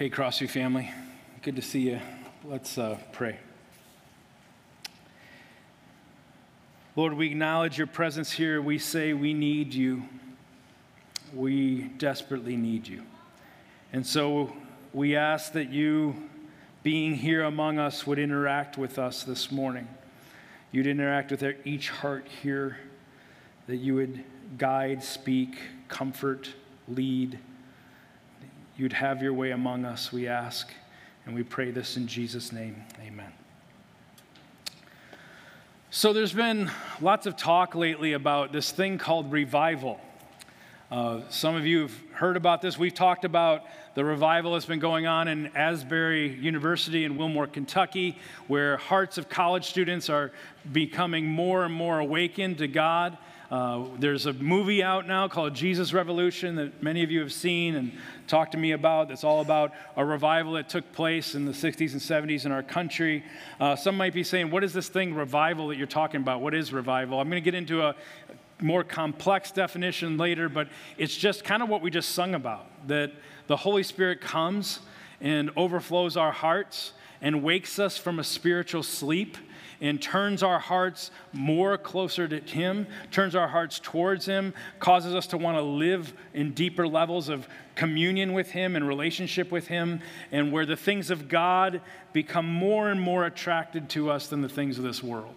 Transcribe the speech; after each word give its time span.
Hey, 0.00 0.08
Crossview 0.08 0.48
family. 0.48 0.90
Good 1.42 1.56
to 1.56 1.60
see 1.60 1.90
you. 1.90 2.00
Let's 2.42 2.78
uh, 2.78 2.96
pray. 3.12 3.36
Lord, 6.96 7.12
we 7.12 7.26
acknowledge 7.26 7.76
your 7.76 7.86
presence 7.86 8.32
here. 8.32 8.62
We 8.62 8.78
say 8.78 9.12
we 9.12 9.34
need 9.34 9.74
you. 9.74 10.04
We 11.34 11.82
desperately 11.98 12.56
need 12.56 12.88
you. 12.88 13.02
And 13.92 14.06
so 14.06 14.56
we 14.94 15.16
ask 15.16 15.52
that 15.52 15.68
you, 15.68 16.30
being 16.82 17.14
here 17.14 17.42
among 17.42 17.78
us, 17.78 18.06
would 18.06 18.18
interact 18.18 18.78
with 18.78 18.98
us 18.98 19.22
this 19.22 19.52
morning. 19.52 19.86
You'd 20.72 20.86
interact 20.86 21.30
with 21.30 21.44
each 21.66 21.90
heart 21.90 22.26
here, 22.42 22.78
that 23.66 23.76
you 23.76 23.96
would 23.96 24.24
guide, 24.56 25.04
speak, 25.04 25.58
comfort, 25.88 26.54
lead 26.88 27.38
you'd 28.80 28.94
have 28.94 29.22
your 29.22 29.34
way 29.34 29.50
among 29.50 29.84
us, 29.84 30.10
we 30.10 30.26
ask. 30.26 30.72
And 31.26 31.34
we 31.34 31.42
pray 31.42 31.70
this 31.70 31.98
in 31.98 32.06
Jesus' 32.06 32.50
name. 32.50 32.82
Amen. 33.06 33.30
So, 35.90 36.14
there's 36.14 36.32
been 36.32 36.70
lots 36.98 37.26
of 37.26 37.36
talk 37.36 37.74
lately 37.74 38.14
about 38.14 38.54
this 38.54 38.70
thing 38.70 38.96
called 38.96 39.30
revival. 39.30 40.00
Uh, 40.90 41.20
some 41.28 41.56
of 41.56 41.66
you 41.66 41.82
have 41.82 41.94
heard 42.12 42.38
about 42.38 42.62
this. 42.62 42.78
We've 42.78 42.94
talked 42.94 43.26
about 43.26 43.64
the 43.94 44.04
revival 44.04 44.54
that's 44.54 44.64
been 44.64 44.78
going 44.78 45.06
on 45.06 45.28
in 45.28 45.48
Asbury 45.48 46.34
University 46.36 47.04
in 47.04 47.18
Wilmore, 47.18 47.48
Kentucky, 47.48 48.16
where 48.48 48.78
hearts 48.78 49.18
of 49.18 49.28
college 49.28 49.66
students 49.66 50.08
are 50.08 50.32
becoming 50.72 51.26
more 51.26 51.64
and 51.64 51.74
more 51.74 51.98
awakened 51.98 52.56
to 52.58 52.66
God. 52.66 53.18
Uh, 53.50 53.84
there's 53.98 54.26
a 54.26 54.32
movie 54.34 54.80
out 54.80 55.08
now 55.08 55.26
called 55.26 55.54
Jesus 55.54 55.92
Revolution 55.92 56.54
that 56.54 56.82
many 56.82 57.02
of 57.02 57.10
you 57.10 57.18
have 57.18 57.32
seen 57.32 57.74
and 57.74 57.90
talked 58.28 58.52
to 58.52 58.58
me 58.58 58.70
about. 58.72 59.08
That's 59.08 59.24
all 59.24 59.40
about 59.40 59.72
a 59.96 60.04
revival 60.04 60.52
that 60.52 60.68
took 60.68 60.92
place 60.92 61.34
in 61.34 61.46
the 61.46 61.52
60s 61.52 61.92
and 61.92 62.00
70s 62.00 62.46
in 62.46 62.52
our 62.52 62.62
country. 62.62 63.24
Uh, 63.58 63.74
some 63.74 63.96
might 63.96 64.14
be 64.14 64.22
saying, 64.22 64.52
What 64.52 64.62
is 64.62 64.72
this 64.72 64.88
thing, 64.88 65.14
revival, 65.14 65.68
that 65.68 65.76
you're 65.76 65.88
talking 65.88 66.20
about? 66.20 66.40
What 66.40 66.54
is 66.54 66.72
revival? 66.72 67.18
I'm 67.18 67.28
going 67.28 67.42
to 67.42 67.44
get 67.44 67.56
into 67.56 67.82
a 67.82 67.96
more 68.62 68.84
complex 68.84 69.50
definition 69.50 70.16
later, 70.16 70.48
but 70.48 70.68
it's 70.96 71.16
just 71.16 71.42
kind 71.42 71.60
of 71.60 71.68
what 71.68 71.82
we 71.82 71.90
just 71.90 72.10
sung 72.10 72.36
about 72.36 72.66
that 72.86 73.10
the 73.48 73.56
Holy 73.56 73.82
Spirit 73.82 74.20
comes 74.20 74.78
and 75.20 75.50
overflows 75.56 76.16
our 76.16 76.30
hearts 76.30 76.92
and 77.20 77.42
wakes 77.42 77.80
us 77.80 77.98
from 77.98 78.20
a 78.20 78.24
spiritual 78.24 78.84
sleep 78.84 79.36
and 79.80 80.00
turns 80.00 80.42
our 80.42 80.58
hearts 80.58 81.10
more 81.32 81.78
closer 81.78 82.28
to 82.28 82.40
Him, 82.40 82.86
turns 83.10 83.34
our 83.34 83.48
hearts 83.48 83.80
towards 83.82 84.26
Him, 84.26 84.52
causes 84.78 85.14
us 85.14 85.26
to 85.28 85.38
want 85.38 85.56
to 85.56 85.62
live 85.62 86.12
in 86.34 86.52
deeper 86.52 86.86
levels 86.86 87.28
of 87.28 87.48
communion 87.74 88.32
with 88.32 88.50
Him 88.50 88.76
and 88.76 88.86
relationship 88.86 89.50
with 89.50 89.68
Him, 89.68 90.00
and 90.30 90.52
where 90.52 90.66
the 90.66 90.76
things 90.76 91.10
of 91.10 91.28
God 91.28 91.80
become 92.12 92.46
more 92.46 92.90
and 92.90 93.00
more 93.00 93.24
attracted 93.24 93.88
to 93.90 94.10
us 94.10 94.26
than 94.26 94.42
the 94.42 94.48
things 94.48 94.76
of 94.76 94.84
this 94.84 95.02
world. 95.02 95.34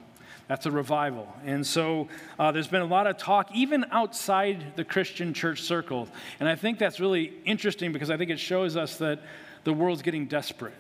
That's 0.48 0.66
a 0.66 0.72
revival. 0.72 1.34
And 1.46 1.66
so 1.66 2.10
uh, 2.38 2.52
there's 2.52 2.68
been 2.68 2.82
a 2.82 2.86
lot 2.86 3.08
of 3.08 3.18
talk, 3.18 3.50
even 3.56 3.86
outside 3.92 4.76
the 4.76 4.84
Christian 4.84 5.34
church 5.34 5.62
circle. 5.62 6.10
And 6.40 6.50
I 6.50 6.56
think 6.56 6.80
that's 6.80 7.00
really 7.00 7.34
interesting 7.46 7.94
because 7.94 8.10
I 8.10 8.18
think 8.18 8.30
it 8.30 8.40
shows 8.40 8.76
us 8.76 8.98
that 8.98 9.22
the 9.64 9.72
world's 9.74 10.02
getting 10.02 10.26
desperate. 10.26 10.74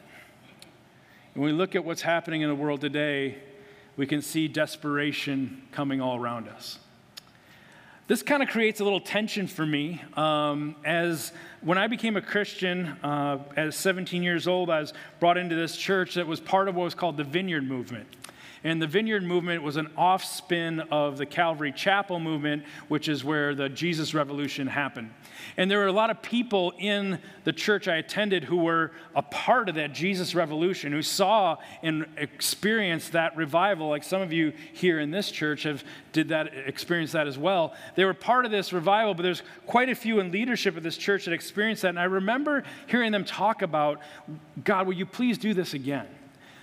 When 1.33 1.45
we 1.45 1.53
look 1.53 1.75
at 1.75 1.85
what's 1.85 2.01
happening 2.01 2.41
in 2.41 2.49
the 2.49 2.55
world 2.55 2.81
today, 2.81 3.37
we 3.95 4.05
can 4.05 4.21
see 4.21 4.47
desperation 4.47 5.61
coming 5.71 6.01
all 6.01 6.17
around 6.19 6.47
us. 6.47 6.79
This 8.07 8.21
kind 8.21 8.43
of 8.43 8.49
creates 8.49 8.81
a 8.81 8.83
little 8.83 8.99
tension 8.99 9.47
for 9.47 9.65
me. 9.65 10.01
Um, 10.15 10.75
as 10.83 11.31
when 11.61 11.77
I 11.77 11.87
became 11.87 12.17
a 12.17 12.21
Christian 12.21 12.87
uh, 13.01 13.39
as 13.55 13.77
17 13.77 14.21
years 14.21 14.47
old, 14.47 14.69
I 14.69 14.81
was 14.81 14.93
brought 15.19 15.37
into 15.37 15.55
this 15.55 15.77
church 15.77 16.15
that 16.15 16.27
was 16.27 16.41
part 16.41 16.67
of 16.67 16.75
what 16.75 16.83
was 16.83 16.95
called 16.95 17.15
the 17.15 17.23
Vineyard 17.23 17.67
Movement. 17.67 18.07
And 18.63 18.81
the 18.81 18.87
Vineyard 18.87 19.23
movement 19.23 19.61
was 19.61 19.75
an 19.75 19.89
offspin 19.97 20.79
of 20.89 21.17
the 21.17 21.25
Calvary 21.25 21.73
Chapel 21.73 22.19
movement, 22.19 22.63
which 22.87 23.09
is 23.09 23.23
where 23.23 23.53
the 23.53 23.67
Jesus 23.67 24.13
Revolution 24.13 24.67
happened. 24.67 25.11
And 25.57 25.69
there 25.69 25.79
were 25.79 25.87
a 25.87 25.91
lot 25.91 26.09
of 26.09 26.21
people 26.21 26.73
in 26.77 27.19
the 27.43 27.51
church 27.51 27.89
I 27.89 27.97
attended 27.97 28.45
who 28.45 28.57
were 28.57 28.91
a 29.15 29.21
part 29.21 29.67
of 29.67 29.75
that 29.75 29.93
Jesus 29.93 30.33
Revolution, 30.33 30.93
who 30.93 31.01
saw 31.01 31.57
and 31.81 32.05
experienced 32.15 33.11
that 33.11 33.35
revival, 33.35 33.89
like 33.89 34.03
some 34.03 34.21
of 34.21 34.31
you 34.31 34.53
here 34.71 34.99
in 34.99 35.11
this 35.11 35.29
church 35.29 35.63
have 35.63 35.83
did 36.13 36.29
that 36.29 36.53
experience 36.53 37.11
that 37.11 37.27
as 37.27 37.37
well. 37.37 37.73
They 37.95 38.05
were 38.05 38.13
part 38.13 38.45
of 38.45 38.51
this 38.51 38.71
revival, 38.71 39.13
but 39.13 39.23
there's 39.23 39.43
quite 39.67 39.89
a 39.89 39.95
few 39.95 40.21
in 40.21 40.31
leadership 40.31 40.77
of 40.77 40.83
this 40.83 40.95
church 40.95 41.25
that 41.25 41.33
experienced 41.33 41.81
that. 41.81 41.89
And 41.89 41.99
I 41.99 42.05
remember 42.05 42.63
hearing 42.87 43.11
them 43.11 43.25
talk 43.25 43.61
about, 43.61 43.99
God, 44.63 44.87
will 44.87 44.93
you 44.93 45.05
please 45.05 45.37
do 45.37 45.53
this 45.53 45.73
again? 45.73 46.07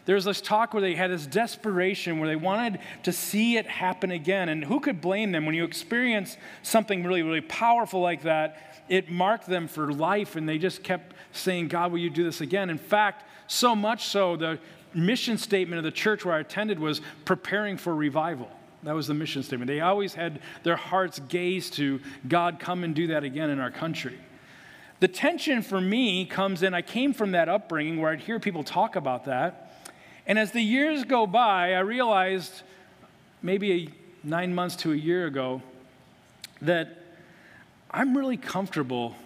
There 0.07 0.15
was 0.15 0.25
this 0.25 0.41
talk 0.41 0.73
where 0.73 0.81
they 0.81 0.95
had 0.95 1.11
this 1.11 1.27
desperation 1.27 2.19
where 2.19 2.29
they 2.29 2.37
wanted 2.37 2.81
to 3.05 3.13
see 3.13 3.57
it 3.57 3.67
happen 3.67 4.11
again. 4.11 4.49
And 4.49 4.65
who 4.65 4.81
could 4.81 5.01
blame 5.01 5.33
them? 5.33 5.47
When 5.47 5.55
you 5.55 5.65
experience 5.65 6.37
something 6.63 7.05
really, 7.05 7.23
really 7.23 7.43
powerful 7.43 8.01
like 8.01 8.23
that, 8.23 8.83
it 8.89 9.11
marked 9.11 9.47
them 9.47 9.69
for 9.69 9.93
life. 9.93 10.37
And 10.37 10.49
they 10.49 10.59
just 10.59 10.83
kept 10.83 11.15
saying, 11.33 11.69
God, 11.69 11.93
will 11.93 11.99
you 11.99 12.11
do 12.11 12.25
this 12.25 12.41
again? 12.41 12.71
In 12.71 12.79
fact, 12.79 13.25
so 13.47 13.77
much 13.77 14.07
so, 14.07 14.37
the 14.37 14.59
mission 14.95 15.39
statement 15.39 15.79
of 15.79 15.85
the 15.85 15.91
church 15.91 16.25
where 16.25 16.35
I 16.35 16.41
attended 16.41 16.79
was 16.79 17.01
preparing 17.25 17.77
for 17.77 17.95
revival. 17.95 18.49
That 18.83 18.95
was 18.95 19.07
the 19.07 19.15
mission 19.15 19.43
statement. 19.43 19.69
They 19.69 19.81
always 19.81 20.15
had 20.15 20.41
their 20.63 20.77
hearts 20.77 21.21
gazed 21.29 21.75
to 21.75 22.01
God, 22.27 22.59
come 22.59 22.83
and 22.83 22.95
do 22.95 23.09
that 23.09 23.25
again 23.25 23.51
in 23.51 23.61
our 23.61 23.71
country. 23.71 24.19
The 25.01 25.09
tension 25.09 25.63
for 25.63 25.81
me 25.81 26.25
comes 26.27 26.63
in, 26.63 26.75
I 26.75 26.83
came 26.83 27.13
from 27.13 27.33
that 27.33 27.49
upbringing 27.49 28.01
where 28.01 28.11
I'd 28.11 28.21
hear 28.21 28.39
people 28.39 28.63
talk 28.63 28.97
about 28.97 29.25
that. 29.25 29.70
And 30.31 30.39
as 30.39 30.53
the 30.53 30.63
years 30.63 31.03
go 31.03 31.27
by, 31.27 31.75
I 31.75 31.81
realized 31.81 32.63
maybe 33.43 33.93
nine 34.23 34.55
months 34.55 34.77
to 34.77 34.93
a 34.93 34.95
year 34.95 35.27
ago 35.27 35.61
that 36.63 37.03
I'm 37.91 38.17
really 38.17 38.37
comfortable 38.37 39.17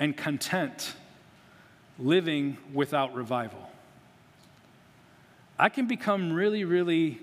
and 0.00 0.16
content 0.16 0.94
living 1.98 2.56
without 2.72 3.14
revival. 3.14 3.68
I 5.58 5.68
can 5.68 5.86
become 5.86 6.32
really, 6.32 6.64
really 6.64 7.18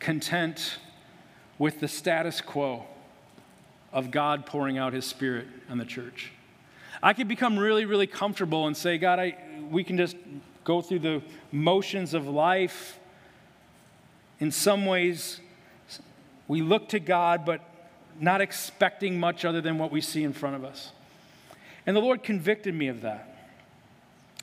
content 0.00 0.78
with 1.60 1.78
the 1.78 1.86
status 1.86 2.40
quo 2.40 2.86
of 3.92 4.10
God 4.10 4.46
pouring 4.46 4.78
out 4.78 4.92
His 4.94 5.04
Spirit 5.04 5.46
on 5.70 5.78
the 5.78 5.84
church. 5.84 6.32
I 7.04 7.12
can 7.12 7.28
become 7.28 7.56
really, 7.56 7.84
really 7.84 8.08
comfortable 8.08 8.66
and 8.66 8.76
say, 8.76 8.98
God, 8.98 9.20
I, 9.20 9.36
we 9.70 9.84
can 9.84 9.96
just 9.96 10.16
go 10.68 10.82
through 10.82 10.98
the 10.98 11.22
motions 11.50 12.12
of 12.12 12.28
life. 12.28 13.00
In 14.38 14.52
some 14.52 14.84
ways, 14.84 15.40
we 16.46 16.60
look 16.60 16.90
to 16.90 17.00
God, 17.00 17.46
but 17.46 17.62
not 18.20 18.42
expecting 18.42 19.18
much 19.18 19.46
other 19.46 19.62
than 19.62 19.78
what 19.78 19.90
we 19.90 20.02
see 20.02 20.22
in 20.22 20.34
front 20.34 20.56
of 20.56 20.64
us. 20.66 20.92
And 21.86 21.96
the 21.96 22.02
Lord 22.02 22.22
convicted 22.22 22.74
me 22.74 22.88
of 22.88 23.00
that. 23.00 23.34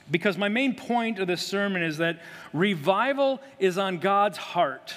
Because 0.10 0.36
my 0.36 0.50
main 0.50 0.74
point 0.74 1.20
of 1.20 1.28
this 1.28 1.44
sermon 1.44 1.84
is 1.84 1.98
that 1.98 2.20
revival 2.54 3.40
is 3.60 3.78
on 3.78 4.00
God's 4.00 4.40
heart. 4.40 4.96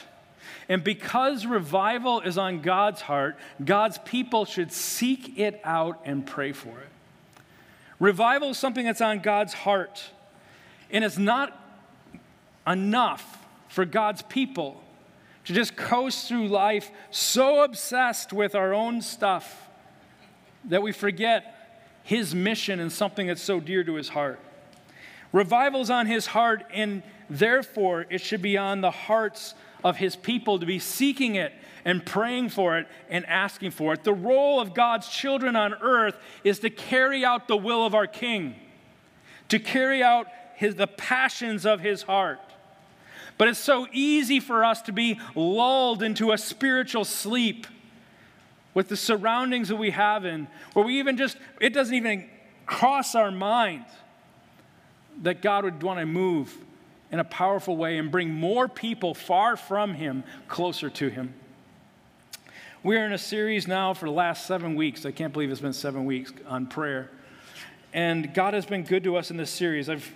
And 0.66 0.83
because 0.83 1.45
revival 1.45 2.22
is 2.22 2.39
on 2.39 2.62
God's 2.62 3.03
heart, 3.03 3.37
God's 3.62 3.99
people 3.99 4.47
should 4.47 4.72
seek 4.72 5.39
it 5.39 5.60
out 5.62 6.00
and 6.06 6.27
pray 6.27 6.53
for 6.53 6.71
it. 6.71 6.89
Revival 8.00 8.50
is 8.50 8.59
something 8.59 8.87
that's 8.87 9.03
on 9.03 9.19
God's 9.19 9.53
heart. 9.53 10.10
And 10.91 11.04
it's 11.04 11.19
not 11.19 11.59
enough 12.66 13.47
for 13.69 13.84
God's 13.84 14.22
people 14.22 14.82
to 15.44 15.53
just 15.53 15.76
coast 15.76 16.28
through 16.28 16.49
life 16.49 16.91
so 17.10 17.62
obsessed 17.62 18.32
with 18.32 18.54
our 18.54 18.75
own 18.75 19.00
stuff 19.00 19.69
that 20.65 20.82
we 20.82 20.93
forget 20.93 21.81
His 22.03 22.34
mission 22.34 22.81
and 22.81 22.93
something 22.93 23.27
that's 23.27 23.43
so 23.43 23.60
dear 23.60 23.84
to 23.84 23.94
His 23.94 24.10
heart. 24.10 24.41
Revival's 25.32 25.91
on 25.91 26.07
His 26.07 26.27
heart, 26.27 26.65
and 26.72 27.03
therefore 27.30 28.07
it 28.10 28.21
should 28.21 28.42
be 28.42 28.57
on 28.57 28.80
the 28.80 28.91
hearts 28.91 29.54
of 29.84 29.97
His 29.97 30.16
people 30.16 30.59
to 30.59 30.66
be 30.66 30.78
seeking 30.78 31.36
it 31.36 31.53
and 31.84 32.04
praying 32.04 32.51
for 32.51 32.78
it 32.78 32.86
and 33.09 33.24
asking 33.27 33.71
for 33.71 33.95
it. 33.95 34.04
The 34.04 34.12
role 34.12 34.60
of 34.60 34.74
God's 34.74 35.09
children 35.09 35.57
on 35.57 35.74
earth 35.74 36.18
is 36.45 36.59
to 36.60 36.71
carry 36.71 37.24
out 37.24 37.48
the 37.48 37.57
will 37.57 37.86
of 37.86 37.95
our 37.95 38.07
King, 38.07 38.54
to 39.48 39.59
carry 39.59 40.03
out 40.03 40.27
his, 40.59 40.75
the 40.75 40.89
passions 40.89 41.65
of 41.65 41.78
his 41.78 42.03
heart. 42.03 42.41
But 43.39 43.47
it's 43.47 43.60
so 43.60 43.87
easy 43.93 44.41
for 44.41 44.65
us 44.65 44.83
to 44.83 44.93
be 44.93 45.21
lulled 45.37 46.03
into 46.03 46.33
a 46.33 46.39
spiritual 46.39 47.05
sleep 47.05 47.69
with 48.75 48.89
the 48.89 48.97
surroundings 48.97 49.69
that 49.69 49.77
we 49.77 49.91
have 49.91 50.25
in, 50.25 50.49
where 50.72 50.84
we 50.84 50.99
even 50.99 51.16
just, 51.16 51.37
it 51.60 51.72
doesn't 51.72 51.95
even 51.95 52.28
cross 52.66 53.15
our 53.15 53.31
mind 53.31 53.84
that 55.22 55.43
God 55.43 55.63
would 55.63 55.81
want 55.81 56.01
to 56.01 56.07
move 56.07 56.53
in 57.13 57.21
a 57.21 57.25
powerful 57.25 57.77
way 57.77 57.97
and 57.97 58.10
bring 58.10 58.34
more 58.34 58.66
people 58.66 59.15
far 59.15 59.57
from 59.57 59.95
Him 59.95 60.25
closer 60.49 60.91
to 60.91 61.09
Him. 61.09 61.34
We're 62.83 63.07
in 63.07 63.13
a 63.13 63.19
series 63.19 63.69
now 63.69 63.95
for 63.95 64.07
the 64.07 64.13
last 64.13 64.47
seven 64.47 64.75
weeks. 64.75 65.07
I 65.07 65.13
can't 65.13 65.33
believe 65.33 65.53
it's 65.53 65.60
been 65.60 65.72
seven 65.72 66.05
weeks 66.05 66.33
on 66.49 66.66
prayer. 66.66 67.10
And 67.93 68.34
God 68.34 68.55
has 68.55 68.66
been 68.66 68.83
good 68.83 69.05
to 69.05 69.16
us 69.16 69.31
in 69.31 69.37
this 69.37 69.51
series. 69.51 69.89
I've 69.89 70.13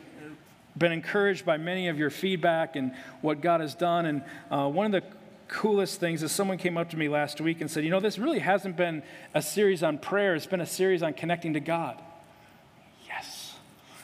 been 0.77 0.93
encouraged 0.93 1.45
by 1.45 1.57
many 1.57 1.89
of 1.89 1.99
your 1.99 2.11
feedback 2.11 2.77
and 2.77 2.93
what 3.21 3.41
God 3.41 3.61
has 3.61 3.75
done. 3.75 4.07
And 4.07 4.23
uh, 4.51 4.69
one 4.69 4.87
of 4.87 4.93
the 4.93 5.03
coolest 5.49 6.01
things 6.01 6.23
is 6.23 6.33
someone 6.33 6.59
came 6.59 6.79
up 6.79 6.91
to 6.91 6.97
me 6.97 7.09
last 7.09 7.41
week 7.41 7.61
and 7.61 7.71
said, 7.71 7.85
You 7.85 7.91
know, 7.91 8.01
this 8.01 8.19
really 8.19 8.39
hasn't 8.39 8.77
been 8.77 9.03
a 9.35 9.43
series 9.43 9.83
on 9.83 9.99
prayer, 9.99 10.35
it's 10.35 10.47
been 10.47 10.61
a 10.61 10.67
series 10.67 11.03
on 11.03 11.13
connecting 11.15 11.53
to 11.55 11.61
God. 11.61 12.01
Yes, 13.07 13.55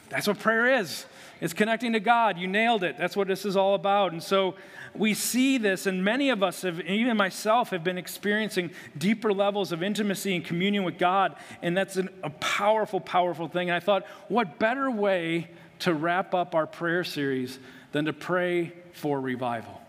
that's 0.08 0.26
what 0.28 0.38
prayer 0.38 0.80
is. 0.80 1.06
It's 1.40 1.54
connecting 1.54 1.92
to 1.92 2.00
God. 2.00 2.36
You 2.36 2.48
nailed 2.48 2.82
it. 2.82 2.98
That's 2.98 3.16
what 3.16 3.28
this 3.28 3.44
is 3.44 3.56
all 3.56 3.74
about. 3.76 4.12
And 4.12 4.20
so 4.20 4.56
we 4.94 5.14
see 5.14 5.56
this, 5.58 5.86
and 5.86 6.04
many 6.04 6.30
of 6.30 6.42
us, 6.42 6.62
have, 6.62 6.80
even 6.80 7.16
myself, 7.16 7.70
have 7.70 7.84
been 7.84 7.98
experiencing 7.98 8.70
deeper 8.96 9.32
levels 9.32 9.70
of 9.70 9.82
intimacy 9.82 10.34
and 10.34 10.44
communion 10.44 10.82
with 10.82 10.98
God. 10.98 11.36
And 11.62 11.76
that's 11.76 11.96
an, 11.96 12.08
a 12.24 12.30
powerful, 12.30 13.00
powerful 13.00 13.46
thing. 13.46 13.70
And 13.70 13.76
I 13.76 13.80
thought, 13.80 14.04
what 14.28 14.58
better 14.58 14.90
way 14.90 15.48
to 15.80 15.94
wrap 15.94 16.34
up 16.34 16.54
our 16.54 16.66
prayer 16.66 17.04
series 17.04 17.58
than 17.92 18.04
to 18.06 18.12
pray 18.12 18.72
for 18.92 19.20
revival? 19.20 19.80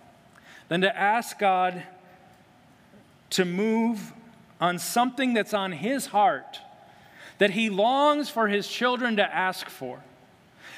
Than 0.68 0.82
to 0.82 0.96
ask 0.96 1.38
God 1.40 1.84
to 3.32 3.46
move 3.46 4.14
on 4.62 4.80
something 4.80 5.34
that's 5.34 5.54
on 5.54 5.72
His 5.72 6.08
heart 6.08 6.60
that 7.38 7.52
He 7.52 7.70
longs 7.70 8.30
for 8.30 8.48
His 8.48 8.68
children 8.68 9.16
to 9.18 9.36
ask 9.36 9.70
for 9.70 10.04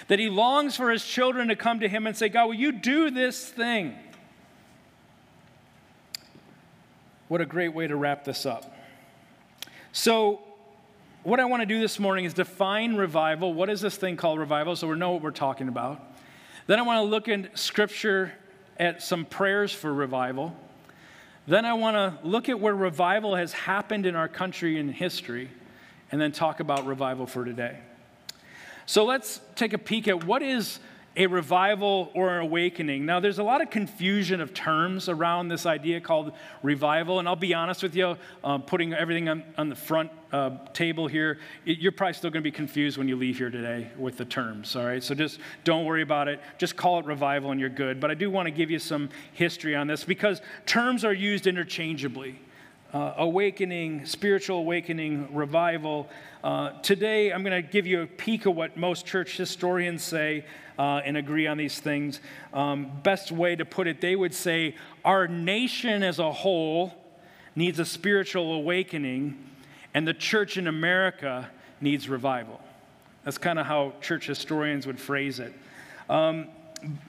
that 0.07 0.19
he 0.19 0.29
longs 0.29 0.75
for 0.75 0.91
his 0.91 1.05
children 1.05 1.47
to 1.47 1.55
come 1.55 1.79
to 1.79 1.87
him 1.87 2.05
and 2.05 2.17
say, 2.17 2.29
God, 2.29 2.47
will 2.47 2.53
you 2.53 2.73
do 2.73 3.09
this 3.11 3.47
thing? 3.47 3.95
What 7.27 7.39
a 7.39 7.45
great 7.45 7.73
way 7.73 7.87
to 7.87 7.95
wrap 7.95 8.25
this 8.25 8.45
up. 8.45 8.75
So, 9.93 10.41
what 11.23 11.39
I 11.39 11.45
want 11.45 11.61
to 11.61 11.67
do 11.67 11.79
this 11.79 11.99
morning 11.99 12.25
is 12.25 12.33
define 12.33 12.95
revival. 12.95 13.53
What 13.53 13.69
is 13.69 13.79
this 13.79 13.95
thing 13.95 14.17
called 14.17 14.39
revival? 14.39 14.75
So 14.75 14.87
we 14.87 14.97
know 14.97 15.11
what 15.11 15.21
we're 15.21 15.31
talking 15.31 15.67
about. 15.67 16.01
Then 16.67 16.79
I 16.79 16.81
want 16.81 16.97
to 16.97 17.09
look 17.09 17.27
in 17.27 17.49
scripture 17.53 18.33
at 18.79 19.03
some 19.03 19.25
prayers 19.25 19.71
for 19.71 19.93
revival. 19.93 20.55
Then 21.47 21.65
I 21.65 21.73
want 21.73 21.95
to 21.95 22.27
look 22.27 22.49
at 22.49 22.59
where 22.59 22.73
revival 22.73 23.35
has 23.35 23.53
happened 23.53 24.05
in 24.05 24.15
our 24.15 24.27
country 24.27 24.79
in 24.79 24.89
history, 24.89 25.49
and 26.11 26.19
then 26.19 26.31
talk 26.31 26.59
about 26.59 26.85
revival 26.85 27.25
for 27.25 27.45
today. 27.45 27.79
So 28.85 29.05
let's 29.05 29.41
take 29.55 29.73
a 29.73 29.77
peek 29.77 30.07
at 30.07 30.23
what 30.23 30.41
is 30.41 30.79
a 31.15 31.27
revival 31.27 32.09
or 32.13 32.37
an 32.37 32.41
awakening. 32.41 33.05
Now, 33.05 33.19
there's 33.19 33.39
a 33.39 33.43
lot 33.43 33.61
of 33.61 33.69
confusion 33.69 34.39
of 34.39 34.53
terms 34.53 35.09
around 35.09 35.49
this 35.49 35.65
idea 35.65 35.99
called 35.99 36.31
revival, 36.63 37.19
and 37.19 37.27
I'll 37.27 37.35
be 37.35 37.53
honest 37.53 37.83
with 37.83 37.95
you, 37.95 38.17
uh, 38.43 38.57
putting 38.59 38.93
everything 38.93 39.27
on, 39.27 39.43
on 39.57 39.67
the 39.67 39.75
front 39.75 40.09
uh, 40.31 40.51
table 40.73 41.07
here, 41.07 41.39
it, 41.65 41.79
you're 41.79 41.91
probably 41.91 42.13
still 42.13 42.29
going 42.29 42.41
to 42.41 42.47
be 42.47 42.55
confused 42.55 42.97
when 42.97 43.09
you 43.09 43.17
leave 43.17 43.37
here 43.37 43.49
today 43.49 43.89
with 43.97 44.17
the 44.17 44.23
terms, 44.23 44.73
all 44.77 44.85
right? 44.85 45.03
So 45.03 45.13
just 45.13 45.39
don't 45.65 45.83
worry 45.83 46.01
about 46.01 46.29
it. 46.29 46.39
Just 46.57 46.77
call 46.77 46.99
it 46.99 47.05
revival 47.05 47.51
and 47.51 47.59
you're 47.59 47.69
good. 47.69 47.99
But 47.99 48.11
I 48.11 48.13
do 48.13 48.31
want 48.31 48.47
to 48.47 48.51
give 48.51 48.71
you 48.71 48.79
some 48.79 49.09
history 49.33 49.75
on 49.75 49.87
this 49.87 50.05
because 50.05 50.41
terms 50.65 51.03
are 51.03 51.13
used 51.13 51.45
interchangeably. 51.45 52.39
Uh, 52.93 53.13
awakening, 53.19 54.05
spiritual 54.05 54.57
awakening, 54.57 55.33
revival. 55.33 56.09
Uh, 56.43 56.71
today, 56.81 57.31
I'm 57.31 57.41
going 57.41 57.63
to 57.63 57.65
give 57.65 57.87
you 57.87 58.01
a 58.01 58.05
peek 58.05 58.45
of 58.45 58.53
what 58.53 58.75
most 58.75 59.05
church 59.05 59.37
historians 59.37 60.03
say 60.03 60.43
uh, 60.77 60.99
and 61.05 61.15
agree 61.15 61.47
on 61.47 61.57
these 61.57 61.79
things. 61.79 62.19
Um, 62.53 62.91
best 63.01 63.31
way 63.31 63.55
to 63.55 63.63
put 63.63 63.87
it, 63.87 64.01
they 64.01 64.17
would 64.17 64.33
say 64.33 64.75
our 65.05 65.25
nation 65.25 66.03
as 66.03 66.19
a 66.19 66.33
whole 66.33 66.93
needs 67.55 67.79
a 67.79 67.85
spiritual 67.85 68.55
awakening, 68.55 69.37
and 69.93 70.05
the 70.05 70.13
church 70.13 70.57
in 70.57 70.67
America 70.67 71.49
needs 71.79 72.09
revival. 72.09 72.59
That's 73.23 73.37
kind 73.37 73.57
of 73.57 73.65
how 73.65 73.93
church 74.01 74.27
historians 74.27 74.85
would 74.85 74.99
phrase 74.99 75.39
it. 75.39 75.53
Um, 76.09 76.49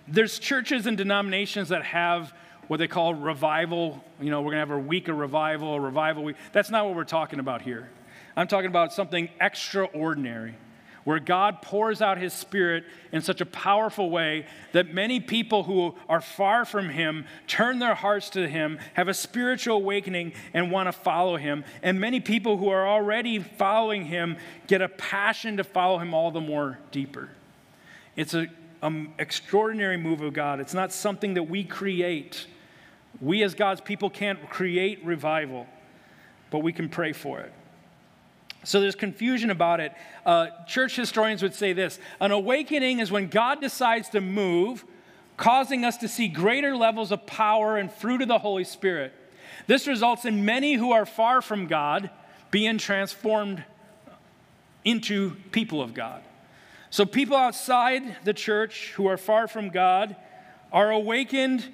there's 0.06 0.38
churches 0.38 0.86
and 0.86 0.96
denominations 0.96 1.70
that 1.70 1.82
have 1.82 2.32
what 2.72 2.78
they 2.78 2.88
call 2.88 3.12
revival. 3.14 4.02
You 4.18 4.30
know, 4.30 4.40
we're 4.40 4.52
going 4.52 4.66
to 4.66 4.66
have 4.66 4.70
a 4.70 4.78
week 4.78 5.08
of 5.08 5.18
revival, 5.18 5.74
a 5.74 5.80
revival 5.80 6.24
week. 6.24 6.36
That's 6.52 6.70
not 6.70 6.86
what 6.86 6.96
we're 6.96 7.04
talking 7.04 7.38
about 7.38 7.60
here. 7.60 7.90
I'm 8.34 8.48
talking 8.48 8.68
about 8.68 8.94
something 8.94 9.28
extraordinary, 9.38 10.54
where 11.04 11.18
God 11.18 11.60
pours 11.60 12.00
out 12.00 12.16
his 12.16 12.32
spirit 12.32 12.84
in 13.12 13.20
such 13.20 13.42
a 13.42 13.44
powerful 13.44 14.08
way 14.08 14.46
that 14.72 14.94
many 14.94 15.20
people 15.20 15.64
who 15.64 15.94
are 16.08 16.22
far 16.22 16.64
from 16.64 16.88
him 16.88 17.26
turn 17.46 17.78
their 17.78 17.94
hearts 17.94 18.30
to 18.30 18.48
him, 18.48 18.78
have 18.94 19.06
a 19.06 19.12
spiritual 19.12 19.76
awakening, 19.76 20.32
and 20.54 20.70
want 20.70 20.88
to 20.88 20.92
follow 20.92 21.36
him. 21.36 21.64
And 21.82 22.00
many 22.00 22.20
people 22.20 22.56
who 22.56 22.70
are 22.70 22.88
already 22.88 23.38
following 23.38 24.06
him 24.06 24.38
get 24.66 24.80
a 24.80 24.88
passion 24.88 25.58
to 25.58 25.64
follow 25.64 25.98
him 25.98 26.14
all 26.14 26.30
the 26.30 26.40
more 26.40 26.78
deeper. 26.90 27.28
It's 28.16 28.32
an 28.32 28.48
um, 28.80 29.12
extraordinary 29.18 29.98
move 29.98 30.22
of 30.22 30.32
God. 30.32 30.58
It's 30.58 30.72
not 30.72 30.90
something 30.90 31.34
that 31.34 31.42
we 31.42 31.64
create. 31.64 32.46
We, 33.22 33.44
as 33.44 33.54
God's 33.54 33.80
people, 33.80 34.10
can't 34.10 34.50
create 34.50 35.02
revival, 35.04 35.68
but 36.50 36.58
we 36.58 36.72
can 36.72 36.88
pray 36.88 37.12
for 37.12 37.38
it. 37.40 37.52
So 38.64 38.80
there's 38.80 38.96
confusion 38.96 39.50
about 39.50 39.78
it. 39.78 39.92
Uh, 40.26 40.48
church 40.66 40.96
historians 40.96 41.40
would 41.42 41.54
say 41.54 41.72
this 41.72 42.00
an 42.20 42.32
awakening 42.32 42.98
is 42.98 43.12
when 43.12 43.28
God 43.28 43.60
decides 43.60 44.08
to 44.10 44.20
move, 44.20 44.84
causing 45.36 45.84
us 45.84 45.96
to 45.98 46.08
see 46.08 46.26
greater 46.26 46.76
levels 46.76 47.12
of 47.12 47.24
power 47.24 47.76
and 47.76 47.92
fruit 47.92 48.22
of 48.22 48.28
the 48.28 48.38
Holy 48.38 48.64
Spirit. 48.64 49.12
This 49.68 49.86
results 49.86 50.24
in 50.24 50.44
many 50.44 50.74
who 50.74 50.90
are 50.90 51.06
far 51.06 51.40
from 51.42 51.68
God 51.68 52.10
being 52.50 52.76
transformed 52.76 53.62
into 54.84 55.36
people 55.52 55.80
of 55.80 55.94
God. 55.94 56.22
So 56.90 57.06
people 57.06 57.36
outside 57.36 58.24
the 58.24 58.34
church 58.34 58.92
who 58.96 59.06
are 59.06 59.16
far 59.16 59.46
from 59.46 59.70
God 59.70 60.16
are 60.72 60.90
awakened 60.90 61.68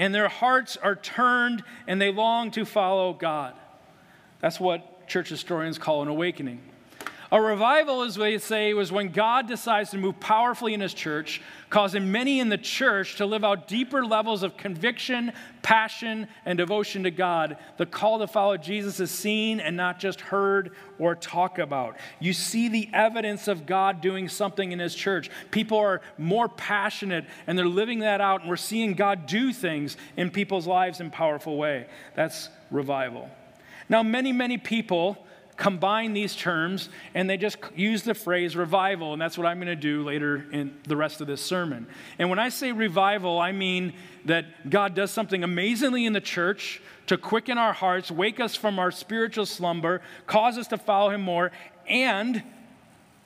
and 0.00 0.14
their 0.14 0.28
hearts 0.28 0.78
are 0.78 0.96
turned 0.96 1.62
and 1.86 2.00
they 2.00 2.10
long 2.10 2.50
to 2.52 2.64
follow 2.64 3.12
God. 3.12 3.52
That's 4.40 4.58
what 4.58 5.06
church 5.06 5.28
historians 5.28 5.76
call 5.76 6.00
an 6.00 6.08
awakening. 6.08 6.62
A 7.32 7.40
revival, 7.40 8.02
as 8.02 8.16
they 8.16 8.38
say, 8.38 8.74
was 8.74 8.90
when 8.90 9.10
God 9.10 9.46
decides 9.46 9.90
to 9.90 9.98
move 9.98 10.18
powerfully 10.18 10.74
in 10.74 10.80
his 10.80 10.92
church, 10.92 11.40
causing 11.68 12.10
many 12.10 12.40
in 12.40 12.48
the 12.48 12.58
church 12.58 13.16
to 13.16 13.26
live 13.26 13.44
out 13.44 13.68
deeper 13.68 14.04
levels 14.04 14.42
of 14.42 14.56
conviction, 14.56 15.32
passion, 15.62 16.26
and 16.44 16.58
devotion 16.58 17.04
to 17.04 17.12
God. 17.12 17.56
The 17.76 17.86
call 17.86 18.18
to 18.18 18.26
follow 18.26 18.56
Jesus 18.56 18.98
is 18.98 19.12
seen 19.12 19.60
and 19.60 19.76
not 19.76 20.00
just 20.00 20.20
heard 20.20 20.72
or 20.98 21.14
talked 21.14 21.60
about. 21.60 21.96
You 22.18 22.32
see 22.32 22.68
the 22.68 22.90
evidence 22.92 23.46
of 23.46 23.64
God 23.64 24.00
doing 24.00 24.28
something 24.28 24.72
in 24.72 24.80
his 24.80 24.96
church. 24.96 25.30
People 25.52 25.78
are 25.78 26.00
more 26.18 26.48
passionate 26.48 27.26
and 27.46 27.56
they're 27.56 27.66
living 27.66 28.00
that 28.00 28.20
out, 28.20 28.40
and 28.40 28.50
we're 28.50 28.56
seeing 28.56 28.94
God 28.94 29.26
do 29.26 29.52
things 29.52 29.96
in 30.16 30.30
people's 30.30 30.66
lives 30.66 30.98
in 30.98 31.12
powerful 31.12 31.56
way. 31.56 31.86
That's 32.16 32.48
revival. 32.72 33.30
Now, 33.88 34.02
many, 34.02 34.32
many 34.32 34.58
people 34.58 35.24
combine 35.60 36.14
these 36.14 36.34
terms 36.34 36.88
and 37.14 37.28
they 37.28 37.36
just 37.36 37.58
use 37.76 38.02
the 38.02 38.14
phrase 38.14 38.56
revival, 38.56 39.12
and 39.12 39.20
that's 39.20 39.36
what 39.36 39.46
I'm 39.46 39.58
going 39.58 39.68
to 39.68 39.76
do 39.76 40.02
later 40.02 40.46
in 40.50 40.74
the 40.88 40.96
rest 40.96 41.20
of 41.20 41.26
this 41.26 41.42
sermon. 41.42 41.86
And 42.18 42.30
when 42.30 42.38
I 42.38 42.48
say 42.48 42.72
revival, 42.72 43.38
I 43.38 43.52
mean 43.52 43.92
that 44.24 44.70
God 44.70 44.94
does 44.94 45.10
something 45.10 45.44
amazingly 45.44 46.06
in 46.06 46.14
the 46.14 46.20
church 46.20 46.80
to 47.08 47.18
quicken 47.18 47.58
our 47.58 47.74
hearts, 47.74 48.10
wake 48.10 48.40
us 48.40 48.56
from 48.56 48.78
our 48.78 48.90
spiritual 48.90 49.44
slumber, 49.44 50.00
cause 50.26 50.56
us 50.56 50.66
to 50.68 50.78
follow 50.78 51.10
Him 51.10 51.20
more, 51.20 51.52
and 51.86 52.42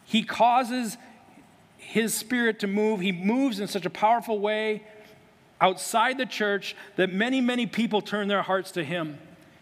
He 0.04 0.24
causes 0.24 0.96
His 1.76 2.14
Spirit 2.14 2.58
to 2.60 2.66
move. 2.66 2.98
He 2.98 3.12
moves 3.12 3.60
in 3.60 3.68
such 3.68 3.86
a 3.86 3.90
powerful 3.90 4.40
way 4.40 4.82
outside 5.60 6.18
the 6.18 6.26
church 6.26 6.74
that 6.96 7.12
many, 7.12 7.40
many 7.40 7.66
people 7.66 8.00
turn 8.00 8.26
their 8.26 8.42
hearts 8.42 8.72
to 8.72 8.82
Him 8.82 9.18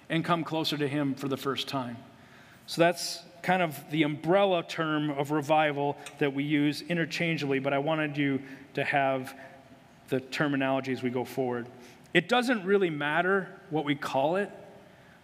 and 0.08 0.24
come 0.24 0.42
closer 0.42 0.78
to 0.78 0.88
Him 0.88 1.14
for 1.14 1.28
the 1.28 1.36
first 1.36 1.68
time. 1.68 1.98
So 2.66 2.80
that's 2.80 3.20
kind 3.42 3.62
of 3.62 3.78
the 3.90 4.04
umbrella 4.04 4.64
term 4.66 5.10
of 5.10 5.30
revival 5.30 5.96
that 6.18 6.32
we 6.32 6.44
use 6.44 6.82
interchangeably, 6.82 7.58
but 7.58 7.72
I 7.72 7.78
wanted 7.78 8.16
you 8.16 8.40
to 8.74 8.84
have 8.84 9.34
the 10.08 10.20
terminology 10.20 10.92
as 10.92 11.02
we 11.02 11.10
go 11.10 11.24
forward. 11.24 11.66
It 12.14 12.28
doesn't 12.28 12.64
really 12.64 12.90
matter 12.90 13.48
what 13.70 13.84
we 13.84 13.94
call 13.94 14.36
it. 14.36 14.50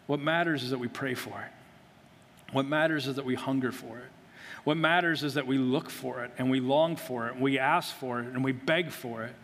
What 0.06 0.20
matters 0.20 0.62
is 0.62 0.70
that 0.70 0.78
we 0.78 0.88
pray 0.88 1.14
for 1.14 1.40
it. 1.40 1.52
What 2.52 2.66
matters 2.66 3.06
is 3.06 3.16
that 3.16 3.24
we 3.24 3.34
hunger 3.34 3.72
for 3.72 3.98
it. 3.98 4.06
What 4.64 4.76
matters 4.76 5.22
is 5.22 5.34
that 5.34 5.46
we 5.46 5.58
look 5.58 5.90
for 5.90 6.24
it 6.24 6.30
and 6.38 6.50
we 6.50 6.60
long 6.60 6.96
for 6.96 7.28
it 7.28 7.34
and 7.34 7.42
we 7.42 7.58
ask 7.58 7.94
for 7.94 8.20
it 8.20 8.26
and 8.26 8.42
we 8.42 8.52
beg 8.52 8.90
for 8.90 9.22
it 9.22 9.34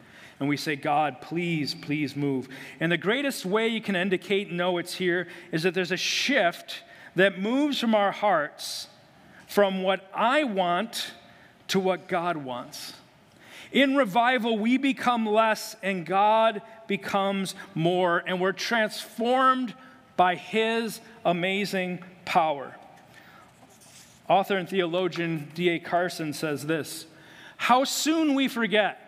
and 0.40 0.48
we 0.48 0.56
say, 0.56 0.74
God, 0.74 1.20
please, 1.20 1.74
please 1.74 2.16
move. 2.16 2.48
And 2.80 2.90
the 2.90 2.96
greatest 2.96 3.44
way 3.44 3.68
you 3.68 3.80
can 3.80 3.94
indicate 3.94 4.50
no, 4.50 4.78
it's 4.78 4.94
here 4.94 5.28
is 5.52 5.62
that 5.62 5.74
there's 5.74 5.92
a 5.92 5.96
shift 5.96 6.82
that 7.16 7.38
moves 7.38 7.78
from 7.78 7.94
our 7.94 8.12
hearts 8.12 8.88
from 9.46 9.82
what 9.82 10.10
I 10.12 10.44
want 10.44 11.12
to 11.68 11.78
what 11.78 12.08
God 12.08 12.36
wants. 12.36 12.94
In 13.70 13.96
revival, 13.96 14.58
we 14.58 14.78
become 14.78 15.26
less 15.26 15.76
and 15.82 16.06
God 16.06 16.62
becomes 16.86 17.54
more, 17.74 18.22
and 18.26 18.40
we're 18.40 18.52
transformed 18.52 19.74
by 20.16 20.36
His 20.36 21.00
amazing 21.24 22.02
power. 22.24 22.74
Author 24.28 24.56
and 24.56 24.68
theologian 24.68 25.50
D.A. 25.54 25.78
Carson 25.78 26.32
says 26.32 26.66
this 26.66 27.06
How 27.56 27.84
soon 27.84 28.34
we 28.34 28.48
forget. 28.48 29.03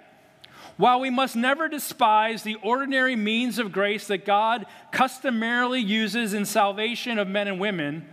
While 0.77 1.01
we 1.01 1.09
must 1.09 1.37
never 1.37 1.69
despise 1.69 2.43
the 2.43 2.57
ordinary 2.57 3.17
means 3.17 3.59
of 3.59 3.73
grace 3.73 4.09
that 4.09 4.27
God 4.27 4.67
customarily 4.91 5.81
uses 5.81 6.35
in 6.35 6.45
salvation 6.45 7.19
of 7.19 7.29
men 7.29 7.49
and 7.49 7.59
women, 7.59 8.07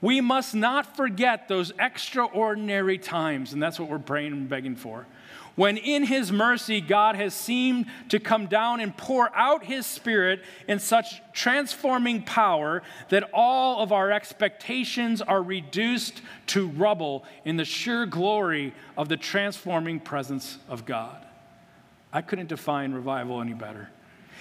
we 0.00 0.20
must 0.20 0.52
not 0.52 0.96
forget 0.96 1.46
those 1.46 1.72
extraordinary 1.78 2.98
times, 2.98 3.52
and 3.52 3.62
that's 3.62 3.78
what 3.78 3.88
we're 3.88 4.00
praying 4.00 4.32
and 4.32 4.48
begging 4.48 4.74
for. 4.74 5.06
When 5.54 5.76
in 5.76 6.04
His 6.04 6.32
mercy, 6.32 6.80
God 6.80 7.14
has 7.14 7.34
seemed 7.34 7.86
to 8.08 8.18
come 8.18 8.46
down 8.46 8.80
and 8.80 8.96
pour 8.96 9.34
out 9.36 9.64
His 9.64 9.86
Spirit 9.86 10.42
in 10.66 10.80
such 10.80 11.20
transforming 11.32 12.22
power 12.22 12.82
that 13.10 13.30
all 13.32 13.80
of 13.80 13.92
our 13.92 14.10
expectations 14.10 15.22
are 15.22 15.42
reduced 15.42 16.20
to 16.48 16.68
rubble 16.68 17.24
in 17.44 17.56
the 17.56 17.64
sure 17.64 18.06
glory 18.06 18.74
of 18.96 19.08
the 19.08 19.16
transforming 19.16 20.00
presence 20.00 20.58
of 20.68 20.84
God. 20.84 21.24
I 22.12 22.20
couldn't 22.20 22.48
define 22.48 22.92
revival 22.92 23.40
any 23.40 23.54
better. 23.54 23.88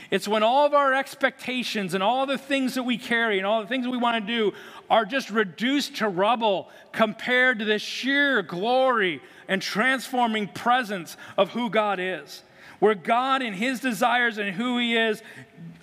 It's 0.10 0.28
when 0.28 0.44
all 0.44 0.66
of 0.66 0.74
our 0.74 0.94
expectations 0.94 1.94
and 1.94 2.04
all 2.04 2.26
the 2.26 2.38
things 2.38 2.76
that 2.76 2.84
we 2.84 2.98
carry 2.98 3.38
and 3.38 3.48
all 3.48 3.62
the 3.62 3.68
things 3.68 3.88
we 3.88 3.98
want 3.98 4.26
to 4.26 4.34
do 4.34 4.52
are 4.90 5.06
just 5.06 5.30
reduced 5.30 5.98
to 5.98 6.10
rubble 6.10 6.70
compared 6.92 7.60
to 7.60 7.66
the 7.66 7.80
sheer 7.80 8.42
glory 8.42 9.22
and 9.48 9.62
transforming 9.62 10.50
presence 10.50 11.16
of 11.38 11.52
who 11.52 11.70
God 11.70 12.00
is. 12.00 12.44
Where 12.80 12.96
God 12.96 13.42
and 13.42 13.56
His 13.56 13.80
desires 13.80 14.38
and 14.38 14.54
who 14.54 14.78
He 14.80 14.98
is 14.98 15.24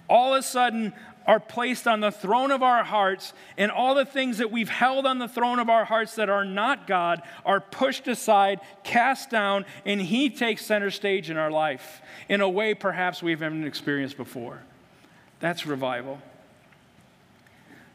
all 0.09 0.35
of 0.35 0.40
a 0.40 0.42
sudden 0.42 0.92
are 1.28 1.38
placed 1.38 1.87
on 1.87 2.00
the 2.00 2.11
throne 2.11 2.50
of 2.50 2.62
our 2.62 2.82
hearts, 2.82 3.35
and 3.58 3.70
all 3.70 3.94
the 3.94 4.06
things 4.06 4.38
that 4.38 4.50
we've 4.50 4.70
held 4.70 5.04
on 5.06 5.18
the 5.18 5.28
throne 5.28 5.58
of 5.58 5.68
our 5.68 5.85
hearts 5.85 6.14
that 6.14 6.30
are 6.30 6.44
not 6.44 6.87
God 6.87 7.23
are 7.44 7.61
pushed 7.61 8.08
aside, 8.08 8.61
cast 8.82 9.28
down, 9.28 9.66
and 9.85 10.00
He 10.00 10.30
takes 10.30 10.64
center 10.64 10.90
stage 10.90 11.28
in 11.28 11.37
our 11.37 11.50
life 11.50 12.00
in 12.30 12.40
a 12.40 12.49
way 12.49 12.73
perhaps 12.73 13.23
we 13.23 13.32
haven't 13.32 13.66
experienced 13.66 14.16
before. 14.16 14.62
That's 15.38 15.66
revival. 15.66 16.18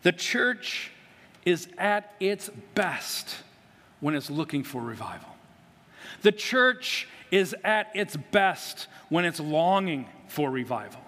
The 0.04 0.12
church 0.12 0.92
is 1.44 1.68
at 1.78 2.14
its 2.20 2.50
best 2.76 3.38
when 4.00 4.16
it's 4.16 4.30
looking 4.30 4.64
for 4.64 4.82
revival. 4.82 5.30
The 6.22 6.32
church 6.32 7.08
is 7.32 7.56
at 7.64 7.90
its 7.96 8.16
best 8.16 8.88
when 9.10 9.26
it's 9.26 9.40
longing 9.40 10.08
for 10.28 10.52
revival. 10.52 11.03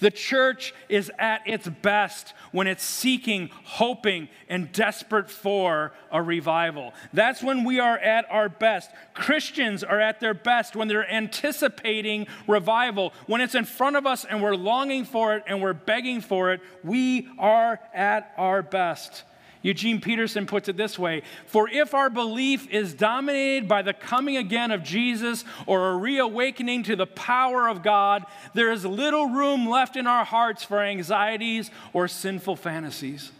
The 0.00 0.10
church 0.10 0.74
is 0.88 1.10
at 1.18 1.42
its 1.46 1.68
best 1.68 2.34
when 2.52 2.66
it's 2.66 2.84
seeking, 2.84 3.50
hoping, 3.64 4.28
and 4.48 4.72
desperate 4.72 5.30
for 5.30 5.92
a 6.10 6.22
revival. 6.22 6.92
That's 7.12 7.42
when 7.42 7.64
we 7.64 7.80
are 7.80 7.98
at 7.98 8.26
our 8.30 8.48
best. 8.48 8.90
Christians 9.14 9.82
are 9.82 10.00
at 10.00 10.20
their 10.20 10.34
best 10.34 10.76
when 10.76 10.88
they're 10.88 11.10
anticipating 11.10 12.26
revival. 12.46 13.12
When 13.26 13.40
it's 13.40 13.54
in 13.54 13.64
front 13.64 13.96
of 13.96 14.06
us 14.06 14.24
and 14.24 14.42
we're 14.42 14.56
longing 14.56 15.04
for 15.04 15.34
it 15.34 15.44
and 15.46 15.62
we're 15.62 15.72
begging 15.72 16.20
for 16.20 16.52
it, 16.52 16.60
we 16.82 17.28
are 17.38 17.80
at 17.94 18.32
our 18.36 18.62
best. 18.62 19.24
Eugene 19.62 20.00
Peterson 20.00 20.44
puts 20.46 20.68
it 20.68 20.76
this 20.76 20.98
way 20.98 21.22
For 21.46 21.68
if 21.68 21.94
our 21.94 22.10
belief 22.10 22.68
is 22.68 22.94
dominated 22.94 23.68
by 23.68 23.82
the 23.82 23.94
coming 23.94 24.36
again 24.36 24.70
of 24.72 24.82
Jesus 24.82 25.44
or 25.66 25.90
a 25.90 25.96
reawakening 25.96 26.82
to 26.84 26.96
the 26.96 27.06
power 27.06 27.68
of 27.68 27.82
God, 27.82 28.24
there 28.54 28.72
is 28.72 28.84
little 28.84 29.26
room 29.26 29.68
left 29.68 29.96
in 29.96 30.06
our 30.06 30.24
hearts 30.24 30.64
for 30.64 30.80
anxieties 30.80 31.70
or 31.92 32.08
sinful 32.08 32.56
fantasies. 32.56 33.30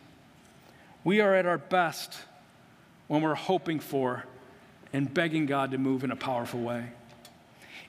We 1.04 1.20
are 1.20 1.34
at 1.34 1.46
our 1.46 1.58
best 1.58 2.16
when 3.08 3.22
we're 3.22 3.34
hoping 3.34 3.80
for 3.80 4.24
and 4.92 5.12
begging 5.12 5.46
God 5.46 5.72
to 5.72 5.78
move 5.78 6.04
in 6.04 6.12
a 6.12 6.16
powerful 6.16 6.60
way. 6.60 6.86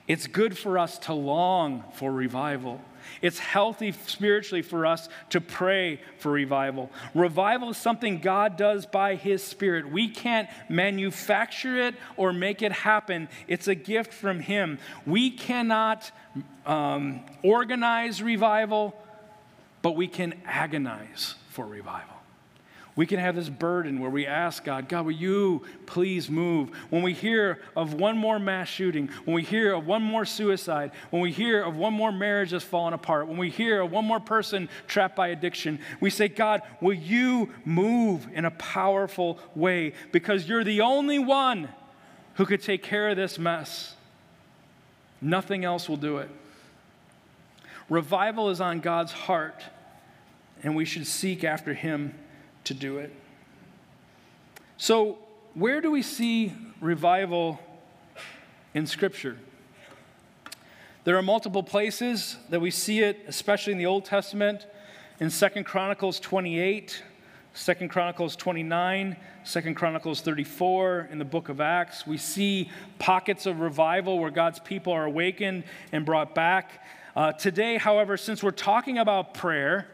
It's 0.06 0.26
good 0.26 0.58
for 0.58 0.78
us 0.78 0.98
to 1.00 1.14
long 1.14 1.84
for 1.94 2.12
revival. 2.12 2.80
It's 3.22 3.38
healthy 3.38 3.92
spiritually 4.06 4.62
for 4.62 4.86
us 4.86 5.08
to 5.30 5.40
pray 5.40 6.00
for 6.18 6.30
revival. 6.30 6.90
Revival 7.14 7.70
is 7.70 7.76
something 7.76 8.20
God 8.20 8.56
does 8.56 8.86
by 8.86 9.14
His 9.14 9.42
Spirit. 9.42 9.90
We 9.90 10.08
can't 10.08 10.48
manufacture 10.68 11.76
it 11.76 11.94
or 12.16 12.32
make 12.32 12.62
it 12.62 12.72
happen, 12.72 13.28
it's 13.48 13.68
a 13.68 13.74
gift 13.74 14.12
from 14.12 14.40
Him. 14.40 14.78
We 15.06 15.30
cannot 15.30 16.10
um, 16.66 17.20
organize 17.42 18.22
revival, 18.22 18.94
but 19.82 19.96
we 19.96 20.08
can 20.08 20.34
agonize 20.44 21.34
for 21.50 21.66
revival. 21.66 22.13
We 22.96 23.06
can 23.06 23.18
have 23.18 23.34
this 23.34 23.48
burden 23.48 23.98
where 23.98 24.10
we 24.10 24.24
ask 24.24 24.62
God, 24.62 24.88
God, 24.88 25.04
will 25.04 25.12
you 25.12 25.62
please 25.84 26.30
move? 26.30 26.70
When 26.90 27.02
we 27.02 27.12
hear 27.12 27.60
of 27.74 27.94
one 27.94 28.16
more 28.16 28.38
mass 28.38 28.68
shooting, 28.68 29.08
when 29.24 29.34
we 29.34 29.42
hear 29.42 29.74
of 29.74 29.84
one 29.84 30.02
more 30.02 30.24
suicide, 30.24 30.92
when 31.10 31.20
we 31.20 31.32
hear 31.32 31.64
of 31.64 31.76
one 31.76 31.92
more 31.92 32.12
marriage 32.12 32.52
that's 32.52 32.64
fallen 32.64 32.94
apart, 32.94 33.26
when 33.26 33.36
we 33.36 33.50
hear 33.50 33.80
of 33.80 33.90
one 33.90 34.04
more 34.04 34.20
person 34.20 34.68
trapped 34.86 35.16
by 35.16 35.28
addiction, 35.28 35.80
we 36.00 36.08
say, 36.08 36.28
God, 36.28 36.62
will 36.80 36.94
you 36.94 37.50
move 37.64 38.28
in 38.32 38.44
a 38.44 38.52
powerful 38.52 39.40
way? 39.56 39.94
Because 40.12 40.48
you're 40.48 40.62
the 40.62 40.82
only 40.82 41.18
one 41.18 41.68
who 42.34 42.46
could 42.46 42.62
take 42.62 42.84
care 42.84 43.08
of 43.08 43.16
this 43.16 43.40
mess. 43.40 43.96
Nothing 45.20 45.64
else 45.64 45.88
will 45.88 45.96
do 45.96 46.18
it. 46.18 46.30
Revival 47.88 48.50
is 48.50 48.60
on 48.60 48.78
God's 48.78 49.12
heart, 49.12 49.64
and 50.62 50.76
we 50.76 50.84
should 50.84 51.08
seek 51.08 51.42
after 51.42 51.74
Him 51.74 52.14
to 52.64 52.74
do 52.74 52.98
it. 52.98 53.12
So, 54.76 55.18
where 55.54 55.80
do 55.80 55.90
we 55.90 56.02
see 56.02 56.52
revival 56.80 57.60
in 58.74 58.86
Scripture? 58.86 59.38
There 61.04 61.16
are 61.16 61.22
multiple 61.22 61.62
places 61.62 62.36
that 62.48 62.60
we 62.60 62.70
see 62.70 63.00
it, 63.00 63.24
especially 63.28 63.72
in 63.72 63.78
the 63.78 63.86
Old 63.86 64.04
Testament, 64.04 64.66
in 65.20 65.30
Second 65.30 65.64
Chronicles 65.64 66.18
28, 66.18 67.02
Second 67.52 67.88
Chronicles 67.88 68.34
29, 68.34 69.16
Second 69.44 69.74
Chronicles 69.74 70.22
34, 70.22 71.08
in 71.12 71.18
the 71.18 71.24
book 71.24 71.50
of 71.50 71.60
Acts. 71.60 72.06
We 72.06 72.16
see 72.16 72.70
pockets 72.98 73.46
of 73.46 73.60
revival 73.60 74.18
where 74.18 74.30
God's 74.30 74.58
people 74.58 74.92
are 74.92 75.04
awakened 75.04 75.64
and 75.92 76.04
brought 76.04 76.34
back. 76.34 76.82
Uh, 77.14 77.32
today, 77.32 77.76
however, 77.76 78.16
since 78.16 78.42
we're 78.42 78.50
talking 78.50 78.98
about 78.98 79.34
prayer, 79.34 79.86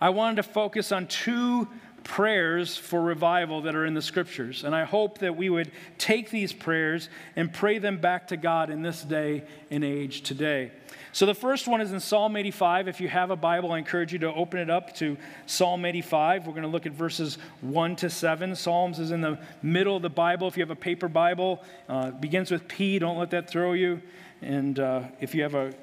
I 0.00 0.10
wanted 0.10 0.36
to 0.36 0.42
focus 0.44 0.92
on 0.92 1.06
two 1.08 1.68
prayers 2.04 2.76
for 2.76 3.00
revival 3.00 3.62
that 3.62 3.74
are 3.74 3.84
in 3.84 3.94
the 3.94 4.02
scriptures. 4.02 4.64
And 4.64 4.74
I 4.74 4.84
hope 4.84 5.18
that 5.18 5.36
we 5.36 5.50
would 5.50 5.70
take 5.98 6.30
these 6.30 6.52
prayers 6.52 7.08
and 7.36 7.52
pray 7.52 7.78
them 7.78 7.98
back 7.98 8.28
to 8.28 8.36
God 8.36 8.70
in 8.70 8.82
this 8.82 9.02
day 9.02 9.44
and 9.70 9.84
age 9.84 10.22
today. 10.22 10.72
So 11.12 11.26
the 11.26 11.34
first 11.34 11.66
one 11.66 11.80
is 11.80 11.92
in 11.92 11.98
Psalm 11.98 12.36
85. 12.36 12.86
If 12.86 13.00
you 13.00 13.08
have 13.08 13.30
a 13.30 13.36
Bible, 13.36 13.72
I 13.72 13.78
encourage 13.78 14.12
you 14.12 14.20
to 14.20 14.32
open 14.32 14.60
it 14.60 14.70
up 14.70 14.94
to 14.96 15.16
Psalm 15.46 15.84
85. 15.84 16.46
We're 16.46 16.52
going 16.52 16.62
to 16.62 16.68
look 16.68 16.86
at 16.86 16.92
verses 16.92 17.38
1 17.62 17.96
to 17.96 18.10
7. 18.10 18.54
Psalms 18.54 19.00
is 19.00 19.10
in 19.10 19.20
the 19.20 19.38
middle 19.60 19.96
of 19.96 20.02
the 20.02 20.10
Bible. 20.10 20.46
If 20.46 20.56
you 20.56 20.62
have 20.62 20.70
a 20.70 20.76
paper 20.76 21.08
Bible, 21.08 21.64
uh, 21.88 22.12
begins 22.12 22.50
with 22.50 22.68
P. 22.68 22.98
Don't 23.00 23.18
let 23.18 23.30
that 23.30 23.50
throw 23.50 23.72
you. 23.72 24.00
And 24.40 24.78
uh, 24.78 25.02
if 25.20 25.34
you 25.34 25.42
have 25.42 25.54
a 25.54 25.74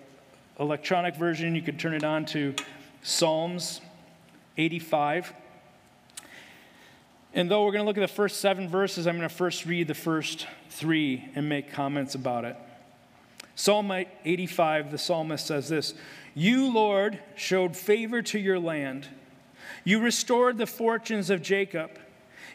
electronic 0.60 1.16
version, 1.16 1.56
you 1.56 1.62
can 1.62 1.78
turn 1.78 1.94
it 1.94 2.04
on 2.04 2.26
to 2.28 2.56
Psalms 3.04 3.82
85. 4.58 5.34
And 7.34 7.52
though 7.52 7.66
we're 7.66 7.72
going 7.72 7.84
to 7.84 7.88
look 7.88 7.98
at 7.98 8.02
the 8.02 8.08
first 8.08 8.40
seven 8.40 8.70
verses, 8.70 9.06
I'm 9.06 9.18
going 9.18 9.28
to 9.28 9.34
first 9.34 9.66
read 9.66 9.88
the 9.88 9.94
first 9.94 10.48
three 10.70 11.30
and 11.36 11.50
make 11.50 11.72
comments 11.72 12.16
about 12.16 12.46
it. 12.46 12.56
Psalm 13.56 13.92
85, 13.92 14.92
the 14.92 14.98
psalmist 14.98 15.46
says 15.48 15.68
this 15.68 15.94
You, 16.34 16.72
Lord, 16.72 17.20
showed 17.36 17.76
favor 17.76 18.22
to 18.22 18.40
your 18.40 18.60
land. 18.60 19.08
You 19.84 20.00
restored 20.00 20.58
the 20.58 20.68
fortunes 20.68 21.30
of 21.30 21.42
Jacob. 21.42 21.92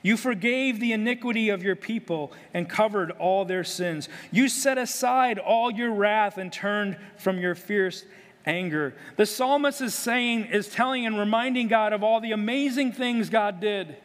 You 0.02 0.16
forgave 0.16 0.80
the 0.80 0.92
iniquity 0.92 1.48
of 1.50 1.62
your 1.62 1.76
people 1.76 2.32
and 2.52 2.68
covered 2.68 3.12
all 3.12 3.44
their 3.44 3.62
sins. 3.62 4.08
You 4.32 4.48
set 4.48 4.78
aside 4.78 5.38
all 5.38 5.70
your 5.70 5.92
wrath 5.92 6.38
and 6.38 6.52
turned 6.52 6.96
from 7.18 7.38
your 7.38 7.54
fierce 7.54 8.04
anger. 8.44 8.94
The 9.16 9.26
psalmist 9.26 9.80
is 9.80 9.94
saying, 9.94 10.46
is 10.46 10.68
telling 10.68 11.06
and 11.06 11.16
reminding 11.18 11.68
God 11.68 11.92
of 11.92 12.02
all 12.02 12.20
the 12.20 12.32
amazing 12.32 12.92
things 12.92 13.30
God 13.30 13.60
did 13.60 13.96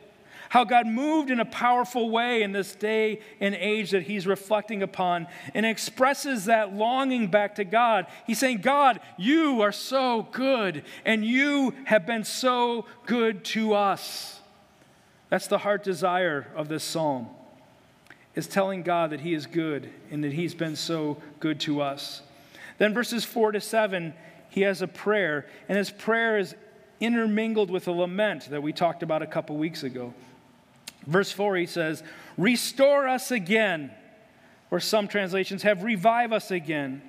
how 0.50 0.64
God 0.64 0.88
moved 0.88 1.30
in 1.30 1.40
a 1.40 1.46
powerful 1.46 2.10
way 2.10 2.42
in 2.42 2.52
this 2.52 2.76
day 2.76 3.22
and 3.40 3.56
age 3.56 3.92
that 3.92 4.04
he's 4.04 4.28
reflecting 4.28 4.82
upon 4.84 5.28
and 5.54 5.66
expresses 5.66 6.46
that 6.46 6.74
longing 6.74 7.28
back 7.28 7.56
to 7.56 7.64
God. 7.64 8.08
He's 8.26 8.40
saying, 8.40 8.60
God, 8.62 9.00
you 9.18 9.62
are 9.62 9.72
so 9.72 10.28
good 10.32 10.84
and 11.06 11.26
you 11.26 11.74
have 11.86 12.06
been 12.06 12.24
so 12.24 12.86
good 13.06 13.44
to 13.46 13.74
us. 13.74 14.40
That's 15.30 15.48
the 15.48 15.58
heart 15.58 15.84
desire 15.84 16.48
of 16.56 16.70
this 16.70 16.84
psalm. 16.84 17.30
Is 18.36 18.48
telling 18.48 18.84
God 18.84 19.10
that 19.10 19.22
he 19.22 19.34
is 19.34 19.48
good 19.48 19.90
and 20.12 20.24
that 20.24 20.32
he's 20.32 20.54
been 20.54 20.76
so 20.76 21.18
good 21.40 21.60
to 21.62 21.82
us. 21.82 22.22
Then 22.78 22.94
verses 22.94 23.26
4 23.26 23.54
to 23.54 23.60
7, 23.60 24.14
he 24.50 24.62
has 24.62 24.84
a 24.84 24.88
prayer, 24.88 25.48
and 25.68 25.76
his 25.76 25.90
prayer 25.90 26.38
is 26.38 26.54
intermingled 27.00 27.72
with 27.72 27.88
a 27.88 27.92
lament 27.92 28.50
that 28.52 28.62
we 28.62 28.74
talked 28.74 29.02
about 29.02 29.24
a 29.24 29.28
couple 29.28 29.58
weeks 29.58 29.82
ago. 29.82 30.14
Verse 31.08 31.32
4, 31.32 31.56
he 31.56 31.66
says, 31.66 32.04
Restore 32.38 33.08
us 33.08 33.32
again, 33.32 33.92
or 34.70 34.80
some 34.80 35.08
translations 35.08 35.64
have 35.64 35.84
revive 35.84 36.34
us 36.34 36.52
again. 36.52 37.02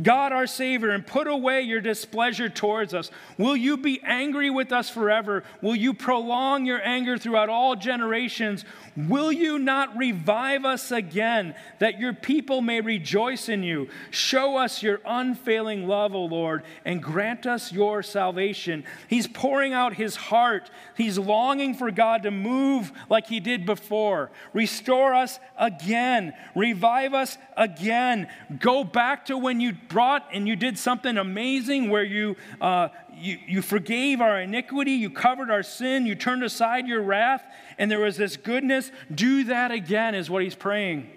God 0.00 0.32
our 0.32 0.46
Savior, 0.46 0.90
and 0.90 1.06
put 1.06 1.26
away 1.26 1.62
your 1.62 1.80
displeasure 1.80 2.48
towards 2.48 2.94
us. 2.94 3.10
Will 3.36 3.56
you 3.56 3.76
be 3.76 4.00
angry 4.04 4.48
with 4.48 4.72
us 4.72 4.88
forever? 4.88 5.44
Will 5.60 5.76
you 5.76 5.92
prolong 5.92 6.64
your 6.64 6.80
anger 6.82 7.18
throughout 7.18 7.48
all 7.48 7.76
generations? 7.76 8.64
Will 8.96 9.30
you 9.30 9.58
not 9.58 9.96
revive 9.96 10.64
us 10.64 10.90
again, 10.90 11.54
that 11.78 11.98
your 11.98 12.14
people 12.14 12.62
may 12.62 12.80
rejoice 12.80 13.48
in 13.48 13.62
you? 13.62 13.88
Show 14.10 14.56
us 14.56 14.82
your 14.82 15.00
unfailing 15.04 15.86
love, 15.86 16.14
O 16.14 16.24
Lord, 16.24 16.62
and 16.84 17.02
grant 17.02 17.46
us 17.46 17.72
your 17.72 18.02
salvation. 18.02 18.84
He's 19.08 19.26
pouring 19.26 19.72
out 19.74 19.94
his 19.94 20.16
heart. 20.16 20.70
He's 20.96 21.18
longing 21.18 21.74
for 21.74 21.90
God 21.90 22.22
to 22.22 22.30
move 22.30 22.92
like 23.10 23.26
he 23.26 23.40
did 23.40 23.66
before. 23.66 24.30
Restore 24.52 25.14
us 25.14 25.38
again. 25.58 26.32
Revive 26.54 27.14
us 27.14 27.36
again. 27.56 28.28
Go 28.58 28.84
back 28.84 29.26
to 29.26 29.36
when 29.36 29.60
you 29.60 29.74
brought 29.88 30.26
and 30.32 30.46
you 30.46 30.56
did 30.56 30.78
something 30.78 31.16
amazing 31.16 31.90
where 31.90 32.04
you, 32.04 32.36
uh, 32.60 32.88
you, 33.14 33.38
you 33.46 33.62
forgave 33.62 34.20
our 34.20 34.40
iniquity, 34.40 34.92
you 34.92 35.10
covered 35.10 35.50
our 35.50 35.62
sin, 35.62 36.06
you 36.06 36.14
turned 36.14 36.42
aside 36.42 36.86
your 36.86 37.02
wrath, 37.02 37.44
and 37.78 37.90
there 37.90 38.00
was 38.00 38.16
this 38.16 38.36
goodness. 38.36 38.90
Do 39.14 39.44
that 39.44 39.70
again, 39.70 40.14
is 40.14 40.30
what 40.30 40.42
he's 40.42 40.54
praying. 40.54 41.10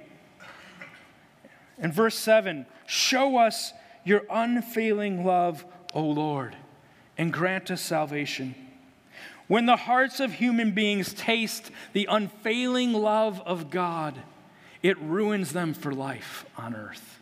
In 1.77 1.91
verse 1.91 2.15
7, 2.15 2.65
show 2.85 3.37
us 3.37 3.73
your 4.03 4.23
unfailing 4.29 5.25
love, 5.25 5.65
O 5.93 6.01
Lord, 6.03 6.55
and 7.17 7.33
grant 7.33 7.71
us 7.71 7.81
salvation. 7.81 8.55
When 9.47 9.65
the 9.65 9.75
hearts 9.75 10.19
of 10.19 10.33
human 10.33 10.71
beings 10.71 11.13
taste 11.13 11.71
the 11.93 12.07
unfailing 12.09 12.93
love 12.93 13.41
of 13.45 13.69
God, 13.69 14.15
it 14.81 14.99
ruins 14.99 15.53
them 15.53 15.73
for 15.73 15.91
life 15.91 16.45
on 16.57 16.75
earth. 16.75 17.14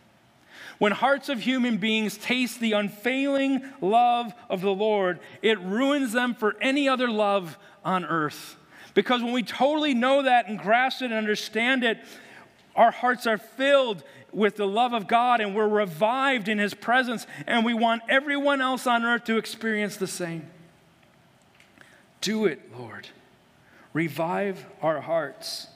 When 0.78 0.92
hearts 0.92 1.28
of 1.28 1.40
human 1.40 1.78
beings 1.78 2.16
taste 2.16 2.60
the 2.60 2.72
unfailing 2.72 3.62
love 3.80 4.32
of 4.50 4.60
the 4.60 4.74
Lord, 4.74 5.20
it 5.40 5.60
ruins 5.60 6.12
them 6.12 6.34
for 6.34 6.56
any 6.60 6.88
other 6.88 7.08
love 7.08 7.58
on 7.84 8.04
earth. 8.04 8.56
Because 8.94 9.22
when 9.22 9.32
we 9.32 9.42
totally 9.42 9.94
know 9.94 10.22
that 10.22 10.48
and 10.48 10.58
grasp 10.58 11.02
it 11.02 11.06
and 11.06 11.14
understand 11.14 11.84
it, 11.84 11.98
our 12.76 12.90
hearts 12.90 13.26
are 13.26 13.38
filled 13.38 14.02
with 14.32 14.56
the 14.56 14.66
love 14.66 14.92
of 14.92 15.06
God 15.06 15.40
and 15.40 15.54
we're 15.54 15.68
revived 15.68 16.48
in 16.48 16.58
His 16.58 16.74
presence, 16.74 17.26
and 17.46 17.64
we 17.64 17.74
want 17.74 18.02
everyone 18.08 18.60
else 18.60 18.86
on 18.86 19.04
earth 19.04 19.24
to 19.24 19.36
experience 19.36 19.96
the 19.96 20.06
same. 20.06 20.50
Do 22.20 22.46
it, 22.46 22.60
Lord. 22.76 23.08
Revive 23.92 24.66
our 24.82 25.00
hearts, 25.00 25.68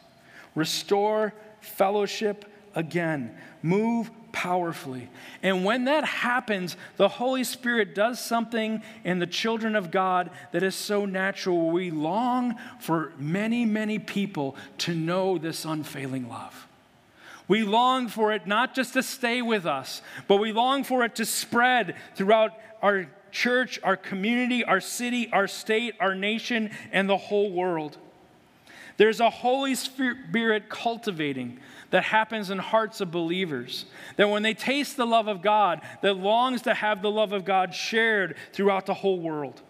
restore 0.57 1.33
fellowship 1.61 2.45
again, 2.75 3.37
move 3.63 4.11
powerfully. 4.39 5.09
And 5.43 5.65
when 5.65 5.87
that 5.87 6.05
happens, 6.05 6.77
the 6.97 7.09
Holy 7.09 7.43
Spirit 7.43 7.93
does 7.93 8.21
something 8.21 8.85
in 9.03 9.19
the 9.19 9.27
children 9.27 9.75
of 9.75 9.91
God 9.91 10.31
that 10.53 10.63
is 10.63 10.77
so 10.77 11.05
natural. 11.05 11.73
We 11.73 11.91
long 11.91 12.55
for 12.79 13.13
many, 13.19 13.65
many 13.65 13.99
people 13.99 14.55
to 14.79 14.95
know 14.95 15.39
this 15.39 15.65
unfailing 15.65 16.29
love. 16.29 16.69
We 17.49 17.65
long 17.65 18.07
for 18.07 18.33
it 18.33 18.47
not 18.47 18.77
just 18.77 18.93
to 18.93 19.03
stay 19.03 19.43
with 19.43 19.67
us, 19.67 20.03
but 20.29 20.37
we 20.37 20.53
long 20.53 20.85
for 20.85 21.03
it 21.03 21.17
to 21.17 21.25
spread 21.25 21.97
throughout 22.15 22.53
our 22.81 23.09
church, 23.33 23.81
our 23.83 23.97
community, 23.97 24.63
our 24.63 24.81
city, 24.81 25.29
our 25.33 25.49
state, 25.49 25.97
our 25.99 26.15
nation, 26.15 26.71
and 26.93 27.11
the 27.11 27.17
whole 27.17 27.51
world. 27.51 27.99
There's 28.99 29.19
a 29.19 29.31
Holy 29.31 29.75
Spirit 29.75 30.69
cultivating 30.69 31.59
that 31.91 32.05
happens 32.05 32.51
in 32.51 32.59
hearts 32.59 33.01
of 33.01 33.11
believers. 33.11 33.87
That 34.17 34.29
when 34.29 34.43
they 34.43 34.55
taste 34.55 34.97
the 34.97 35.07
love 35.07 35.29
of 35.29 35.43
God, 35.43 35.81
that 36.03 36.15
longs 36.15 36.63
to 36.63 36.75
have 36.75 37.03
the 37.03 37.11
love 37.11 37.33
of 37.33 37.45
God 37.45 37.75
shared 37.75 38.37
throughout 38.53 38.87
the 38.87 38.95
whole 38.95 39.19
world. 39.19 39.63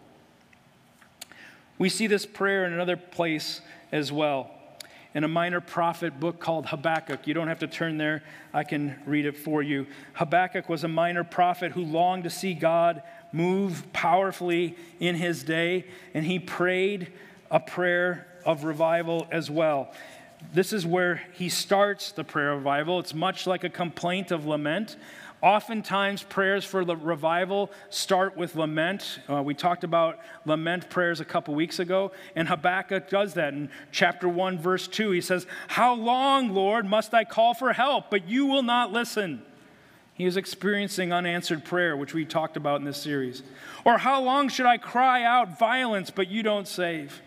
We 1.79 1.88
see 1.88 2.09
this 2.09 2.27
prayer 2.27 2.66
in 2.66 2.73
another 2.73 2.97
place 2.97 3.61
as 3.92 4.11
well. 4.11 4.51
In 5.14 5.25
a 5.25 5.29
minor 5.29 5.61
prophet 5.61 6.19
book 6.19 6.40
called 6.40 6.66
Habakkuk. 6.66 7.27
You 7.27 7.35
don't 7.35 7.49
have 7.49 7.61
to 7.61 7.66
turn 7.66 7.99
there, 7.99 8.23
I 8.53 8.64
can 8.64 9.01
read 9.07 9.25
it 9.25 9.37
for 9.37 9.62
you. 9.62 9.87
Habakkuk 10.14 10.69
was 10.69 10.85
a 10.85 10.88
minor 10.88 11.25
prophet 11.25 11.73
who 11.73 11.83
longed 11.83 12.25
to 12.25 12.31
see 12.31 12.53
God 12.53 13.03
move 13.33 13.85
powerfully 13.92 14.77
in 15.01 15.14
his 15.14 15.45
day, 15.45 15.87
and 16.14 16.25
he 16.25 16.38
prayed 16.38 17.12
a 17.51 17.61
prayer 17.61 18.27
of 18.45 18.64
revival 18.64 19.27
as 19.31 19.51
well 19.51 19.92
this 20.53 20.72
is 20.72 20.87
where 20.87 21.22
he 21.33 21.48
starts 21.48 22.12
the 22.12 22.24
prayer 22.24 22.53
of 22.53 22.59
revival. 22.59 22.98
It's 23.01 23.14
much 23.14 23.46
like 23.46 23.64
a 23.64 23.68
complaint 23.68 24.31
of 24.31 24.46
lament. 24.46 24.96
Oftentimes, 25.40 26.24
prayers 26.24 26.64
for 26.64 26.85
the 26.85 26.96
revival 26.96 27.70
start 27.90 28.37
with 28.37 28.57
lament. 28.57 29.20
Uh, 29.31 29.40
we 29.40 29.55
talked 29.55 29.85
about 29.85 30.18
lament 30.44 30.90
prayers 30.90 31.20
a 31.20 31.24
couple 31.24 31.55
weeks 31.55 31.79
ago, 31.79 32.11
and 32.35 32.48
Habakkuk 32.48 33.09
does 33.09 33.35
that. 33.35 33.53
In 33.53 33.70
chapter 33.92 34.29
1, 34.29 34.59
verse 34.59 34.88
2, 34.88 35.12
he 35.12 35.20
says, 35.20 35.46
How 35.68 35.94
long, 35.94 36.53
Lord, 36.53 36.87
must 36.87 37.14
I 37.14 37.24
call 37.24 37.55
for 37.55 37.72
help, 37.72 38.11
but 38.11 38.29
you 38.29 38.46
will 38.46 38.64
not 38.64 38.92
listen? 38.92 39.42
He 40.14 40.24
is 40.24 40.37
experiencing 40.37 41.12
unanswered 41.12 41.64
prayer, 41.64 41.96
which 41.96 42.14
we 42.14 42.24
talked 42.24 42.57
about 42.57 42.81
in 42.81 42.85
this 42.85 43.01
series. 43.01 43.44
Or 43.85 43.98
how 43.98 44.20
long 44.20 44.48
should 44.48 44.66
I 44.66 44.77
cry 44.77 45.22
out 45.22 45.57
violence, 45.57 46.11
but 46.11 46.27
you 46.27 46.42
don't 46.42 46.66
save? 46.66 47.22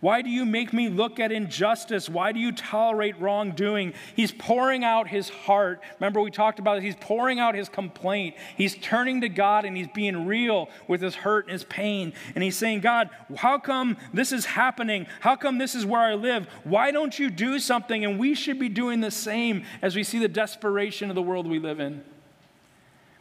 Why 0.00 0.22
do 0.22 0.30
you 0.30 0.46
make 0.46 0.72
me 0.72 0.88
look 0.88 1.20
at 1.20 1.30
injustice? 1.30 2.08
Why 2.08 2.32
do 2.32 2.40
you 2.40 2.52
tolerate 2.52 3.20
wrongdoing? 3.20 3.92
He's 4.16 4.32
pouring 4.32 4.82
out 4.82 5.08
his 5.08 5.28
heart. 5.28 5.82
Remember, 5.98 6.22
we 6.22 6.30
talked 6.30 6.58
about 6.58 6.78
it. 6.78 6.82
He's 6.82 6.96
pouring 6.98 7.38
out 7.38 7.54
his 7.54 7.68
complaint. 7.68 8.34
He's 8.56 8.76
turning 8.76 9.20
to 9.20 9.28
God 9.28 9.66
and 9.66 9.76
he's 9.76 9.88
being 9.88 10.26
real 10.26 10.70
with 10.88 11.02
his 11.02 11.16
hurt 11.16 11.44
and 11.44 11.52
his 11.52 11.64
pain. 11.64 12.14
And 12.34 12.42
he's 12.42 12.56
saying, 12.56 12.80
God, 12.80 13.10
how 13.36 13.58
come 13.58 13.98
this 14.14 14.32
is 14.32 14.46
happening? 14.46 15.06
How 15.20 15.36
come 15.36 15.58
this 15.58 15.74
is 15.74 15.84
where 15.84 16.00
I 16.00 16.14
live? 16.14 16.46
Why 16.64 16.92
don't 16.92 17.18
you 17.18 17.28
do 17.28 17.58
something? 17.58 18.02
And 18.02 18.18
we 18.18 18.34
should 18.34 18.58
be 18.58 18.70
doing 18.70 19.02
the 19.02 19.10
same 19.10 19.64
as 19.82 19.94
we 19.94 20.02
see 20.02 20.18
the 20.18 20.28
desperation 20.28 21.10
of 21.10 21.14
the 21.14 21.22
world 21.22 21.46
we 21.46 21.58
live 21.58 21.78
in. 21.78 22.02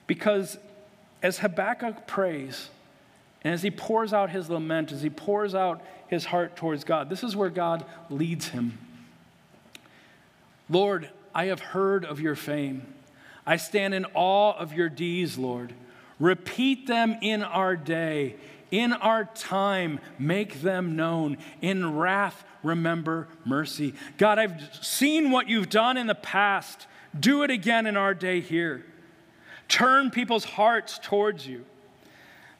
Because 0.07 0.57
as 1.21 1.39
Habakkuk 1.39 2.07
prays, 2.07 2.69
and 3.43 3.53
as 3.53 3.61
he 3.61 3.71
pours 3.71 4.13
out 4.13 4.29
his 4.29 4.49
lament, 4.49 4.91
as 4.91 5.01
he 5.01 5.09
pours 5.09 5.55
out 5.55 5.81
his 6.09 6.25
heart 6.25 6.55
towards 6.55 6.83
God, 6.83 7.09
this 7.09 7.23
is 7.23 7.35
where 7.35 7.49
God 7.49 7.85
leads 8.09 8.49
him. 8.49 8.77
Lord, 10.69 11.09
I 11.33 11.45
have 11.45 11.59
heard 11.59 12.03
of 12.03 12.19
your 12.19 12.35
fame. 12.35 12.93
I 13.45 13.57
stand 13.57 13.93
in 13.93 14.05
awe 14.13 14.53
of 14.57 14.73
your 14.73 14.89
deeds, 14.89 15.37
Lord. 15.37 15.73
Repeat 16.19 16.87
them 16.87 17.17
in 17.21 17.43
our 17.43 17.75
day. 17.75 18.35
In 18.71 18.93
our 18.93 19.25
time, 19.25 19.99
make 20.19 20.61
them 20.61 20.95
known. 20.95 21.37
In 21.61 21.97
wrath, 21.97 22.43
remember 22.61 23.27
mercy. 23.45 23.93
God, 24.17 24.37
I've 24.37 24.77
seen 24.81 25.31
what 25.31 25.47
you've 25.47 25.69
done 25.69 25.97
in 25.97 26.07
the 26.07 26.15
past. 26.15 26.87
Do 27.19 27.43
it 27.43 27.49
again 27.49 27.87
in 27.87 27.97
our 27.97 28.13
day 28.13 28.41
here. 28.41 28.85
Turn 29.67 30.11
people's 30.11 30.43
hearts 30.43 30.99
towards 31.01 31.47
you. 31.47 31.65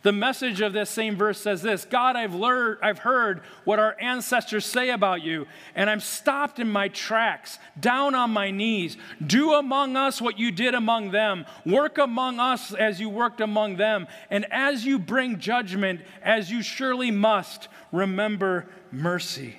The 0.02 0.14
message 0.14 0.62
of 0.62 0.72
this 0.72 0.90
same 0.90 1.18
verse 1.18 1.42
says 1.42 1.62
this 1.62 1.84
God, 1.84 2.16
I've, 2.16 2.34
learned, 2.34 2.78
I've 2.82 3.00
heard 3.00 3.42
what 3.66 3.80
our 3.80 3.98
ancestors 4.00 4.66
say 4.66 4.92
about 4.92 5.22
you, 5.24 5.46
and 5.76 5.90
I'm 5.90 6.00
stopped 6.00 6.60
in 6.60 6.70
my 6.70 6.88
tracks, 6.88 7.60
down 7.78 8.16
on 8.16 8.32
my 8.32 8.50
knees. 8.50 8.96
Do 9.26 9.54
among 9.54 9.98
us 9.98 10.22
what 10.22 10.40
you 10.40 10.52
did 10.52 10.74
among 10.74 11.12
them. 11.12 11.46
Work 11.66 11.98
among 11.98 12.40
us 12.40 12.74
as 12.74 13.02
you 13.02 13.10
worked 13.10 13.42
among 13.42 13.76
them. 13.76 14.08
And 14.30 14.46
as 14.52 14.86
you 14.86 15.00
bring 15.00 15.40
judgment, 15.40 16.02
as 16.24 16.50
you 16.50 16.62
surely 16.62 17.12
must, 17.12 17.68
remember 17.92 18.68
mercy. 18.92 19.58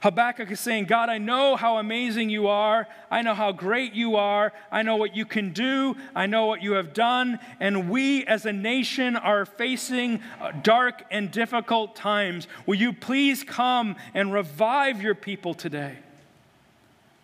Habakkuk 0.00 0.50
is 0.50 0.60
saying, 0.60 0.84
God, 0.84 1.08
I 1.08 1.18
know 1.18 1.56
how 1.56 1.78
amazing 1.78 2.30
you 2.30 2.46
are. 2.46 2.86
I 3.10 3.22
know 3.22 3.34
how 3.34 3.52
great 3.52 3.94
you 3.94 4.16
are. 4.16 4.52
I 4.70 4.82
know 4.82 4.96
what 4.96 5.16
you 5.16 5.24
can 5.24 5.52
do. 5.52 5.96
I 6.14 6.26
know 6.26 6.46
what 6.46 6.62
you 6.62 6.72
have 6.72 6.92
done. 6.94 7.38
And 7.58 7.90
we 7.90 8.24
as 8.26 8.46
a 8.46 8.52
nation 8.52 9.16
are 9.16 9.44
facing 9.44 10.20
uh, 10.40 10.52
dark 10.62 11.04
and 11.10 11.30
difficult 11.30 11.96
times. 11.96 12.46
Will 12.66 12.76
you 12.76 12.92
please 12.92 13.42
come 13.42 13.96
and 14.14 14.32
revive 14.32 15.02
your 15.02 15.14
people 15.14 15.54
today? 15.54 15.96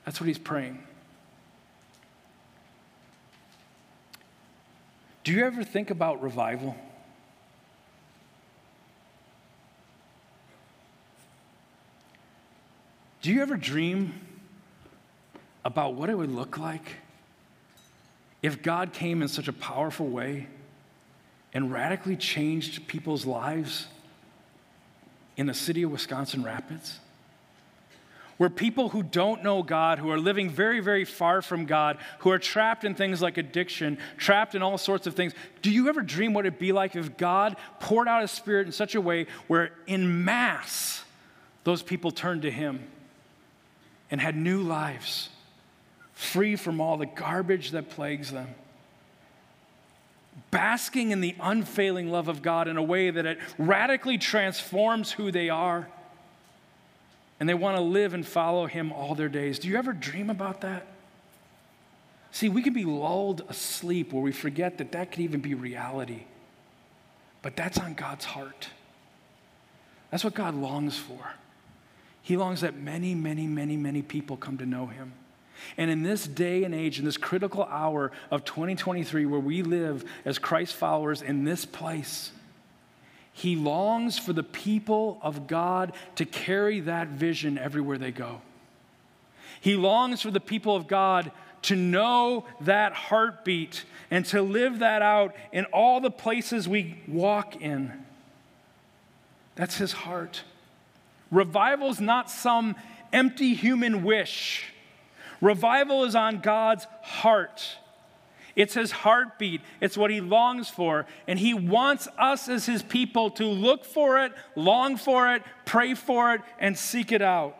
That's 0.05 0.21
what 0.21 0.27
he's 0.27 0.39
praying. 0.39 0.83
Do 5.23 5.33
you 5.33 5.45
ever 5.47 5.65
think 5.65 5.91
about 5.91 6.23
revival? 6.23 6.77
Do 13.25 13.33
you 13.33 13.41
ever 13.41 13.57
dream 13.57 14.13
about 15.65 15.95
what 15.95 16.11
it 16.11 16.15
would 16.15 16.31
look 16.31 16.59
like 16.59 16.97
if 18.43 18.61
God 18.61 18.93
came 18.93 19.23
in 19.23 19.29
such 19.29 19.49
a 19.49 19.53
powerful 19.55 20.07
way 20.07 20.47
and 21.55 21.73
radically 21.73 22.17
changed 22.17 22.87
people's 22.87 23.25
lives 23.25 23.87
in 25.39 25.47
the 25.47 25.55
city 25.55 25.85
of 25.85 25.91
Wisconsin 25.91 26.43
Rapids? 26.43 27.01
where 28.37 28.51
people 28.51 28.89
who 28.89 29.03
don't 29.03 29.45
know 29.45 29.63
God, 29.63 30.01
who 30.01 30.11
are 30.11 30.19
living 30.19 30.51
very, 30.51 30.81
very 30.81 31.05
far 31.05 31.41
from 31.41 31.67
God, 31.67 31.99
who 32.19 32.31
are 32.31 32.39
trapped 32.39 32.85
in 32.85 32.97
things 32.97 33.23
like 33.23 33.39
addiction, 33.39 33.97
trapped 34.19 34.57
in 34.57 34.61
all 34.61 34.77
sorts 34.77 35.07
of 35.07 35.15
things. 35.15 35.33
Do 35.63 35.71
you 35.71 35.89
ever 35.89 36.03
dream 36.03 36.35
what 36.35 36.45
it'd 36.45 36.59
be 36.59 36.73
like 36.73 36.97
if 36.97 37.17
God 37.17 37.57
poured 37.79 38.09
out 38.09 38.23
His 38.23 38.33
Spirit 38.33 38.67
in 38.67 38.73
such 38.73 38.97
a 38.97 39.01
way 39.01 39.29
where, 39.47 39.71
in 39.87 40.25
mass, 40.25 41.05
those 41.63 41.81
people 41.81 42.11
turned 42.11 42.43
to 42.43 42.51
Him 42.51 42.89
and 44.11 44.21
had 44.21 44.37
new 44.37 44.61
lives, 44.61 45.29
free 46.13 46.57
from 46.57 46.81
all 46.81 46.97
the 46.97 47.07
garbage 47.07 47.71
that 47.73 47.91
plagues 47.91 48.31
them? 48.31 48.55
Basking 50.51 51.11
in 51.11 51.21
the 51.21 51.35
unfailing 51.41 52.11
love 52.11 52.29
of 52.29 52.43
God 52.43 52.69
in 52.69 52.77
a 52.77 52.83
way 52.83 53.11
that 53.11 53.27
it 53.27 53.39
radically 53.59 54.19
transforms 54.19 55.13
who 55.13 55.31
they 55.31 55.49
are 55.49 55.89
and 57.41 57.49
they 57.49 57.55
want 57.55 57.77
to 57.77 57.83
live 57.83 58.15
and 58.15 58.27
follow 58.27 58.67
him 58.67 58.93
all 58.93 59.15
their 59.15 59.29
days. 59.29 59.59
Do 59.59 59.69
you 59.69 59.77
ever 59.77 59.93
dream 59.93 60.31
about 60.31 60.61
that? 60.63 60.87
See, 62.31 62.49
we 62.49 62.63
can 62.63 62.73
be 62.73 62.85
lulled 62.85 63.43
asleep 63.49 64.13
where 64.13 64.23
we 64.23 64.33
forget 64.33 64.79
that 64.79 64.93
that 64.93 65.13
could 65.13 65.21
even 65.21 65.41
be 65.41 65.55
reality. 65.55 66.25
But 67.43 67.55
that's 67.55 67.79
on 67.79 67.95
God's 67.95 68.25
heart. 68.25 68.71
That's 70.11 70.25
what 70.25 70.35
God 70.35 70.55
longs 70.55 70.97
for. 70.97 71.35
He 72.25 72.39
longs 72.39 72.63
that 72.63 72.75
many, 72.75 73.15
many, 73.15 73.47
many, 73.47 73.77
many 73.77 74.01
people 74.01 74.39
come 74.39 74.57
to 74.57 74.65
know 74.65 74.87
him. 74.87 75.13
And 75.77 75.91
in 75.91 76.03
this 76.03 76.27
day 76.27 76.65
and 76.65 76.75
age, 76.75 76.99
in 76.99 77.05
this 77.05 77.19
critical 77.19 77.65
hour 77.65 78.13
of 78.31 78.47
2023, 78.47 79.27
where 79.27 79.39
we 79.39 79.63
live 79.63 80.07
as 80.25 80.39
Christ 80.39 80.75
followers 80.75 81.21
in 81.21 81.45
this 81.45 81.67
place, 81.67 82.33
he 83.35 83.57
longs 83.57 84.19
for 84.19 84.33
the 84.33 84.43
people 84.43 85.19
of 85.21 85.47
God 85.47 85.93
to 86.17 86.25
carry 86.25 86.81
that 86.81 87.09
vision 87.09 87.59
everywhere 87.59 87.99
they 87.99 88.11
go. 88.11 88.41
He 89.61 89.77
longs 89.77 90.23
for 90.23 90.31
the 90.31 90.41
people 90.41 90.75
of 90.75 90.89
God 90.89 91.31
to 91.63 91.77
know 91.77 92.47
that 92.63 92.95
heartbeat 92.95 93.85
and 94.11 94.25
to 94.27 94.41
live 94.41 94.79
that 94.79 95.03
out 95.03 95.37
in 95.53 95.67
all 95.67 96.01
the 96.01 96.11
places 96.11 96.67
we 96.67 97.03
walk 97.07 97.61
in. 97.61 97.93
That's 99.57 99.77
his 99.77 99.93
heart. 99.93 100.43
Revival 101.35 101.91
is 101.91 102.01
not 102.01 102.31
some 102.31 102.77
empty 103.13 103.55
human 103.55 104.05
wish. 104.05 104.73
Revival 105.41 106.05
is 106.05 106.15
on 106.15 106.39
God's 106.39 106.87
heart. 107.03 107.77
It's 108.55 108.75
his 108.75 108.93
heartbeat, 108.93 109.61
it's 109.81 109.97
what 109.97 110.13
he 110.13 110.21
longs 110.21 110.71
for. 110.71 111.07
And 111.27 111.37
he 111.37 111.53
wants 111.53 112.07
us 112.17 112.49
as 112.49 112.67
his 112.67 112.85
people 112.85 113.31
to 113.33 113.47
look 113.47 113.85
for 113.85 114.21
it, 114.25 114.33
long 114.55 114.97
for 114.97 115.35
it, 115.35 115.43
pray 115.65 115.95
for 115.95 116.35
it, 116.35 116.41
and 116.61 116.79
seek 116.79 117.11
it 117.11 117.21
out. 117.21 117.57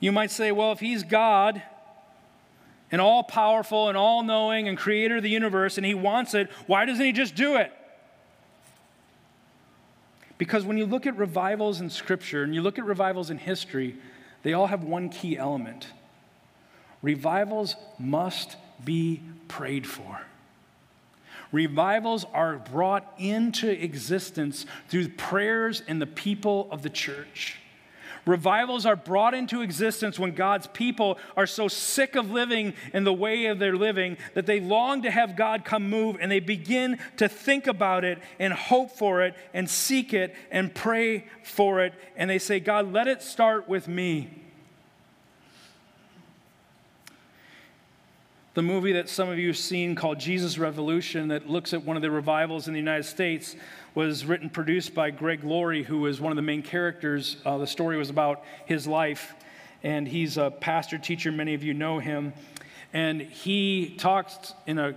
You 0.00 0.12
might 0.12 0.30
say, 0.30 0.52
well, 0.52 0.72
if 0.72 0.80
he's 0.80 1.02
God 1.02 1.62
and 2.90 3.02
all 3.02 3.22
powerful 3.22 3.88
and 3.88 3.98
all 3.98 4.22
knowing 4.22 4.66
and 4.66 4.78
creator 4.78 5.18
of 5.18 5.22
the 5.22 5.30
universe 5.30 5.76
and 5.76 5.84
he 5.84 5.94
wants 5.94 6.32
it, 6.32 6.50
why 6.66 6.86
doesn't 6.86 7.04
he 7.04 7.12
just 7.12 7.34
do 7.34 7.56
it? 7.56 7.70
Because 10.38 10.64
when 10.64 10.76
you 10.76 10.86
look 10.86 11.06
at 11.06 11.16
revivals 11.16 11.80
in 11.80 11.90
Scripture 11.90 12.42
and 12.42 12.54
you 12.54 12.62
look 12.62 12.78
at 12.78 12.84
revivals 12.84 13.30
in 13.30 13.38
history, 13.38 13.96
they 14.42 14.52
all 14.52 14.66
have 14.66 14.84
one 14.84 15.08
key 15.08 15.38
element. 15.38 15.88
Revivals 17.02 17.76
must 17.98 18.56
be 18.84 19.22
prayed 19.48 19.86
for. 19.86 20.20
Revivals 21.52 22.26
are 22.34 22.56
brought 22.56 23.14
into 23.18 23.70
existence 23.70 24.66
through 24.88 25.08
prayers 25.10 25.82
in 25.86 25.98
the 25.98 26.06
people 26.06 26.68
of 26.70 26.82
the 26.82 26.90
church. 26.90 27.60
Revivals 28.26 28.84
are 28.84 28.96
brought 28.96 29.34
into 29.34 29.62
existence 29.62 30.18
when 30.18 30.32
God's 30.32 30.66
people 30.66 31.16
are 31.36 31.46
so 31.46 31.68
sick 31.68 32.16
of 32.16 32.30
living 32.30 32.74
in 32.92 33.04
the 33.04 33.12
way 33.12 33.46
of 33.46 33.60
their 33.60 33.76
living 33.76 34.16
that 34.34 34.46
they 34.46 34.58
long 34.58 35.02
to 35.02 35.10
have 35.10 35.36
God 35.36 35.64
come 35.64 35.88
move 35.88 36.16
and 36.20 36.30
they 36.30 36.40
begin 36.40 36.98
to 37.18 37.28
think 37.28 37.68
about 37.68 38.04
it 38.04 38.18
and 38.40 38.52
hope 38.52 38.90
for 38.90 39.22
it 39.22 39.34
and 39.54 39.70
seek 39.70 40.12
it 40.12 40.34
and 40.50 40.74
pray 40.74 41.26
for 41.44 41.80
it. 41.80 41.94
And 42.16 42.28
they 42.28 42.40
say, 42.40 42.58
God, 42.58 42.92
let 42.92 43.06
it 43.06 43.22
start 43.22 43.68
with 43.68 43.86
me. 43.86 44.42
the 48.56 48.62
movie 48.62 48.92
that 48.92 49.06
some 49.06 49.28
of 49.28 49.38
you 49.38 49.48
have 49.48 49.58
seen 49.58 49.94
called 49.94 50.18
Jesus 50.18 50.56
Revolution, 50.56 51.28
that 51.28 51.46
looks 51.46 51.74
at 51.74 51.84
one 51.84 51.94
of 51.94 52.00
the 52.00 52.10
revivals 52.10 52.66
in 52.68 52.72
the 52.72 52.80
United 52.80 53.02
States, 53.02 53.54
was 53.96 54.26
written, 54.26 54.50
produced 54.50 54.94
by 54.94 55.10
Greg 55.10 55.42
Laurie, 55.42 55.82
who 55.82 56.00
was 56.00 56.20
one 56.20 56.30
of 56.30 56.36
the 56.36 56.42
main 56.42 56.62
characters. 56.62 57.38
Uh, 57.46 57.56
the 57.56 57.66
story 57.66 57.96
was 57.96 58.10
about 58.10 58.44
his 58.66 58.86
life, 58.86 59.34
and 59.82 60.06
he's 60.06 60.36
a 60.36 60.50
pastor 60.50 60.98
teacher. 60.98 61.32
Many 61.32 61.54
of 61.54 61.64
you 61.64 61.72
know 61.72 61.98
him, 61.98 62.34
and 62.92 63.22
he 63.22 63.94
talks 63.96 64.52
in 64.66 64.78
an 64.78 64.96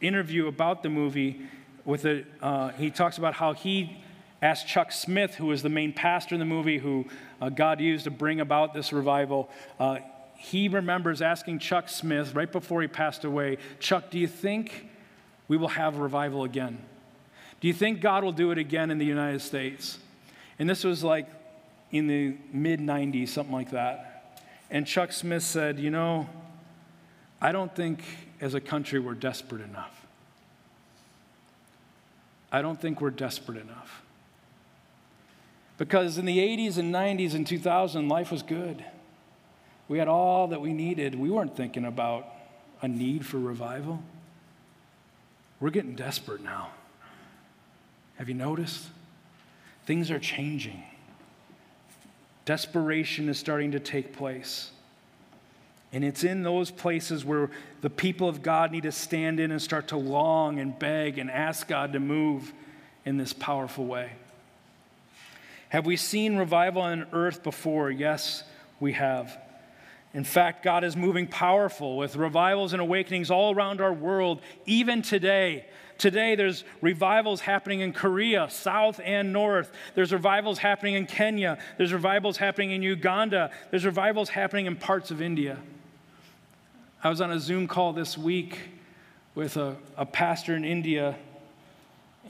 interview 0.00 0.46
about 0.46 0.82
the 0.82 0.88
movie. 0.88 1.42
With 1.84 2.06
a, 2.06 2.24
uh, 2.40 2.70
he 2.70 2.90
talks 2.90 3.18
about 3.18 3.34
how 3.34 3.52
he 3.52 4.02
asked 4.40 4.66
Chuck 4.66 4.90
Smith, 4.90 5.34
who 5.34 5.46
was 5.46 5.62
the 5.62 5.68
main 5.68 5.92
pastor 5.92 6.34
in 6.34 6.38
the 6.38 6.46
movie, 6.46 6.78
who 6.78 7.04
uh, 7.42 7.50
God 7.50 7.78
used 7.78 8.04
to 8.04 8.10
bring 8.10 8.40
about 8.40 8.72
this 8.72 8.90
revival. 8.90 9.50
Uh, 9.78 9.98
he 10.34 10.68
remembers 10.68 11.20
asking 11.20 11.58
Chuck 11.58 11.90
Smith 11.90 12.34
right 12.34 12.50
before 12.50 12.80
he 12.80 12.88
passed 12.88 13.24
away 13.24 13.58
Chuck, 13.80 14.10
do 14.10 14.18
you 14.18 14.26
think 14.26 14.88
we 15.46 15.58
will 15.58 15.68
have 15.68 15.98
revival 15.98 16.44
again? 16.44 16.78
Do 17.60 17.68
you 17.68 17.74
think 17.74 18.00
God 18.00 18.24
will 18.24 18.32
do 18.32 18.50
it 18.50 18.58
again 18.58 18.90
in 18.90 18.98
the 18.98 19.04
United 19.04 19.42
States? 19.42 19.98
And 20.58 20.68
this 20.68 20.84
was 20.84 21.04
like 21.04 21.28
in 21.90 22.06
the 22.06 22.36
mid 22.52 22.80
90s, 22.80 23.28
something 23.28 23.54
like 23.54 23.70
that. 23.70 24.40
And 24.70 24.86
Chuck 24.86 25.12
Smith 25.12 25.42
said, 25.42 25.78
You 25.78 25.90
know, 25.90 26.28
I 27.40 27.52
don't 27.52 27.74
think 27.74 28.02
as 28.40 28.54
a 28.54 28.60
country 28.60 28.98
we're 28.98 29.14
desperate 29.14 29.62
enough. 29.62 30.06
I 32.52 32.62
don't 32.62 32.80
think 32.80 33.00
we're 33.00 33.10
desperate 33.10 33.58
enough. 33.58 34.02
Because 35.78 36.18
in 36.18 36.26
the 36.26 36.38
80s 36.38 36.78
and 36.78 36.94
90s 36.94 37.34
and 37.34 37.46
2000, 37.46 38.08
life 38.08 38.30
was 38.30 38.42
good. 38.42 38.84
We 39.88 39.98
had 39.98 40.08
all 40.08 40.48
that 40.48 40.60
we 40.60 40.72
needed. 40.72 41.14
We 41.14 41.30
weren't 41.30 41.56
thinking 41.56 41.84
about 41.84 42.26
a 42.82 42.88
need 42.88 43.24
for 43.24 43.38
revival. 43.38 44.02
We're 45.58 45.70
getting 45.70 45.94
desperate 45.94 46.42
now. 46.42 46.70
Have 48.20 48.28
you 48.28 48.34
noticed? 48.34 48.86
Things 49.86 50.10
are 50.10 50.18
changing. 50.18 50.82
Desperation 52.44 53.30
is 53.30 53.38
starting 53.38 53.72
to 53.72 53.80
take 53.80 54.14
place. 54.14 54.72
And 55.90 56.04
it's 56.04 56.22
in 56.22 56.42
those 56.42 56.70
places 56.70 57.24
where 57.24 57.50
the 57.80 57.88
people 57.88 58.28
of 58.28 58.42
God 58.42 58.72
need 58.72 58.82
to 58.82 58.92
stand 58.92 59.40
in 59.40 59.50
and 59.50 59.60
start 59.60 59.88
to 59.88 59.96
long 59.96 60.60
and 60.60 60.78
beg 60.78 61.16
and 61.16 61.30
ask 61.30 61.66
God 61.66 61.94
to 61.94 61.98
move 61.98 62.52
in 63.06 63.16
this 63.16 63.32
powerful 63.32 63.86
way. 63.86 64.12
Have 65.70 65.86
we 65.86 65.96
seen 65.96 66.36
revival 66.36 66.82
on 66.82 67.06
earth 67.14 67.42
before? 67.42 67.90
Yes, 67.90 68.44
we 68.80 68.92
have. 68.92 69.38
In 70.12 70.24
fact, 70.24 70.64
God 70.64 70.82
is 70.82 70.96
moving 70.96 71.26
powerful 71.26 71.96
with 71.96 72.16
revivals 72.16 72.72
and 72.72 72.82
awakenings 72.82 73.30
all 73.30 73.54
around 73.54 73.80
our 73.80 73.92
world, 73.92 74.40
even 74.66 75.02
today. 75.02 75.66
Today, 75.98 76.34
there's 76.34 76.64
revivals 76.80 77.42
happening 77.42 77.80
in 77.80 77.92
Korea, 77.92 78.48
south 78.50 79.00
and 79.04 79.32
north. 79.32 79.70
There's 79.94 80.12
revivals 80.12 80.58
happening 80.58 80.94
in 80.94 81.06
Kenya. 81.06 81.58
There's 81.76 81.92
revivals 81.92 82.38
happening 82.38 82.72
in 82.72 82.82
Uganda. 82.82 83.50
There's 83.70 83.84
revivals 83.84 84.30
happening 84.30 84.66
in 84.66 84.76
parts 84.76 85.12
of 85.12 85.22
India. 85.22 85.58
I 87.04 87.08
was 87.08 87.20
on 87.20 87.30
a 87.30 87.38
Zoom 87.38 87.68
call 87.68 87.92
this 87.92 88.18
week 88.18 88.58
with 89.34 89.56
a, 89.56 89.76
a 89.96 90.06
pastor 90.06 90.56
in 90.56 90.64
India, 90.64 91.16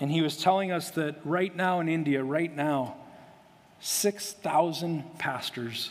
and 0.01 0.11
he 0.11 0.21
was 0.21 0.37
telling 0.37 0.71
us 0.71 0.91
that 0.93 1.17
right 1.25 1.55
now 1.55 1.81
in 1.81 1.89
India, 1.89 2.23
right 2.23 2.55
now, 2.55 2.97
6,000 3.81 5.19
pastors 5.19 5.91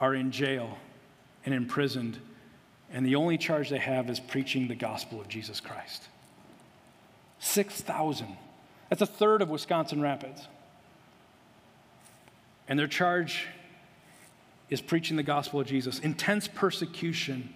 are 0.00 0.14
in 0.14 0.30
jail 0.30 0.78
and 1.44 1.54
imprisoned, 1.54 2.18
and 2.92 3.04
the 3.04 3.16
only 3.16 3.38
charge 3.38 3.68
they 3.70 3.78
have 3.78 4.10
is 4.10 4.18
preaching 4.18 4.68
the 4.68 4.74
gospel 4.74 5.20
of 5.20 5.28
Jesus 5.28 5.60
Christ. 5.60 6.08
6,000. 7.38 8.26
That's 8.88 9.02
a 9.02 9.06
third 9.06 9.42
of 9.42 9.50
Wisconsin 9.50 10.00
Rapids. 10.00 10.46
And 12.68 12.78
their 12.78 12.88
charge 12.88 13.46
is 14.68 14.80
preaching 14.80 15.16
the 15.16 15.22
gospel 15.22 15.60
of 15.60 15.66
Jesus. 15.66 15.98
Intense 15.98 16.48
persecution. 16.48 17.52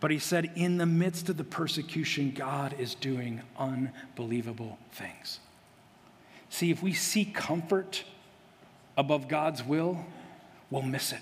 But 0.00 0.10
he 0.10 0.18
said, 0.18 0.52
in 0.56 0.78
the 0.78 0.86
midst 0.86 1.28
of 1.28 1.36
the 1.36 1.44
persecution, 1.44 2.32
God 2.32 2.74
is 2.78 2.94
doing 2.94 3.40
unbelievable 3.58 4.78
things. 4.92 5.40
See, 6.48 6.70
if 6.70 6.82
we 6.82 6.92
seek 6.92 7.34
comfort 7.34 8.04
above 8.96 9.28
God's 9.28 9.64
will, 9.64 10.04
we'll 10.70 10.82
miss 10.82 11.12
it. 11.12 11.20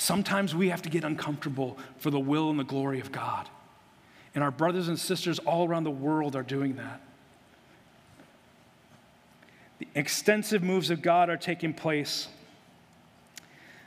Sometimes 0.00 0.54
we 0.54 0.70
have 0.70 0.80
to 0.80 0.88
get 0.88 1.04
uncomfortable 1.04 1.76
for 1.98 2.10
the 2.10 2.18
will 2.18 2.48
and 2.48 2.58
the 2.58 2.64
glory 2.64 3.00
of 3.00 3.12
God. 3.12 3.50
And 4.34 4.42
our 4.42 4.50
brothers 4.50 4.88
and 4.88 4.98
sisters 4.98 5.38
all 5.40 5.68
around 5.68 5.84
the 5.84 5.90
world 5.90 6.34
are 6.34 6.42
doing 6.42 6.76
that. 6.76 7.02
The 9.78 9.88
extensive 9.94 10.62
moves 10.62 10.88
of 10.88 11.02
God 11.02 11.28
are 11.28 11.36
taking 11.36 11.74
place. 11.74 12.28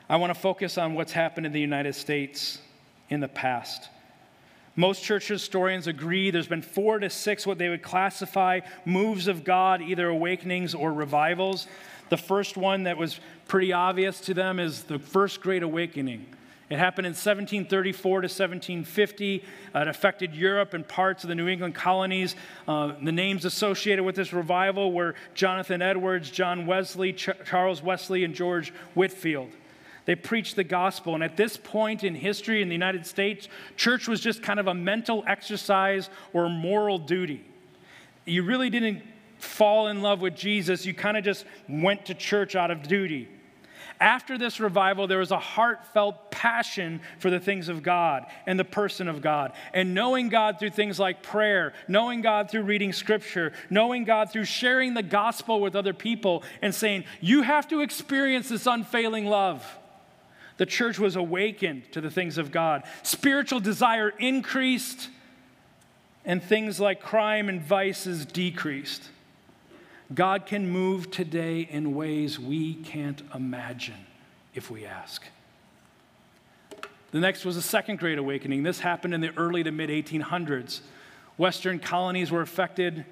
I 0.08 0.14
want 0.14 0.32
to 0.32 0.38
focus 0.38 0.78
on 0.78 0.94
what's 0.94 1.10
happened 1.10 1.46
in 1.46 1.52
the 1.52 1.60
United 1.60 1.96
States 1.96 2.60
in 3.10 3.18
the 3.18 3.26
past. 3.26 3.88
Most 4.76 5.04
church 5.04 5.28
historians 5.28 5.86
agree 5.86 6.30
there's 6.30 6.48
been 6.48 6.62
four 6.62 6.98
to 6.98 7.08
six 7.08 7.46
what 7.46 7.58
they 7.58 7.68
would 7.68 7.82
classify 7.82 8.60
moves 8.84 9.28
of 9.28 9.44
God, 9.44 9.80
either 9.80 10.08
awakenings 10.08 10.74
or 10.74 10.92
revivals. 10.92 11.68
The 12.08 12.16
first 12.16 12.56
one 12.56 12.82
that 12.84 12.98
was 12.98 13.20
pretty 13.46 13.72
obvious 13.72 14.20
to 14.22 14.34
them 14.34 14.58
is 14.58 14.82
the 14.82 14.98
First 14.98 15.40
Great 15.40 15.62
Awakening. 15.62 16.26
It 16.70 16.78
happened 16.78 17.06
in 17.06 17.10
1734 17.10 18.22
to 18.22 18.24
1750. 18.24 19.44
Uh, 19.74 19.78
it 19.80 19.88
affected 19.88 20.34
Europe 20.34 20.74
and 20.74 20.86
parts 20.86 21.22
of 21.22 21.28
the 21.28 21.34
New 21.34 21.46
England 21.46 21.74
colonies. 21.74 22.34
Uh, 22.66 22.94
the 23.00 23.12
names 23.12 23.44
associated 23.44 24.02
with 24.04 24.16
this 24.16 24.32
revival 24.32 24.90
were 24.90 25.14
Jonathan 25.34 25.82
Edwards, 25.82 26.30
John 26.30 26.66
Wesley, 26.66 27.12
Ch- 27.12 27.30
Charles 27.44 27.82
Wesley, 27.82 28.24
and 28.24 28.34
George 28.34 28.72
Whitefield. 28.94 29.50
They 30.06 30.14
preached 30.14 30.56
the 30.56 30.64
gospel. 30.64 31.14
And 31.14 31.24
at 31.24 31.36
this 31.36 31.56
point 31.56 32.04
in 32.04 32.14
history 32.14 32.60
in 32.62 32.68
the 32.68 32.74
United 32.74 33.06
States, 33.06 33.48
church 33.76 34.06
was 34.06 34.20
just 34.20 34.42
kind 34.42 34.60
of 34.60 34.66
a 34.66 34.74
mental 34.74 35.24
exercise 35.26 36.10
or 36.32 36.48
moral 36.48 36.98
duty. 36.98 37.44
You 38.26 38.42
really 38.42 38.70
didn't 38.70 39.02
fall 39.38 39.88
in 39.88 40.02
love 40.02 40.20
with 40.20 40.34
Jesus, 40.34 40.86
you 40.86 40.94
kind 40.94 41.16
of 41.16 41.24
just 41.24 41.44
went 41.68 42.06
to 42.06 42.14
church 42.14 42.56
out 42.56 42.70
of 42.70 42.82
duty. 42.82 43.28
After 44.00 44.36
this 44.36 44.58
revival, 44.58 45.06
there 45.06 45.18
was 45.18 45.30
a 45.30 45.38
heartfelt 45.38 46.30
passion 46.30 47.00
for 47.20 47.30
the 47.30 47.38
things 47.38 47.68
of 47.68 47.82
God 47.82 48.26
and 48.44 48.58
the 48.58 48.64
person 48.64 49.08
of 49.08 49.22
God. 49.22 49.52
And 49.72 49.94
knowing 49.94 50.28
God 50.28 50.58
through 50.58 50.70
things 50.70 50.98
like 50.98 51.22
prayer, 51.22 51.74
knowing 51.86 52.20
God 52.20 52.50
through 52.50 52.62
reading 52.62 52.92
scripture, 52.92 53.52
knowing 53.70 54.04
God 54.04 54.32
through 54.32 54.46
sharing 54.46 54.94
the 54.94 55.02
gospel 55.02 55.60
with 55.60 55.76
other 55.76 55.94
people, 55.94 56.42
and 56.60 56.74
saying, 56.74 57.04
You 57.20 57.42
have 57.42 57.68
to 57.68 57.82
experience 57.82 58.48
this 58.48 58.66
unfailing 58.66 59.26
love. 59.26 59.64
The 60.56 60.66
church 60.66 60.98
was 60.98 61.16
awakened 61.16 61.90
to 61.92 62.00
the 62.00 62.10
things 62.10 62.38
of 62.38 62.52
God. 62.52 62.84
Spiritual 63.02 63.60
desire 63.60 64.10
increased, 64.18 65.08
and 66.24 66.42
things 66.42 66.78
like 66.78 67.02
crime 67.02 67.48
and 67.48 67.60
vices 67.60 68.24
decreased. 68.24 69.02
God 70.14 70.46
can 70.46 70.70
move 70.70 71.10
today 71.10 71.60
in 71.60 71.94
ways 71.94 72.38
we 72.38 72.74
can't 72.74 73.22
imagine 73.34 74.06
if 74.54 74.70
we 74.70 74.84
ask. 74.84 75.24
The 77.10 77.20
next 77.20 77.44
was 77.44 77.56
the 77.56 77.62
Second 77.62 77.98
Great 77.98 78.18
Awakening. 78.18 78.62
This 78.62 78.80
happened 78.80 79.14
in 79.14 79.20
the 79.20 79.36
early 79.36 79.62
to 79.62 79.70
mid 79.70 79.90
1800s. 79.90 80.80
Western 81.36 81.78
colonies 81.78 82.30
were 82.30 82.42
affected 82.42 83.04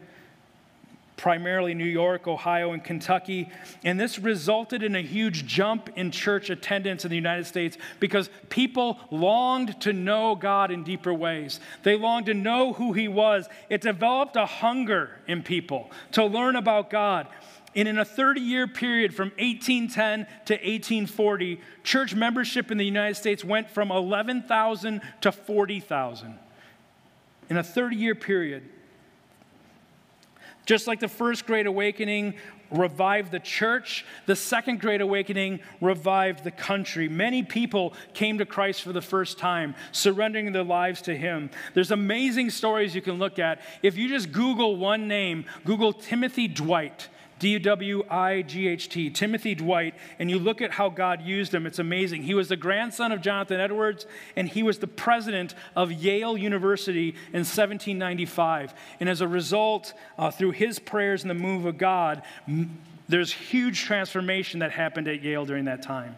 primarily 1.22 1.72
New 1.72 1.84
York, 1.84 2.26
Ohio, 2.26 2.72
and 2.72 2.82
Kentucky. 2.82 3.48
And 3.84 3.98
this 3.98 4.18
resulted 4.18 4.82
in 4.82 4.96
a 4.96 5.00
huge 5.00 5.46
jump 5.46 5.88
in 5.94 6.10
church 6.10 6.50
attendance 6.50 7.04
in 7.04 7.10
the 7.10 7.16
United 7.16 7.46
States 7.46 7.78
because 8.00 8.28
people 8.48 8.98
longed 9.12 9.80
to 9.82 9.92
know 9.92 10.34
God 10.34 10.72
in 10.72 10.82
deeper 10.82 11.14
ways. 11.14 11.60
They 11.84 11.94
longed 11.94 12.26
to 12.26 12.34
know 12.34 12.72
who 12.72 12.92
He 12.92 13.06
was. 13.06 13.48
It 13.70 13.82
developed 13.82 14.34
a 14.34 14.46
hunger 14.46 15.10
in 15.28 15.44
people 15.44 15.92
to 16.10 16.24
learn 16.24 16.56
about 16.56 16.90
God. 16.90 17.28
And 17.76 17.86
in 17.86 17.98
a 17.98 18.04
30 18.04 18.40
year 18.40 18.66
period 18.66 19.14
from 19.14 19.28
1810 19.38 20.26
to 20.46 20.54
1840, 20.54 21.60
church 21.84 22.16
membership 22.16 22.72
in 22.72 22.78
the 22.78 22.84
United 22.84 23.14
States 23.14 23.44
went 23.44 23.70
from 23.70 23.92
11,000 23.92 25.00
to 25.20 25.30
40,000. 25.30 26.36
In 27.48 27.56
a 27.56 27.62
30 27.62 27.94
year 27.94 28.16
period, 28.16 28.68
just 30.64 30.86
like 30.86 31.00
the 31.00 31.08
first 31.08 31.46
great 31.46 31.66
awakening 31.66 32.34
revived 32.70 33.30
the 33.30 33.40
church, 33.40 34.04
the 34.26 34.36
second 34.36 34.80
great 34.80 35.00
awakening 35.00 35.60
revived 35.80 36.44
the 36.44 36.50
country. 36.50 37.08
Many 37.08 37.42
people 37.42 37.94
came 38.14 38.38
to 38.38 38.46
Christ 38.46 38.82
for 38.82 38.92
the 38.92 39.02
first 39.02 39.38
time, 39.38 39.74
surrendering 39.92 40.52
their 40.52 40.64
lives 40.64 41.02
to 41.02 41.16
Him. 41.16 41.50
There's 41.74 41.90
amazing 41.90 42.50
stories 42.50 42.94
you 42.94 43.02
can 43.02 43.18
look 43.18 43.38
at. 43.38 43.60
If 43.82 43.96
you 43.96 44.08
just 44.08 44.32
Google 44.32 44.76
one 44.76 45.08
name, 45.08 45.44
Google 45.64 45.92
Timothy 45.92 46.48
Dwight, 46.48 47.08
D 47.42 47.58
W 47.58 48.04
I 48.08 48.42
G 48.42 48.68
H 48.68 48.88
T, 48.88 49.10
Timothy 49.10 49.56
Dwight, 49.56 49.96
and 50.20 50.30
you 50.30 50.38
look 50.38 50.62
at 50.62 50.70
how 50.70 50.88
God 50.88 51.22
used 51.22 51.52
him, 51.52 51.66
it's 51.66 51.80
amazing. 51.80 52.22
He 52.22 52.34
was 52.34 52.46
the 52.46 52.56
grandson 52.56 53.10
of 53.10 53.20
Jonathan 53.20 53.58
Edwards, 53.58 54.06
and 54.36 54.48
he 54.48 54.62
was 54.62 54.78
the 54.78 54.86
president 54.86 55.56
of 55.74 55.90
Yale 55.90 56.36
University 56.36 57.08
in 57.32 57.40
1795. 57.40 58.72
And 59.00 59.08
as 59.08 59.20
a 59.20 59.26
result, 59.26 59.92
uh, 60.16 60.30
through 60.30 60.52
his 60.52 60.78
prayers 60.78 61.22
and 61.22 61.30
the 61.30 61.34
move 61.34 61.66
of 61.66 61.78
God, 61.78 62.22
m- 62.46 62.78
there's 63.08 63.32
huge 63.32 63.80
transformation 63.80 64.60
that 64.60 64.70
happened 64.70 65.08
at 65.08 65.20
Yale 65.20 65.44
during 65.44 65.64
that 65.64 65.82
time. 65.82 66.14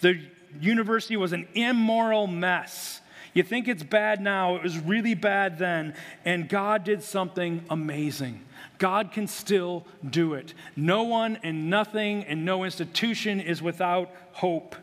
The 0.00 0.18
university 0.62 1.18
was 1.18 1.34
an 1.34 1.46
immoral 1.52 2.26
mess. 2.26 3.02
You 3.34 3.42
think 3.42 3.68
it's 3.68 3.82
bad 3.82 4.22
now, 4.22 4.56
it 4.56 4.62
was 4.62 4.78
really 4.78 5.12
bad 5.12 5.58
then, 5.58 5.94
and 6.24 6.48
God 6.48 6.84
did 6.84 7.02
something 7.02 7.66
amazing. 7.68 8.40
God 8.78 9.12
can 9.12 9.26
still 9.26 9.86
do 10.08 10.34
it. 10.34 10.54
No 10.76 11.04
one 11.04 11.38
and 11.42 11.70
nothing 11.70 12.24
and 12.24 12.44
no 12.44 12.64
institution 12.64 13.40
is 13.40 13.62
without 13.62 14.10
hope. 14.32 14.76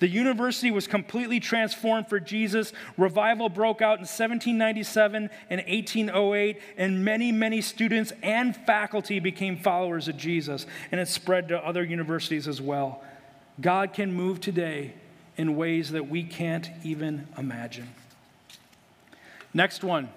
The 0.00 0.08
university 0.08 0.70
was 0.70 0.86
completely 0.86 1.40
transformed 1.40 2.08
for 2.08 2.20
Jesus. 2.20 2.72
Revival 2.96 3.48
broke 3.48 3.82
out 3.82 3.98
in 3.98 4.02
1797 4.02 5.28
and 5.50 5.60
1808, 5.60 6.60
and 6.76 7.04
many, 7.04 7.32
many 7.32 7.60
students 7.60 8.12
and 8.22 8.56
faculty 8.56 9.18
became 9.18 9.56
followers 9.56 10.06
of 10.06 10.16
Jesus, 10.16 10.66
and 10.92 11.00
it 11.00 11.08
spread 11.08 11.48
to 11.48 11.58
other 11.58 11.82
universities 11.82 12.46
as 12.46 12.60
well. 12.60 13.02
God 13.60 13.92
can 13.92 14.12
move 14.12 14.40
today 14.40 14.94
in 15.36 15.56
ways 15.56 15.90
that 15.90 16.08
we 16.08 16.22
can't 16.22 16.70
even 16.84 17.26
imagine. 17.36 17.88
Next 19.52 19.82
one 19.82 20.10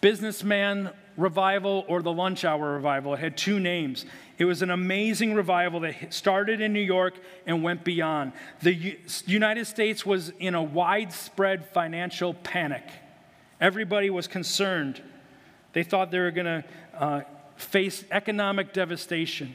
businessman 0.00 0.90
revival 1.16 1.84
or 1.88 2.02
the 2.02 2.12
lunch 2.12 2.44
hour 2.44 2.72
revival. 2.72 3.14
It 3.14 3.20
had 3.20 3.36
two 3.36 3.60
names. 3.60 4.06
It 4.38 4.44
was 4.44 4.62
an 4.62 4.70
amazing 4.70 5.34
revival 5.34 5.80
that 5.80 6.14
started 6.14 6.60
in 6.60 6.72
New 6.72 6.80
York 6.80 7.14
and 7.46 7.62
went 7.62 7.84
beyond. 7.84 8.32
The 8.62 8.74
U- 8.74 8.96
United 9.26 9.66
States 9.66 10.06
was 10.06 10.32
in 10.38 10.54
a 10.54 10.62
widespread 10.62 11.66
financial 11.66 12.34
panic. 12.34 12.84
Everybody 13.60 14.08
was 14.08 14.26
concerned. 14.26 15.02
They 15.72 15.82
thought 15.82 16.10
they 16.10 16.18
were 16.18 16.30
going 16.30 16.46
to 16.46 16.64
uh, 16.94 17.20
face 17.56 18.04
economic 18.10 18.72
devastation. 18.72 19.52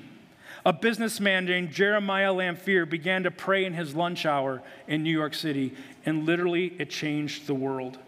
A 0.65 0.73
businessman 0.73 1.45
named 1.45 1.71
Jeremiah 1.71 2.33
Lanphier 2.33 2.85
began 2.85 3.23
to 3.23 3.31
pray 3.31 3.65
in 3.65 3.73
his 3.73 3.95
lunch 3.95 4.25
hour 4.25 4.63
in 4.87 5.03
New 5.03 5.11
York 5.11 5.33
City, 5.33 5.75
and 6.05 6.25
literally 6.25 6.75
it 6.79 6.89
changed 6.89 7.45
the 7.45 7.53
world. 7.53 7.99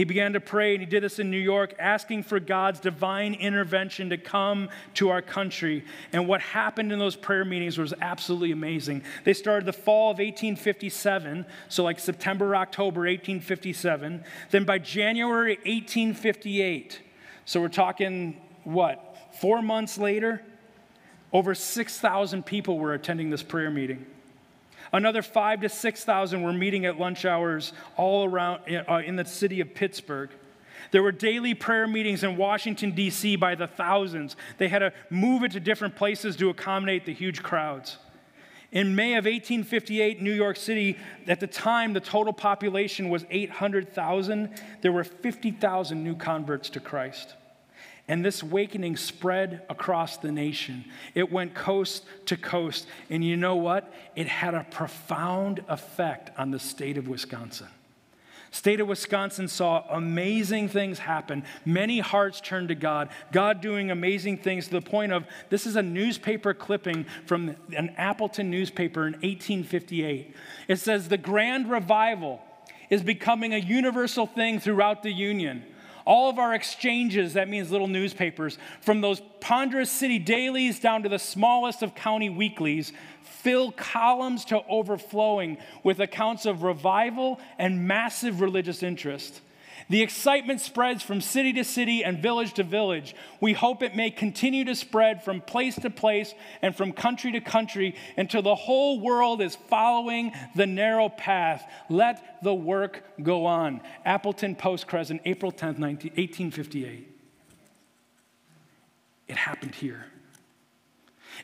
He 0.00 0.04
began 0.04 0.32
to 0.32 0.40
pray, 0.40 0.72
and 0.72 0.80
he 0.80 0.86
did 0.86 1.02
this 1.02 1.18
in 1.18 1.30
New 1.30 1.36
York, 1.36 1.74
asking 1.78 2.22
for 2.22 2.40
God's 2.40 2.80
divine 2.80 3.34
intervention 3.34 4.08
to 4.08 4.16
come 4.16 4.70
to 4.94 5.10
our 5.10 5.20
country. 5.20 5.84
And 6.14 6.26
what 6.26 6.40
happened 6.40 6.90
in 6.90 6.98
those 6.98 7.16
prayer 7.16 7.44
meetings 7.44 7.76
was 7.76 7.92
absolutely 8.00 8.50
amazing. 8.50 9.02
They 9.24 9.34
started 9.34 9.66
the 9.66 9.74
fall 9.74 10.12
of 10.12 10.16
1857, 10.16 11.44
so 11.68 11.84
like 11.84 11.98
September, 11.98 12.56
October 12.56 13.00
1857. 13.00 14.24
Then 14.50 14.64
by 14.64 14.78
January 14.78 15.56
1858, 15.66 17.02
so 17.44 17.60
we're 17.60 17.68
talking 17.68 18.40
what, 18.64 19.18
four 19.38 19.60
months 19.60 19.98
later, 19.98 20.42
over 21.30 21.54
6,000 21.54 22.46
people 22.46 22.78
were 22.78 22.94
attending 22.94 23.28
this 23.28 23.42
prayer 23.42 23.70
meeting. 23.70 24.06
Another 24.92 25.22
five 25.22 25.60
to 25.60 25.68
6,000 25.68 26.42
were 26.42 26.52
meeting 26.52 26.84
at 26.84 26.98
lunch 26.98 27.24
hours 27.24 27.72
all 27.96 28.24
around 28.24 28.62
uh, 28.88 29.02
in 29.04 29.16
the 29.16 29.24
city 29.24 29.60
of 29.60 29.74
Pittsburgh. 29.74 30.30
There 30.90 31.02
were 31.02 31.12
daily 31.12 31.54
prayer 31.54 31.86
meetings 31.86 32.24
in 32.24 32.36
Washington, 32.36 32.92
D.C. 32.92 33.36
by 33.36 33.54
the 33.54 33.66
thousands. 33.66 34.34
They 34.58 34.68
had 34.68 34.80
to 34.80 34.92
move 35.08 35.44
it 35.44 35.52
to 35.52 35.60
different 35.60 35.94
places 35.94 36.36
to 36.36 36.48
accommodate 36.48 37.06
the 37.06 37.14
huge 37.14 37.42
crowds. 37.42 37.98
In 38.72 38.94
May 38.94 39.14
of 39.14 39.24
1858, 39.24 40.22
New 40.22 40.32
York 40.32 40.56
City, 40.56 40.96
at 41.26 41.40
the 41.40 41.46
time 41.46 41.92
the 41.92 42.00
total 42.00 42.32
population 42.32 43.08
was 43.08 43.24
800,000. 43.30 44.62
There 44.80 44.92
were 44.92 45.04
50,000 45.04 46.02
new 46.02 46.14
converts 46.14 46.70
to 46.70 46.80
Christ. 46.80 47.34
And 48.10 48.24
this 48.24 48.42
awakening 48.42 48.96
spread 48.96 49.62
across 49.68 50.16
the 50.16 50.32
nation. 50.32 50.84
It 51.14 51.30
went 51.30 51.54
coast 51.54 52.04
to 52.26 52.36
coast. 52.36 52.88
And 53.08 53.24
you 53.24 53.36
know 53.36 53.54
what? 53.54 53.94
It 54.16 54.26
had 54.26 54.52
a 54.52 54.66
profound 54.68 55.62
effect 55.68 56.36
on 56.36 56.50
the 56.50 56.58
state 56.58 56.98
of 56.98 57.06
Wisconsin. 57.06 57.68
State 58.50 58.80
of 58.80 58.88
Wisconsin 58.88 59.46
saw 59.46 59.84
amazing 59.88 60.70
things 60.70 60.98
happen. 60.98 61.44
Many 61.64 62.00
hearts 62.00 62.40
turned 62.40 62.70
to 62.70 62.74
God. 62.74 63.10
God 63.30 63.60
doing 63.60 63.92
amazing 63.92 64.38
things 64.38 64.64
to 64.64 64.72
the 64.72 64.80
point 64.80 65.12
of 65.12 65.24
this 65.48 65.64
is 65.64 65.76
a 65.76 65.82
newspaper 65.82 66.52
clipping 66.52 67.06
from 67.26 67.54
an 67.76 67.94
Appleton 67.96 68.50
newspaper 68.50 69.06
in 69.06 69.12
1858. 69.12 70.34
It 70.66 70.76
says 70.80 71.08
the 71.08 71.16
grand 71.16 71.70
revival 71.70 72.40
is 72.90 73.04
becoming 73.04 73.54
a 73.54 73.58
universal 73.58 74.26
thing 74.26 74.58
throughout 74.58 75.04
the 75.04 75.12
union. 75.12 75.62
All 76.04 76.30
of 76.30 76.38
our 76.38 76.54
exchanges, 76.54 77.34
that 77.34 77.48
means 77.48 77.70
little 77.70 77.88
newspapers, 77.88 78.58
from 78.80 79.00
those 79.00 79.20
ponderous 79.40 79.90
city 79.90 80.18
dailies 80.18 80.80
down 80.80 81.02
to 81.02 81.08
the 81.08 81.18
smallest 81.18 81.82
of 81.82 81.94
county 81.94 82.30
weeklies, 82.30 82.92
fill 83.22 83.72
columns 83.72 84.44
to 84.46 84.62
overflowing 84.68 85.58
with 85.82 86.00
accounts 86.00 86.46
of 86.46 86.62
revival 86.62 87.40
and 87.58 87.86
massive 87.86 88.40
religious 88.40 88.82
interest. 88.82 89.40
The 89.90 90.02
excitement 90.02 90.60
spreads 90.60 91.02
from 91.02 91.20
city 91.20 91.52
to 91.54 91.64
city 91.64 92.04
and 92.04 92.22
village 92.22 92.54
to 92.54 92.62
village. 92.62 93.16
We 93.40 93.54
hope 93.54 93.82
it 93.82 93.96
may 93.96 94.12
continue 94.12 94.64
to 94.66 94.76
spread 94.76 95.24
from 95.24 95.40
place 95.40 95.74
to 95.80 95.90
place 95.90 96.32
and 96.62 96.76
from 96.76 96.92
country 96.92 97.32
to 97.32 97.40
country 97.40 97.96
until 98.16 98.40
the 98.40 98.54
whole 98.54 99.00
world 99.00 99.42
is 99.42 99.56
following 99.56 100.30
the 100.54 100.66
narrow 100.66 101.08
path. 101.08 101.68
Let 101.88 102.40
the 102.44 102.54
work 102.54 103.02
go 103.20 103.46
on. 103.46 103.80
Appleton 104.04 104.54
Post 104.54 104.86
Crescent, 104.86 105.22
April 105.24 105.50
10th, 105.50 105.78
19, 105.78 106.12
1858. 106.12 107.08
It 109.26 109.36
happened 109.36 109.74
here. 109.74 110.06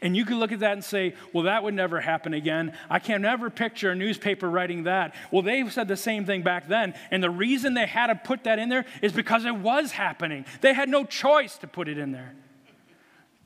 And 0.02 0.16
you 0.16 0.24
could 0.24 0.36
look 0.36 0.52
at 0.52 0.60
that 0.60 0.72
and 0.72 0.84
say, 0.84 1.14
well, 1.32 1.44
that 1.44 1.62
would 1.62 1.74
never 1.74 2.00
happen 2.00 2.34
again. 2.34 2.76
I 2.90 2.98
can 2.98 3.22
never 3.22 3.50
picture 3.50 3.90
a 3.90 3.94
newspaper 3.94 4.48
writing 4.48 4.84
that. 4.84 5.14
Well, 5.30 5.42
they 5.42 5.68
said 5.68 5.88
the 5.88 5.96
same 5.96 6.24
thing 6.24 6.42
back 6.42 6.68
then. 6.68 6.94
And 7.10 7.22
the 7.22 7.30
reason 7.30 7.74
they 7.74 7.86
had 7.86 8.08
to 8.08 8.14
put 8.14 8.44
that 8.44 8.58
in 8.58 8.68
there 8.68 8.84
is 9.02 9.12
because 9.12 9.44
it 9.44 9.56
was 9.56 9.92
happening. 9.92 10.44
They 10.60 10.74
had 10.74 10.88
no 10.88 11.04
choice 11.04 11.56
to 11.58 11.66
put 11.66 11.88
it 11.88 11.98
in 11.98 12.12
there. 12.12 12.34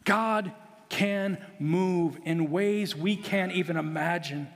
God 0.05 0.53
can 0.89 1.39
move 1.59 2.19
in 2.25 2.51
ways 2.51 2.97
we 2.97 3.17
can't 3.17 3.53
even 3.53 3.77
imagine. 3.77 4.49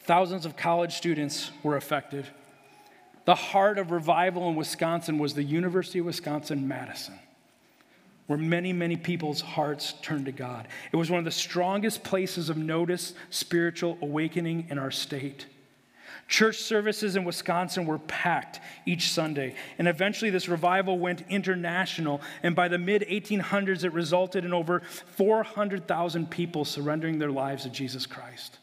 Thousands 0.00 0.46
of 0.46 0.56
college 0.56 0.94
students 0.94 1.50
were 1.62 1.76
affected. 1.76 2.26
The 3.26 3.34
heart 3.34 3.78
of 3.78 3.90
revival 3.90 4.48
in 4.48 4.56
Wisconsin 4.56 5.18
was 5.18 5.34
the 5.34 5.42
University 5.42 5.98
of 5.98 6.06
Wisconsin 6.06 6.66
Madison 6.66 7.18
where 8.28 8.38
many, 8.38 8.74
many 8.74 8.94
people's 8.94 9.40
hearts 9.40 9.94
turned 10.02 10.26
to 10.26 10.32
God. 10.32 10.68
It 10.92 10.96
was 10.96 11.10
one 11.10 11.18
of 11.18 11.24
the 11.24 11.30
strongest 11.30 12.04
places 12.04 12.50
of 12.50 12.58
notice, 12.58 13.14
spiritual 13.30 13.98
awakening 14.02 14.66
in 14.68 14.78
our 14.78 14.90
state. 14.90 15.46
Church 16.28 16.58
services 16.58 17.16
in 17.16 17.24
Wisconsin 17.24 17.86
were 17.86 17.98
packed 18.00 18.60
each 18.84 19.10
Sunday, 19.10 19.54
and 19.78 19.88
eventually 19.88 20.30
this 20.30 20.46
revival 20.46 20.98
went 20.98 21.24
international. 21.30 22.20
And 22.42 22.54
by 22.54 22.68
the 22.68 22.76
mid 22.76 23.02
1800s, 23.08 23.82
it 23.82 23.94
resulted 23.94 24.44
in 24.44 24.52
over 24.52 24.82
400,000 25.16 26.30
people 26.30 26.66
surrendering 26.66 27.18
their 27.18 27.30
lives 27.30 27.62
to 27.62 27.70
Jesus 27.70 28.04
Christ. 28.04 28.58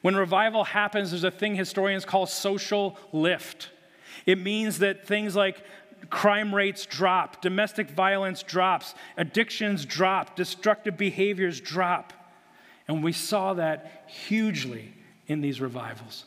When 0.00 0.16
revival 0.16 0.64
happens, 0.64 1.10
there's 1.10 1.24
a 1.24 1.30
thing 1.30 1.54
historians 1.54 2.06
call 2.06 2.24
social 2.24 2.98
lift. 3.12 3.68
It 4.24 4.38
means 4.38 4.78
that 4.78 5.06
things 5.06 5.36
like 5.36 5.62
crime 6.14 6.54
rates 6.54 6.86
drop, 6.86 7.42
domestic 7.42 7.90
violence 7.90 8.44
drops, 8.44 8.94
addictions 9.16 9.84
drop, 9.84 10.36
destructive 10.36 10.96
behaviors 10.96 11.60
drop. 11.60 12.12
And 12.86 13.02
we 13.02 13.12
saw 13.12 13.54
that 13.54 14.04
hugely 14.06 14.94
in 15.26 15.40
these 15.40 15.60
revivals. 15.60 16.24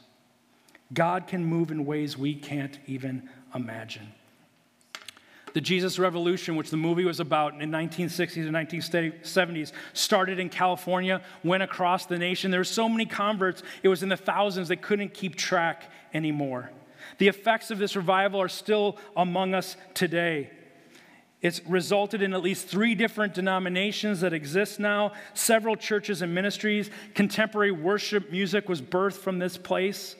God 0.93 1.27
can 1.27 1.45
move 1.45 1.71
in 1.71 1.85
ways 1.85 2.17
we 2.17 2.35
can't 2.35 2.77
even 2.85 3.29
imagine. 3.55 4.11
The 5.53 5.61
Jesus 5.61 5.97
Revolution, 5.97 6.57
which 6.57 6.69
the 6.69 6.77
movie 6.77 7.05
was 7.05 7.21
about 7.21 7.53
in 7.53 7.71
the 7.71 7.77
1960s 7.77 8.45
and 8.45 8.53
1970s, 8.53 9.71
started 9.93 10.37
in 10.37 10.49
California, 10.49 11.21
went 11.45 11.63
across 11.63 12.05
the 12.05 12.17
nation. 12.17 12.51
There 12.51 12.59
were 12.59 12.65
so 12.65 12.89
many 12.89 13.05
converts, 13.05 13.63
it 13.83 13.87
was 13.87 14.03
in 14.03 14.09
the 14.09 14.17
thousands, 14.17 14.67
they 14.67 14.75
couldn't 14.75 15.13
keep 15.13 15.35
track 15.35 15.89
anymore. 16.13 16.71
The 17.17 17.27
effects 17.27 17.71
of 17.71 17.79
this 17.79 17.95
revival 17.95 18.41
are 18.41 18.49
still 18.49 18.97
among 19.15 19.53
us 19.53 19.75
today. 19.93 20.51
It's 21.41 21.61
resulted 21.67 22.21
in 22.21 22.33
at 22.33 22.41
least 22.41 22.67
three 22.67 22.95
different 22.95 23.33
denominations 23.33 24.21
that 24.21 24.33
exist 24.33 24.79
now, 24.79 25.13
several 25.33 25.75
churches 25.75 26.21
and 26.21 26.33
ministries. 26.33 26.89
Contemporary 27.13 27.71
worship 27.71 28.31
music 28.31 28.67
was 28.67 28.81
birthed 28.81 29.17
from 29.17 29.37
this 29.37 29.57
place. 29.57 30.15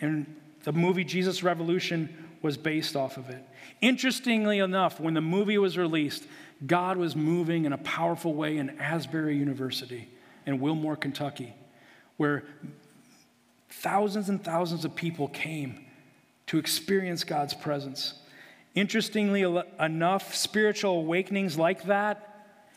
And 0.00 0.36
the 0.64 0.72
movie 0.72 1.04
Jesus 1.04 1.42
Revolution 1.42 2.28
was 2.42 2.56
based 2.56 2.96
off 2.96 3.16
of 3.16 3.30
it. 3.30 3.44
Interestingly 3.80 4.58
enough, 4.58 5.00
when 5.00 5.14
the 5.14 5.20
movie 5.20 5.58
was 5.58 5.76
released, 5.76 6.26
God 6.64 6.96
was 6.96 7.16
moving 7.16 7.64
in 7.64 7.72
a 7.72 7.78
powerful 7.78 8.34
way 8.34 8.58
in 8.58 8.70
Asbury 8.78 9.36
University 9.36 10.08
in 10.46 10.60
Wilmore, 10.60 10.96
Kentucky, 10.96 11.54
where 12.16 12.44
Thousands 13.80 14.28
and 14.28 14.42
thousands 14.42 14.84
of 14.84 14.94
people 14.94 15.28
came 15.28 15.86
to 16.46 16.58
experience 16.58 17.24
God's 17.24 17.54
presence. 17.54 18.14
Interestingly 18.74 19.42
enough, 19.80 20.34
spiritual 20.34 20.98
awakenings 20.98 21.58
like 21.58 21.84
that 21.84 22.28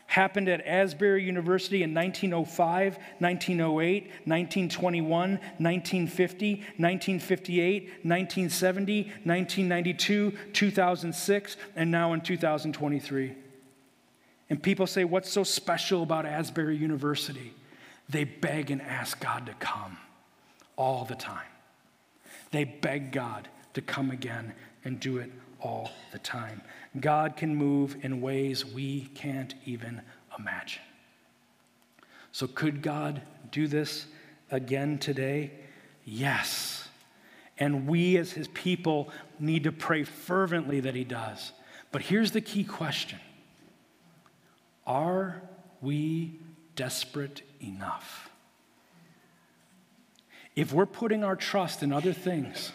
happened 0.06 0.48
at 0.48 0.66
Asbury 0.66 1.22
University 1.22 1.82
in 1.82 1.92
1905, 1.92 2.96
1908, 3.18 4.02
1921, 4.24 5.30
1950, 5.30 6.54
1958, 6.54 7.82
1970, 8.02 9.02
1992, 9.02 10.32
2006, 10.52 11.56
and 11.76 11.90
now 11.90 12.14
in 12.14 12.20
2023. 12.20 13.34
And 14.48 14.62
people 14.62 14.86
say, 14.86 15.04
What's 15.04 15.30
so 15.30 15.44
special 15.44 16.02
about 16.02 16.24
Asbury 16.24 16.76
University? 16.76 17.52
They 18.08 18.24
beg 18.24 18.70
and 18.70 18.80
ask 18.80 19.20
God 19.20 19.46
to 19.46 19.54
come 19.54 19.98
all 20.76 21.04
the 21.04 21.14
time. 21.14 21.48
They 22.50 22.64
beg 22.64 23.12
God 23.12 23.48
to 23.74 23.82
come 23.82 24.10
again 24.10 24.54
and 24.84 25.00
do 25.00 25.18
it 25.18 25.30
all 25.60 25.90
the 26.12 26.18
time. 26.18 26.62
God 27.00 27.36
can 27.36 27.54
move 27.54 27.96
in 28.02 28.20
ways 28.20 28.64
we 28.64 29.06
can't 29.14 29.54
even 29.64 30.00
imagine. 30.38 30.82
So, 32.32 32.46
could 32.46 32.82
God 32.82 33.22
do 33.50 33.66
this 33.66 34.06
again 34.50 34.98
today? 34.98 35.50
Yes. 36.04 36.88
And 37.58 37.86
we, 37.86 38.18
as 38.18 38.32
his 38.32 38.48
people, 38.48 39.10
need 39.40 39.64
to 39.64 39.72
pray 39.72 40.04
fervently 40.04 40.80
that 40.80 40.94
he 40.94 41.04
does. 41.04 41.52
But 41.90 42.02
here's 42.02 42.32
the 42.32 42.40
key 42.40 42.64
question 42.64 43.18
Are 44.86 45.42
we 45.80 46.38
desperate 46.74 47.42
enough? 47.60 48.25
If 50.56 50.72
we're 50.72 50.86
putting 50.86 51.22
our 51.22 51.36
trust 51.36 51.82
in 51.82 51.92
other 51.92 52.14
things, 52.14 52.72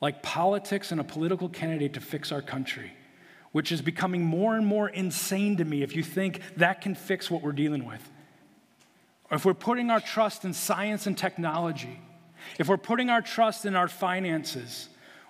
like 0.00 0.22
politics 0.22 0.92
and 0.92 1.00
a 1.00 1.04
political 1.04 1.48
candidate 1.48 1.94
to 1.94 2.00
fix 2.00 2.32
our 2.32 2.42
country, 2.42 2.92
which 3.50 3.70
is 3.70 3.82
becoming 3.82 4.22
more 4.22 4.56
and 4.56 4.64
more 4.64 4.88
insane 4.88 5.56
to 5.56 5.64
me 5.64 5.82
if 5.82 5.94
you 5.94 6.02
think 6.02 6.40
that 6.56 6.80
can 6.80 6.94
fix 6.94 7.30
what 7.30 7.42
we're 7.42 7.52
dealing 7.52 7.84
with. 7.84 8.08
Or 9.30 9.36
if 9.36 9.44
we're 9.44 9.54
putting 9.54 9.90
our 9.90 10.00
trust 10.00 10.44
in 10.44 10.54
science 10.54 11.06
and 11.06 11.18
technology, 11.18 12.00
if 12.58 12.68
we're 12.68 12.76
putting 12.76 13.10
our 13.10 13.22
trust 13.22 13.66
in 13.66 13.76
our 13.76 13.88
finances, 13.88 14.88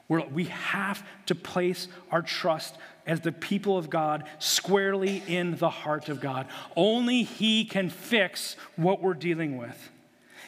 we 0.09 0.45
have 0.45 1.03
to 1.27 1.35
place 1.35 1.89
our 2.11 2.23
trust 2.23 2.77
as 3.07 3.21
the 3.21 3.33
people 3.33 3.79
of 3.79 3.89
God 3.89 4.25
squarely 4.39 5.23
in 5.27 5.57
the 5.57 5.71
heart 5.71 6.09
of 6.09 6.21
God. 6.21 6.49
Only 6.77 7.23
He 7.23 7.65
can 7.65 7.89
fix 7.89 8.57
what 8.77 9.01
we're 9.01 9.15
dealing 9.15 9.57
with. 9.57 9.91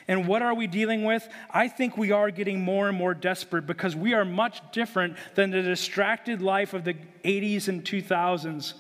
And 0.07 0.29
what 0.29 0.43
are 0.43 0.55
we 0.55 0.67
dealing 0.67 1.05
with? 1.05 1.29
I 1.51 1.69
think 1.69 1.97
we 1.97 2.13
are 2.13 2.31
getting 2.31 2.61
more 2.61 2.89
and 2.89 2.97
more 2.97 3.15
desperate 3.15 3.67
because 3.67 3.97
we 3.97 4.13
are 4.13 4.25
much 4.25 4.61
different 4.73 5.17
than 5.35 5.51
the 5.51 5.63
distracted 5.63 6.43
life 6.43 6.75
of 6.75 6.85
the 6.85 6.95
80s 7.25 7.69
and 7.69 7.83
2000s. 7.83 8.75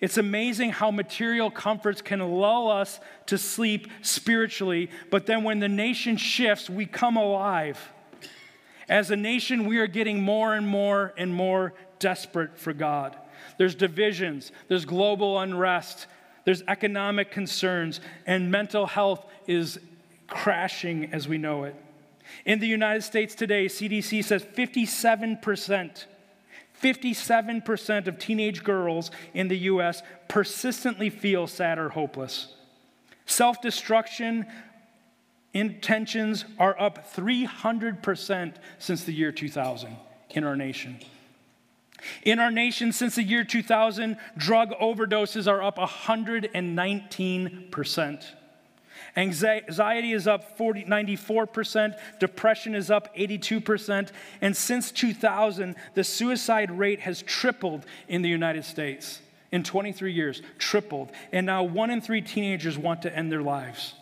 It's 0.00 0.18
amazing 0.18 0.72
how 0.72 0.90
material 0.90 1.50
comforts 1.50 2.02
can 2.02 2.20
lull 2.20 2.70
us 2.70 3.00
to 3.26 3.38
sleep 3.38 3.88
spiritually, 4.02 4.90
but 5.10 5.24
then 5.24 5.42
when 5.42 5.58
the 5.58 5.68
nation 5.68 6.18
shifts, 6.18 6.68
we 6.68 6.84
come 6.84 7.16
alive. 7.16 7.92
As 8.88 9.10
a 9.10 9.16
nation, 9.16 9.66
we 9.66 9.78
are 9.78 9.86
getting 9.86 10.22
more 10.22 10.54
and 10.54 10.68
more 10.68 11.14
and 11.16 11.34
more 11.34 11.72
desperate 11.98 12.58
for 12.58 12.74
God. 12.74 13.16
There's 13.58 13.74
divisions, 13.74 14.52
there's 14.68 14.84
global 14.84 15.40
unrest, 15.40 16.06
there's 16.44 16.62
economic 16.68 17.30
concerns, 17.30 18.00
and 18.26 18.50
mental 18.50 18.86
health 18.86 19.24
is 19.46 19.80
crashing 20.26 21.12
as 21.12 21.28
we 21.28 21.38
know 21.38 21.64
it. 21.64 21.74
In 22.44 22.58
the 22.58 22.66
United 22.66 23.02
States 23.02 23.34
today, 23.34 23.66
CDC 23.66 24.24
says 24.24 24.44
57%, 24.44 26.06
57% 26.82 28.06
of 28.06 28.18
teenage 28.18 28.64
girls 28.64 29.10
in 29.32 29.48
the 29.48 29.58
US 29.58 30.02
persistently 30.28 31.10
feel 31.10 31.46
sad 31.46 31.78
or 31.78 31.90
hopeless. 31.90 32.54
Self 33.26 33.60
destruction 33.60 34.46
intentions 35.52 36.44
are 36.58 36.80
up 36.80 37.12
300% 37.14 38.54
since 38.78 39.04
the 39.04 39.12
year 39.12 39.32
2000 39.32 39.96
in 40.30 40.44
our 40.44 40.56
nation. 40.56 40.98
In 42.24 42.38
our 42.38 42.50
nation, 42.50 42.92
since 42.92 43.14
the 43.14 43.22
year 43.22 43.42
2000, 43.42 44.18
drug 44.36 44.72
overdoses 44.80 45.50
are 45.50 45.62
up 45.62 45.78
119%. 45.78 48.24
Anxiety 49.16 50.12
is 50.12 50.26
up 50.26 50.56
40, 50.56 50.84
94%, 50.84 51.98
depression 52.18 52.74
is 52.74 52.90
up 52.90 53.14
82%, 53.16 54.08
and 54.40 54.56
since 54.56 54.90
2000, 54.92 55.74
the 55.94 56.04
suicide 56.04 56.70
rate 56.70 57.00
has 57.00 57.22
tripled 57.22 57.86
in 58.08 58.22
the 58.22 58.28
United 58.28 58.64
States. 58.64 59.20
In 59.52 59.62
23 59.62 60.12
years, 60.12 60.42
tripled. 60.58 61.10
And 61.32 61.46
now 61.46 61.62
one 61.62 61.90
in 61.90 62.00
three 62.00 62.20
teenagers 62.20 62.76
want 62.76 63.02
to 63.02 63.16
end 63.16 63.30
their 63.30 63.42
lives. 63.42 63.94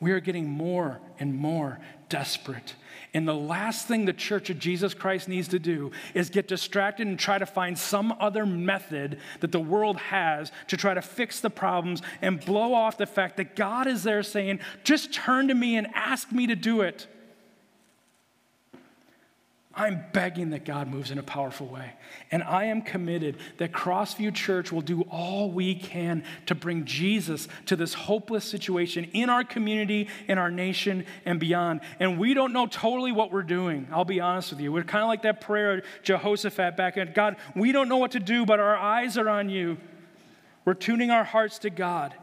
We 0.00 0.12
are 0.12 0.20
getting 0.20 0.48
more 0.48 1.00
and 1.18 1.34
more 1.34 1.80
desperate. 2.08 2.74
And 3.14 3.26
the 3.26 3.34
last 3.34 3.88
thing 3.88 4.04
the 4.04 4.12
Church 4.12 4.48
of 4.48 4.58
Jesus 4.58 4.94
Christ 4.94 5.28
needs 5.28 5.48
to 5.48 5.58
do 5.58 5.90
is 6.14 6.30
get 6.30 6.46
distracted 6.46 7.06
and 7.06 7.18
try 7.18 7.38
to 7.38 7.46
find 7.46 7.76
some 7.76 8.14
other 8.20 8.46
method 8.46 9.18
that 9.40 9.50
the 9.50 9.60
world 9.60 9.96
has 9.96 10.52
to 10.68 10.76
try 10.76 10.94
to 10.94 11.02
fix 11.02 11.40
the 11.40 11.50
problems 11.50 12.00
and 12.22 12.44
blow 12.44 12.74
off 12.74 12.96
the 12.96 13.06
fact 13.06 13.38
that 13.38 13.56
God 13.56 13.86
is 13.88 14.04
there 14.04 14.22
saying, 14.22 14.60
just 14.84 15.12
turn 15.12 15.48
to 15.48 15.54
me 15.54 15.76
and 15.76 15.88
ask 15.94 16.30
me 16.30 16.46
to 16.46 16.54
do 16.54 16.82
it. 16.82 17.08
I'm 19.78 20.04
begging 20.12 20.50
that 20.50 20.64
God 20.64 20.88
moves 20.88 21.12
in 21.12 21.18
a 21.18 21.22
powerful 21.22 21.68
way. 21.68 21.92
And 22.32 22.42
I 22.42 22.64
am 22.64 22.82
committed 22.82 23.36
that 23.58 23.70
Crossview 23.70 24.34
Church 24.34 24.72
will 24.72 24.80
do 24.80 25.02
all 25.02 25.52
we 25.52 25.76
can 25.76 26.24
to 26.46 26.56
bring 26.56 26.84
Jesus 26.84 27.46
to 27.66 27.76
this 27.76 27.94
hopeless 27.94 28.44
situation 28.44 29.04
in 29.12 29.30
our 29.30 29.44
community, 29.44 30.08
in 30.26 30.36
our 30.36 30.50
nation, 30.50 31.06
and 31.24 31.38
beyond. 31.38 31.80
And 32.00 32.18
we 32.18 32.34
don't 32.34 32.52
know 32.52 32.66
totally 32.66 33.12
what 33.12 33.30
we're 33.30 33.44
doing. 33.44 33.86
I'll 33.92 34.04
be 34.04 34.18
honest 34.18 34.50
with 34.50 34.60
you. 34.60 34.72
We're 34.72 34.82
kind 34.82 35.04
of 35.04 35.08
like 35.08 35.22
that 35.22 35.40
prayer 35.40 35.84
Jehoshaphat 36.02 36.76
back 36.76 36.96
at 36.96 37.14
God, 37.14 37.36
we 37.54 37.70
don't 37.70 37.88
know 37.88 37.98
what 37.98 38.10
to 38.12 38.20
do, 38.20 38.44
but 38.44 38.58
our 38.58 38.76
eyes 38.76 39.16
are 39.16 39.28
on 39.28 39.48
you. 39.48 39.78
We're 40.64 40.74
tuning 40.74 41.12
our 41.12 41.24
hearts 41.24 41.60
to 41.60 41.70
God. 41.70 42.14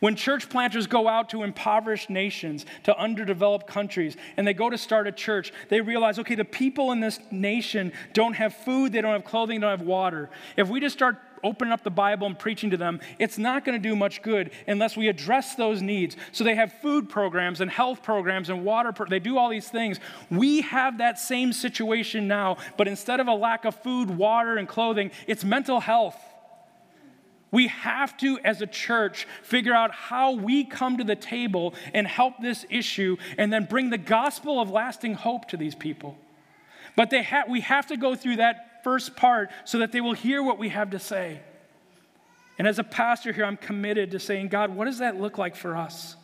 When 0.00 0.16
church 0.16 0.48
planters 0.48 0.86
go 0.86 1.08
out 1.08 1.30
to 1.30 1.42
impoverished 1.42 2.10
nations, 2.10 2.66
to 2.84 2.98
underdeveloped 2.98 3.66
countries, 3.66 4.16
and 4.36 4.46
they 4.46 4.54
go 4.54 4.70
to 4.70 4.78
start 4.78 5.06
a 5.06 5.12
church, 5.12 5.52
they 5.68 5.80
realize 5.80 6.18
okay, 6.18 6.34
the 6.34 6.44
people 6.44 6.92
in 6.92 7.00
this 7.00 7.18
nation 7.30 7.92
don't 8.12 8.34
have 8.34 8.54
food, 8.54 8.92
they 8.92 9.00
don't 9.00 9.12
have 9.12 9.24
clothing, 9.24 9.60
they 9.60 9.66
don't 9.66 9.78
have 9.78 9.86
water. 9.86 10.30
If 10.56 10.68
we 10.68 10.80
just 10.80 10.94
start 10.94 11.18
opening 11.44 11.72
up 11.72 11.84
the 11.84 11.90
Bible 11.90 12.26
and 12.26 12.36
preaching 12.38 12.70
to 12.70 12.76
them, 12.76 13.00
it's 13.18 13.38
not 13.38 13.64
going 13.64 13.80
to 13.80 13.88
do 13.88 13.94
much 13.94 14.22
good 14.22 14.50
unless 14.66 14.96
we 14.96 15.08
address 15.08 15.54
those 15.54 15.82
needs. 15.82 16.16
So 16.32 16.42
they 16.42 16.54
have 16.56 16.72
food 16.72 17.08
programs 17.08 17.60
and 17.60 17.70
health 17.70 18.02
programs 18.02 18.48
and 18.48 18.64
water, 18.64 18.92
pro- 18.92 19.06
they 19.06 19.20
do 19.20 19.36
all 19.36 19.50
these 19.50 19.68
things. 19.68 20.00
We 20.30 20.62
have 20.62 20.98
that 20.98 21.18
same 21.18 21.52
situation 21.52 22.26
now, 22.26 22.56
but 22.76 22.88
instead 22.88 23.20
of 23.20 23.28
a 23.28 23.34
lack 23.34 23.64
of 23.64 23.76
food, 23.76 24.10
water, 24.10 24.56
and 24.56 24.66
clothing, 24.66 25.10
it's 25.26 25.44
mental 25.44 25.80
health. 25.80 26.16
We 27.54 27.68
have 27.68 28.16
to, 28.16 28.40
as 28.40 28.62
a 28.62 28.66
church, 28.66 29.28
figure 29.44 29.72
out 29.72 29.92
how 29.92 30.32
we 30.32 30.64
come 30.64 30.98
to 30.98 31.04
the 31.04 31.14
table 31.14 31.74
and 31.92 32.04
help 32.04 32.40
this 32.40 32.66
issue 32.68 33.16
and 33.38 33.52
then 33.52 33.66
bring 33.66 33.90
the 33.90 33.96
gospel 33.96 34.60
of 34.60 34.70
lasting 34.70 35.14
hope 35.14 35.46
to 35.50 35.56
these 35.56 35.76
people. 35.76 36.18
But 36.96 37.10
they 37.10 37.22
ha- 37.22 37.44
we 37.48 37.60
have 37.60 37.86
to 37.86 37.96
go 37.96 38.16
through 38.16 38.38
that 38.38 38.82
first 38.82 39.14
part 39.14 39.50
so 39.64 39.78
that 39.78 39.92
they 39.92 40.00
will 40.00 40.14
hear 40.14 40.42
what 40.42 40.58
we 40.58 40.70
have 40.70 40.90
to 40.90 40.98
say. 40.98 41.42
And 42.58 42.66
as 42.66 42.80
a 42.80 42.84
pastor 42.84 43.32
here, 43.32 43.44
I'm 43.44 43.56
committed 43.56 44.10
to 44.10 44.18
saying, 44.18 44.48
God, 44.48 44.74
what 44.74 44.86
does 44.86 44.98
that 44.98 45.20
look 45.20 45.38
like 45.38 45.54
for 45.54 45.76
us? 45.76 46.16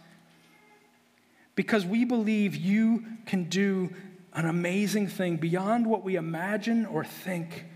Because 1.54 1.86
we 1.86 2.04
believe 2.04 2.56
you 2.56 3.04
can 3.26 3.44
do 3.44 3.90
an 4.32 4.46
amazing 4.46 5.06
thing 5.06 5.36
beyond 5.36 5.86
what 5.86 6.02
we 6.02 6.16
imagine 6.16 6.86
or 6.86 7.04
think. 7.04 7.66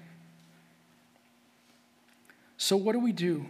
So, 2.64 2.78
what 2.78 2.94
do 2.94 2.98
we 2.98 3.12
do? 3.12 3.44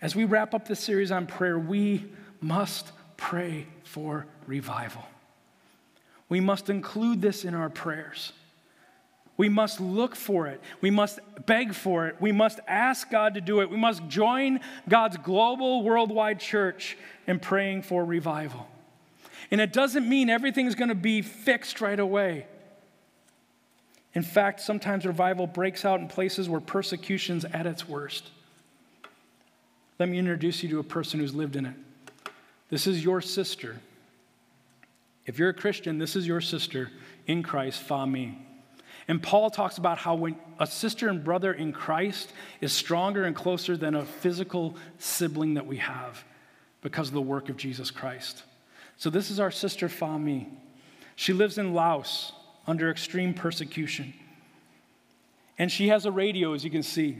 As 0.00 0.14
we 0.14 0.24
wrap 0.24 0.54
up 0.54 0.68
this 0.68 0.78
series 0.78 1.10
on 1.10 1.26
prayer, 1.26 1.58
we 1.58 2.04
must 2.40 2.92
pray 3.16 3.66
for 3.82 4.26
revival. 4.46 5.02
We 6.28 6.38
must 6.38 6.70
include 6.70 7.20
this 7.20 7.44
in 7.44 7.54
our 7.54 7.68
prayers. 7.68 8.32
We 9.36 9.48
must 9.48 9.80
look 9.80 10.14
for 10.14 10.46
it. 10.46 10.60
We 10.80 10.92
must 10.92 11.18
beg 11.44 11.74
for 11.74 12.06
it. 12.06 12.14
We 12.20 12.30
must 12.30 12.60
ask 12.68 13.10
God 13.10 13.34
to 13.34 13.40
do 13.40 13.60
it. 13.60 13.68
We 13.68 13.76
must 13.76 14.06
join 14.06 14.60
God's 14.88 15.16
global, 15.16 15.82
worldwide 15.82 16.38
church 16.38 16.96
in 17.26 17.40
praying 17.40 17.82
for 17.82 18.04
revival. 18.04 18.68
And 19.50 19.60
it 19.60 19.72
doesn't 19.72 20.08
mean 20.08 20.30
everything's 20.30 20.76
going 20.76 20.90
to 20.90 20.94
be 20.94 21.22
fixed 21.22 21.80
right 21.80 21.98
away. 21.98 22.46
In 24.14 24.22
fact, 24.22 24.60
sometimes 24.60 25.06
revival 25.06 25.46
breaks 25.46 25.84
out 25.84 26.00
in 26.00 26.08
places 26.08 26.48
where 26.48 26.60
persecution's 26.60 27.44
at 27.46 27.66
its 27.66 27.88
worst. 27.88 28.30
Let 29.98 30.08
me 30.08 30.18
introduce 30.18 30.62
you 30.62 30.68
to 30.70 30.78
a 30.80 30.84
person 30.84 31.20
who's 31.20 31.34
lived 31.34 31.56
in 31.56 31.66
it. 31.66 31.74
This 32.68 32.86
is 32.86 33.04
your 33.04 33.20
sister. 33.20 33.80
If 35.26 35.38
you're 35.38 35.50
a 35.50 35.54
Christian, 35.54 35.98
this 35.98 36.16
is 36.16 36.26
your 36.26 36.40
sister 36.40 36.90
in 37.26 37.42
Christ, 37.42 37.86
Fami. 37.86 38.34
And 39.08 39.22
Paul 39.22 39.50
talks 39.50 39.78
about 39.78 39.98
how 39.98 40.14
when 40.14 40.36
a 40.58 40.66
sister 40.66 41.08
and 41.08 41.24
brother 41.24 41.52
in 41.52 41.72
Christ 41.72 42.32
is 42.60 42.72
stronger 42.72 43.24
and 43.24 43.34
closer 43.34 43.76
than 43.76 43.94
a 43.94 44.04
physical 44.04 44.76
sibling 44.98 45.54
that 45.54 45.66
we 45.66 45.78
have 45.78 46.24
because 46.82 47.08
of 47.08 47.14
the 47.14 47.20
work 47.20 47.48
of 47.48 47.56
Jesus 47.56 47.90
Christ. 47.90 48.42
So 48.96 49.10
this 49.10 49.30
is 49.30 49.40
our 49.40 49.50
sister 49.50 49.88
Fami. 49.88 50.46
She 51.16 51.32
lives 51.32 51.58
in 51.58 51.74
Laos 51.74 52.32
under 52.66 52.90
extreme 52.90 53.34
persecution. 53.34 54.14
And 55.58 55.70
she 55.70 55.88
has 55.88 56.06
a 56.06 56.12
radio, 56.12 56.54
as 56.54 56.64
you 56.64 56.70
can 56.70 56.82
see. 56.82 57.18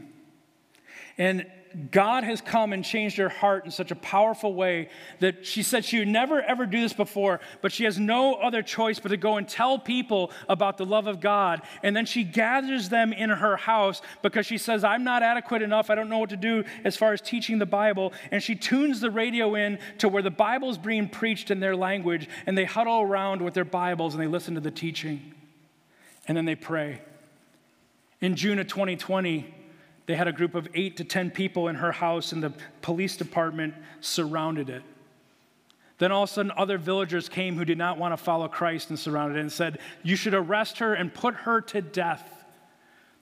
And 1.19 1.47
God 1.91 2.25
has 2.25 2.41
come 2.41 2.73
and 2.73 2.85
changed 2.85 3.17
her 3.17 3.29
heart 3.29 3.65
in 3.65 3.71
such 3.71 3.91
a 3.91 3.97
powerful 3.97 4.55
way 4.55 4.89
that 5.21 5.47
she 5.47 5.63
said 5.63 5.85
she 5.85 5.99
would 5.99 6.09
never 6.09 6.43
ever 6.43 6.67
do 6.67 6.81
this 6.81 6.93
before, 6.93 7.41
but 7.61 7.73
she 7.73 7.85
has 7.85 7.99
no 7.99 8.35
other 8.35 8.63
choice 8.63 8.99
but 8.99 9.09
to 9.09 9.17
go 9.17 9.37
and 9.37 9.49
tell 9.49 9.79
people 9.79 10.31
about 10.49 10.77
the 10.77 10.85
love 10.85 11.07
of 11.07 11.21
God. 11.21 11.63
And 11.83 11.97
then 11.97 12.07
she 12.07 12.25
gathers 12.25 12.89
them 12.89 13.13
in 13.13 13.31
her 13.31 13.57
house 13.57 14.03
because 14.23 14.47
she 14.47 14.59
says, 14.59 14.85
I'm 14.85 15.05
not 15.05 15.23
adequate 15.23 15.63
enough. 15.63 15.91
I 15.91 15.95
don't 15.95 16.09
know 16.09 16.19
what 16.19 16.31
to 16.31 16.37
do 16.37 16.65
as 16.85 16.97
far 16.97 17.13
as 17.13 17.21
teaching 17.21 17.59
the 17.59 17.67
Bible. 17.67 18.13
And 18.31 18.43
she 18.43 18.55
tunes 18.55 19.01
the 19.01 19.11
radio 19.11 19.55
in 19.55 19.79
to 19.99 20.09
where 20.09 20.23
the 20.23 20.31
Bible 20.31 20.71
is 20.71 20.79
being 20.79 21.09
preached 21.09 21.51
in 21.51 21.61
their 21.61 21.77
language, 21.77 22.29
and 22.47 22.57
they 22.57 22.65
huddle 22.65 23.01
around 23.01 23.43
with 23.43 23.55
their 23.55 23.65
Bibles 23.65 24.15
and 24.15 24.23
they 24.23 24.27
listen 24.27 24.55
to 24.55 24.61
the 24.61 24.71
teaching. 24.71 25.35
And 26.29 26.37
then 26.37 26.45
they 26.45 26.55
pray. 26.55 27.01
In 28.21 28.37
June 28.37 28.59
of 28.59 28.69
2020, 28.69 29.62
they 30.07 30.17
had 30.17 30.29
a 30.29 30.33
group 30.33 30.55
of 30.55 30.69
eight 30.75 30.97
to 30.97 31.05
10 31.05 31.31
people 31.31 31.69
in 31.69 31.77
her 31.77 31.93
house, 31.93 32.33
and 32.33 32.43
the 32.43 32.53
police 32.81 33.17
department 33.17 33.75
surrounded 34.01 34.69
it. 34.69 34.83
Then 35.99 36.11
all 36.11 36.25
of 36.25 36.31
a 36.31 36.33
sudden, 36.33 36.53
other 36.57 36.79
villagers 36.79 37.29
came 37.29 37.57
who 37.57 37.65
did 37.65 37.79
not 37.79 37.99
want 37.99 38.13
to 38.13 38.17
follow 38.17 38.49
Christ 38.49 38.91
and 38.91 38.99
surrounded 38.99 39.39
it 39.39 39.43
and 39.43 39.53
said, 39.53 39.79
You 40.03 40.17
should 40.17 40.35
arrest 40.35 40.79
her 40.79 40.95
and 40.95 41.15
put 41.15 41.35
her 41.35 41.61
to 41.61 41.81
death. 41.81 42.29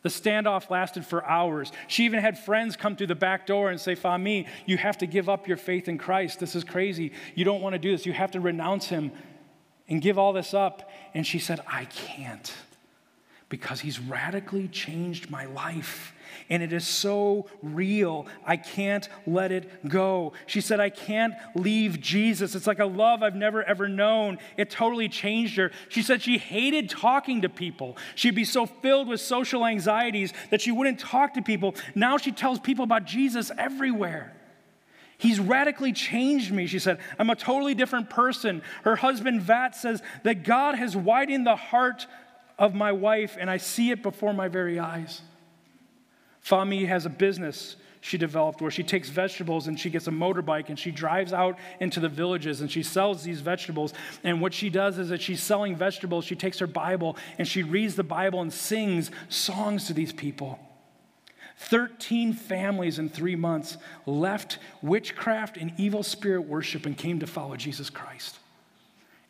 The 0.03 0.09
standoff 0.09 0.71
lasted 0.71 1.05
for 1.05 1.23
hours. 1.27 1.73
She 1.87 2.07
even 2.07 2.21
had 2.21 2.39
friends 2.39 2.77
come 2.77 2.97
through 2.97 3.09
the 3.09 3.15
back 3.15 3.47
door 3.47 3.69
and 3.69 3.79
say, 3.79 3.95
Fami, 3.95 4.47
you 4.65 4.79
have 4.79 4.97
to 4.99 5.07
give 5.07 5.29
up 5.29 5.47
your 5.47 5.59
faith 5.59 5.89
in 5.89 5.99
Christ. 5.99 6.41
This 6.41 6.55
is 6.55 6.65
crazy. 6.65 7.13
You 7.35 7.45
don't 7.45 7.61
want 7.61 7.75
to 7.75 7.79
do 7.79 7.91
this. 7.91 8.07
You 8.07 8.15
have 8.15 8.31
to 8.31 8.41
renounce 8.41 8.87
him 8.87 9.13
and 9.89 10.01
give 10.01 10.19
all 10.19 10.33
this 10.33 10.55
up. 10.55 10.91
And 11.13 11.27
she 11.27 11.39
said, 11.39 11.61
I 11.67 11.85
can't 11.85 12.51
because 13.51 13.81
he's 13.81 14.01
radically 14.01 14.69
changed 14.69 15.29
my 15.29 15.45
life. 15.45 16.15
And 16.49 16.63
it 16.63 16.73
is 16.73 16.87
so 16.87 17.47
real. 17.63 18.27
I 18.45 18.57
can't 18.57 19.09
let 19.27 19.53
it 19.53 19.89
go. 19.89 20.33
She 20.47 20.61
said, 20.61 20.81
I 20.81 20.91
can't 20.91 21.35
leave 21.55 22.01
Jesus. 22.01 22.55
It's 22.55 22.67
like 22.67 22.79
a 22.79 22.87
love 22.87 23.23
I've 23.23 23.37
never 23.37 23.63
ever 23.63 23.89
known. 23.89 24.39
It 24.57 24.71
totally 24.71 25.09
changed 25.09 25.57
her. 25.57 25.71
She 25.89 26.03
said 26.03 26.23
she 26.23 26.39
hated 26.39 26.91
talking 26.91 27.43
to 27.43 27.49
people. 27.49 27.97
She'd 28.15 28.35
be 28.35 28.45
so 28.45 28.67
filled 28.67 29.09
with 29.09 29.21
social 29.21 29.65
anxieties 29.65 30.33
that 30.51 30.61
she 30.61 30.73
wouldn't 30.73 30.99
talk 30.99 31.35
to 31.35 31.43
people. 31.43 31.75
Now 31.95 32.19
she 32.19 32.33
tells 32.33 32.59
people 32.59 32.85
about 32.85 33.05
Jesus 33.05 33.51
everywhere. 33.57 34.35
He's 35.21 35.39
radically 35.39 35.93
changed 35.93 36.51
me, 36.51 36.67
she 36.67 36.79
said. 36.79 36.99
I'm 37.19 37.29
a 37.29 37.37
totally 37.37 37.75
different 37.75 38.09
person. 38.09 38.63
Her 38.85 38.97
husband, 38.97 39.43
Vat, 39.43 39.77
says 39.77 40.03
that 40.23 40.45
God 40.45 40.77
has 40.77 40.97
widened 40.97 41.47
the 41.47 41.57
heart 41.57 42.07
of 42.59 42.75
my 42.75 42.93
wife, 42.93 43.37
and 43.39 43.51
I 43.51 43.59
see 43.59 43.91
it 43.91 44.03
before 44.03 44.33
my 44.33 44.49
very 44.49 44.79
eyes. 44.79 45.21
Fami 46.45 46.87
has 46.87 47.07
a 47.07 47.11
business 47.11 47.77
she 48.01 48.17
developed 48.17 48.63
where 48.63 48.71
she 48.71 48.83
takes 48.83 49.11
vegetables 49.11 49.67
and 49.67 49.79
she 49.79 49.91
gets 49.91 50.07
a 50.07 50.11
motorbike 50.11 50.69
and 50.69 50.79
she 50.79 50.91
drives 50.91 51.33
out 51.33 51.59
into 51.81 52.01
the 52.01 52.09
villages 52.09 52.61
and 52.63 52.71
she 52.71 52.83
sells 52.83 53.23
these 53.23 53.41
vegetables. 53.41 53.93
And 54.25 54.41
what 54.41 54.55
she 54.55 54.71
does 54.71 54.99
is 54.99 55.11
that 55.11 55.21
she's 55.21 55.43
selling 55.43 55.77
vegetables, 55.77 56.25
she 56.25 56.37
takes 56.37 56.59
her 56.61 56.67
Bible 56.67 57.17
and 57.39 57.47
she 57.47 57.63
reads 57.63 57.97
the 57.97 58.03
Bible 58.03 58.41
and 58.41 58.53
sings 58.53 59.11
songs 59.29 59.87
to 59.87 59.93
these 59.93 60.13
people. 60.13 60.59
13 61.59 62.33
families 62.33 62.99
in 62.99 63.11
three 63.11 63.37
months 63.37 63.77
left 64.07 64.59
witchcraft 64.81 65.59
and 65.59 65.73
evil 65.77 66.03
spirit 66.03 66.43
worship 66.43 66.87
and 66.87 66.97
came 66.97 67.21
to 67.21 67.27
follow 67.27 67.55
Jesus 67.55 67.91
Christ. 67.91 68.39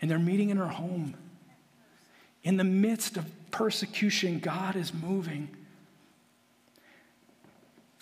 And 0.01 0.09
they're 0.09 0.19
meeting 0.21 0.51
in 0.51 0.59
her 0.59 0.69
home. 0.69 1.17
In 2.45 2.57
the 2.57 2.65
midst 2.65 3.17
of 3.17 3.27
persecution, 3.51 4.39
God 4.39 4.77
is 4.77 4.95
moving. 4.95 5.49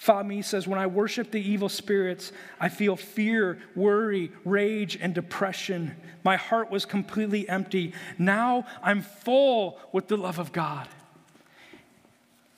Fahmy 0.01 0.44
says, 0.44 0.68
When 0.68 0.78
I 0.78 0.86
worship 0.86 1.30
the 1.30 1.40
evil 1.40 1.68
spirits, 1.68 2.32
I 2.61 2.68
feel 2.68 2.96
fear, 2.96 3.59
worry, 3.74 4.30
rage, 4.44 4.96
and 5.01 5.14
depression. 5.14 5.96
My 6.22 6.36
heart 6.36 6.70
was 6.70 6.84
completely 6.84 7.49
empty. 7.49 7.92
Now 8.16 8.64
I'm 8.82 9.03
full 9.03 9.78
with 9.92 10.09
the 10.09 10.16
love 10.16 10.38
of 10.38 10.53
God. 10.53 10.88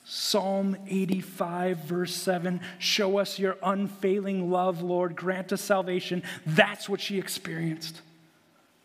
Psalm 0.05 0.75
85, 0.87 1.77
verse 1.79 2.13
7 2.13 2.59
Show 2.77 3.17
us 3.17 3.39
your 3.39 3.57
unfailing 3.63 4.51
love, 4.51 4.81
Lord. 4.83 5.15
Grant 5.15 5.51
us 5.53 5.61
salvation. 5.61 6.21
That's 6.45 6.87
what 6.87 7.01
she 7.01 7.17
experienced. 7.17 8.01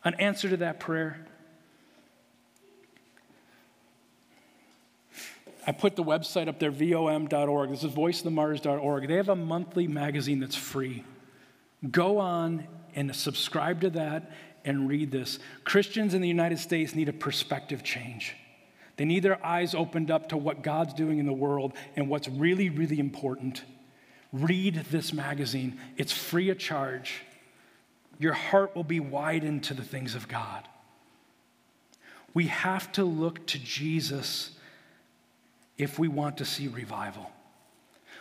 An 0.03 0.15
answer 0.15 0.49
to 0.49 0.57
that 0.57 0.79
prayer. 0.79 1.25
I 5.67 5.73
put 5.73 5.97
the 5.97 6.03
website 6.03 6.47
up 6.47 6.59
there, 6.59 6.71
vom.org. 6.71 7.69
This 7.69 7.83
is 7.83 7.91
voiceofthemartyrs.org. 7.91 9.07
They 9.07 9.15
have 9.15 9.27
a 9.27 9.35
monthly 9.35 9.85
magazine 9.85 10.39
that's 10.39 10.55
free. 10.55 11.03
Go 11.91 12.19
on 12.19 12.65
and 12.95 13.13
subscribe 13.13 13.81
to 13.81 13.89
that 13.91 14.31
and 14.63 14.87
read 14.87 15.11
this. 15.11 15.39
Christians 15.65 16.13
in 16.13 16.21
the 16.21 16.27
United 16.27 16.59
States 16.59 16.95
need 16.95 17.09
a 17.09 17.13
perspective 17.13 17.83
change. 17.83 18.33
They 18.95 19.03
need 19.03 19.23
their 19.23 19.45
eyes 19.45 19.75
opened 19.75 20.09
up 20.09 20.29
to 20.29 20.37
what 20.37 20.63
God's 20.63 20.93
doing 20.93 21.19
in 21.19 21.25
the 21.25 21.33
world 21.33 21.73
and 21.97 22.09
what's 22.09 22.29
really, 22.29 22.69
really 22.69 22.99
important. 22.99 23.63
Read 24.31 24.85
this 24.89 25.11
magazine, 25.13 25.79
it's 25.97 26.11
free 26.11 26.49
of 26.49 26.57
charge. 26.57 27.23
Your 28.19 28.33
heart 28.33 28.75
will 28.75 28.83
be 28.83 28.99
widened 28.99 29.63
to 29.65 29.73
the 29.73 29.83
things 29.83 30.15
of 30.15 30.27
God. 30.27 30.67
We 32.33 32.47
have 32.47 32.91
to 32.93 33.03
look 33.03 33.45
to 33.47 33.59
Jesus 33.59 34.56
if 35.77 35.99
we 35.99 36.07
want 36.07 36.37
to 36.37 36.45
see 36.45 36.67
revival. 36.67 37.31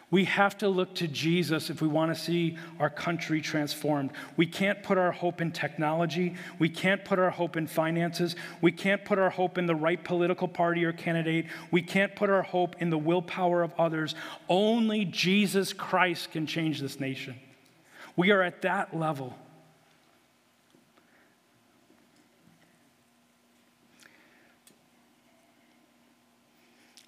We 0.09 0.24
have 0.26 0.57
to 0.59 0.68
look 0.68 0.94
to 0.96 1.09
Jesus 1.09 1.68
if 1.68 1.82
we 1.82 1.88
want 1.88 2.14
to 2.14 2.20
see 2.20 2.57
our 2.78 2.88
country 2.88 3.40
transformed. 3.40 4.12
We 4.36 4.46
can't 4.46 4.80
put 4.84 4.98
our 4.98 5.11
hope 5.11 5.40
in 5.40 5.50
technology. 5.50 6.36
We 6.61 6.68
can't 6.68 7.04
put 7.04 7.18
our 7.18 7.30
hope 7.30 7.57
in 7.57 7.66
finances. 7.66 8.36
We 8.61 8.70
can't 8.70 9.04
put 9.04 9.18
our 9.18 9.30
hope 9.30 9.59
in 9.59 9.66
the 9.66 9.74
right 9.74 10.02
political 10.02 10.46
party 10.46 10.84
or 10.84 10.92
candidate. 10.92 11.46
We 11.72 11.82
can't 11.82 12.14
put 12.14 12.30
our 12.30 12.42
hope 12.42 12.76
in 12.80 12.90
the 12.90 12.98
willpower 12.98 13.64
of 13.64 13.72
others. 13.78 14.14
Only 14.48 15.04
Jesus 15.04 15.72
Christ 15.72 16.30
can 16.30 16.46
change 16.46 16.80
this 16.80 17.00
nation. 17.00 17.34
We 18.14 18.30
are 18.30 18.42
at 18.42 18.62
that 18.62 18.96
level. 18.96 19.36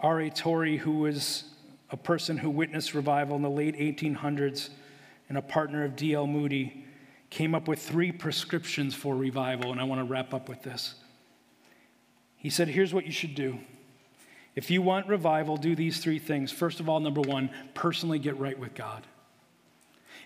R.A. 0.01 0.31
Torrey, 0.31 0.77
who 0.77 0.99
was 0.99 1.45
a 1.91 1.97
person 1.97 2.39
who 2.39 2.51
witnessed 2.51 2.95
revival 2.95 3.37
in 3.37 3.43
the 3.43 3.51
late 3.51 3.77
1800s 3.77 4.71
and 5.29 5.37
a 5.37 5.43
partner 5.43 5.85
of 5.85 5.97
D.L. 5.97 6.27
Moody, 6.27 6.85
came 7.31 7.55
up 7.55 7.69
with 7.69 7.81
three 7.81 8.13
prescriptions 8.13 8.95
for 8.95 9.17
revival, 9.17 9.73
and 9.73 9.81
I 9.81 9.85
want 9.85 10.01
to 10.01 10.05
wrap 10.05 10.33
up 10.33 10.49
with 10.49 10.63
this. 10.63 10.95
He 12.37 12.51
said, 12.51 12.69
Here's 12.69 12.95
what 12.95 13.05
you 13.05 13.13
should 13.13 13.35
do. 13.35 13.59
If 14.55 14.71
you 14.71 14.83
want 14.83 15.07
revival, 15.07 15.57
do 15.57 15.77
these 15.77 15.99
three 15.99 16.19
things. 16.19 16.51
First 16.51 16.81
of 16.81 16.89
all, 16.89 17.01
number 17.01 17.21
one, 17.21 17.51
personally 17.75 18.19
get 18.19 18.39
right 18.39 18.59
with 18.59 18.75
God. 18.75 19.07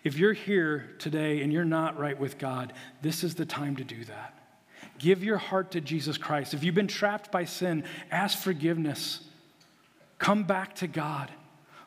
If 0.04 0.16
you're 0.16 0.32
here 0.32 0.94
today 0.98 1.42
and 1.42 1.52
you're 1.52 1.64
not 1.64 1.98
right 1.98 2.18
with 2.18 2.38
God, 2.38 2.72
this 3.02 3.22
is 3.22 3.34
the 3.34 3.46
time 3.46 3.76
to 3.76 3.84
do 3.84 4.04
that. 4.04 4.38
Give 4.98 5.22
your 5.22 5.38
heart 5.38 5.72
to 5.72 5.80
Jesus 5.80 6.18
Christ. 6.18 6.54
If 6.54 6.64
you've 6.64 6.74
been 6.74 6.88
trapped 6.88 7.30
by 7.30 7.44
sin, 7.44 7.84
ask 8.10 8.38
forgiveness. 8.38 9.20
Come 10.22 10.44
back 10.44 10.76
to 10.76 10.86
God. 10.86 11.32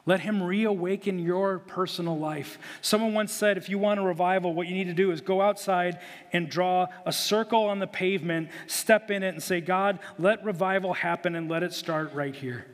Let 0.05 0.19
Him 0.19 0.43
reawaken 0.43 1.19
your 1.19 1.59
personal 1.59 2.19
life. 2.19 2.59
Someone 2.81 3.13
once 3.13 3.31
said 3.31 3.57
if 3.57 3.69
you 3.69 3.79
want 3.79 4.01
a 4.01 4.03
revival, 4.03 4.53
what 4.53 4.67
you 4.67 4.75
need 4.75 4.87
to 4.87 4.93
do 4.93 5.11
is 5.11 5.21
go 5.21 5.39
outside 5.39 5.99
and 6.33 6.49
draw 6.49 6.87
a 7.05 7.13
circle 7.13 7.63
on 7.63 7.79
the 7.79 7.87
pavement, 7.87 8.49
step 8.67 9.09
in 9.09 9.23
it, 9.23 9.29
and 9.29 9.41
say, 9.41 9.61
God, 9.61 9.99
let 10.19 10.43
revival 10.43 10.91
happen 10.91 11.33
and 11.33 11.49
let 11.49 11.63
it 11.63 11.71
start 11.71 12.13
right 12.13 12.35
here. 12.35 12.67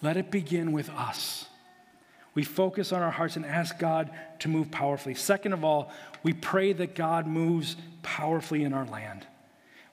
Let 0.00 0.16
it 0.16 0.30
begin 0.30 0.70
with 0.70 0.90
us. 0.90 1.46
We 2.34 2.44
focus 2.44 2.92
on 2.92 3.02
our 3.02 3.10
hearts 3.10 3.34
and 3.34 3.44
ask 3.44 3.80
God 3.80 4.12
to 4.38 4.48
move 4.48 4.70
powerfully. 4.70 5.16
Second 5.16 5.54
of 5.54 5.64
all, 5.64 5.90
we 6.22 6.32
pray 6.32 6.72
that 6.72 6.94
God 6.94 7.26
moves 7.26 7.74
powerfully 8.04 8.62
in 8.62 8.72
our 8.72 8.86
land 8.86 9.26